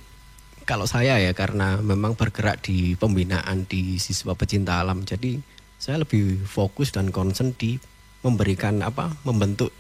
kalau 0.64 0.86
saya 0.86 1.18
ya 1.18 1.34
karena 1.34 1.82
memang 1.82 2.14
bergerak 2.14 2.62
di 2.62 2.95
pembinaan 2.95 3.66
di 3.66 3.99
siswa 3.99 4.32
pecinta 4.38 4.78
alam, 4.78 5.03
jadi 5.03 5.43
saya 5.82 6.01
lebih 6.07 6.47
fokus 6.47 6.95
dan 6.95 7.11
concern 7.11 7.53
di 7.59 7.76
memberikan 8.22 8.78
apa 8.86 9.18
membentuk 9.26 9.74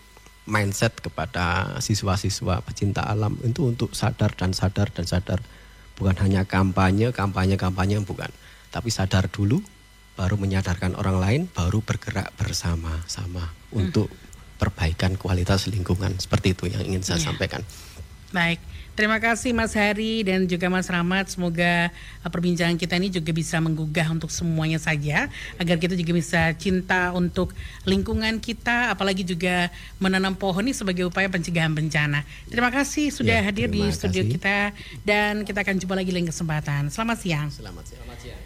mindset 0.50 0.98
kepada 0.98 1.78
siswa-siswa 1.78 2.58
pecinta 2.66 3.06
alam 3.06 3.38
itu 3.46 3.70
untuk 3.70 3.94
sadar 3.94 4.34
dan 4.34 4.50
sadar 4.50 4.90
dan 4.90 5.06
sadar. 5.06 5.38
Bukan 5.94 6.18
hanya 6.18 6.42
kampanye 6.42 7.14
kampanye 7.14 7.54
kampanye 7.54 8.02
bukan. 8.02 8.34
Tapi 8.74 8.90
sadar 8.90 9.30
dulu 9.30 9.62
baru 10.18 10.34
menyadarkan 10.36 10.98
orang 10.98 11.22
lain 11.22 11.42
baru 11.48 11.80
bergerak 11.80 12.34
bersama-sama 12.36 13.54
untuk 13.72 14.12
perbaikan 14.62 15.18
kualitas 15.18 15.66
lingkungan 15.66 16.14
seperti 16.16 16.54
itu 16.54 16.70
yang 16.70 16.82
ingin 16.86 17.02
saya 17.02 17.18
Iya. 17.18 17.26
sampaikan 17.28 17.62
Baik, 18.32 18.64
terima 18.96 19.20
kasih 19.20 19.52
Mas 19.52 19.76
Hari 19.76 20.24
dan 20.24 20.48
juga 20.48 20.72
Mas 20.72 20.88
Rahmat. 20.88 21.28
Semoga 21.28 21.92
uh, 22.24 22.30
perbincangan 22.32 22.80
kita 22.80 22.96
ini 22.96 23.12
juga 23.12 23.28
bisa 23.28 23.60
menggugah 23.60 24.08
untuk 24.08 24.32
semuanya 24.32 24.80
saja, 24.80 25.28
agar 25.60 25.76
kita 25.76 25.92
juga 25.92 26.16
bisa 26.16 26.40
cinta 26.56 27.12
untuk 27.12 27.52
lingkungan 27.84 28.40
kita, 28.40 28.88
apalagi 28.88 29.20
juga 29.20 29.68
menanam 30.00 30.32
pohon 30.32 30.64
ini 30.64 30.72
sebagai 30.72 31.04
upaya 31.04 31.28
pencegahan 31.28 31.76
bencana. 31.76 32.24
Terima 32.48 32.72
kasih 32.72 33.12
sudah 33.12 33.36
Ya, 33.36 33.44
hadir 33.44 33.68
di 33.68 33.84
terima 33.84 33.92
studio 33.92 34.24
kasih. 34.24 34.32
kita 34.32 34.56
dan 35.04 35.44
kita 35.44 35.60
akan 35.60 35.76
jumpa 35.76 35.92
lagi 35.92 36.08
lain 36.08 36.24
kesempatan. 36.24 36.88
Selamat 36.88 37.20
siang. 37.20 37.48
selamat 37.52 37.84
siang 37.84 38.42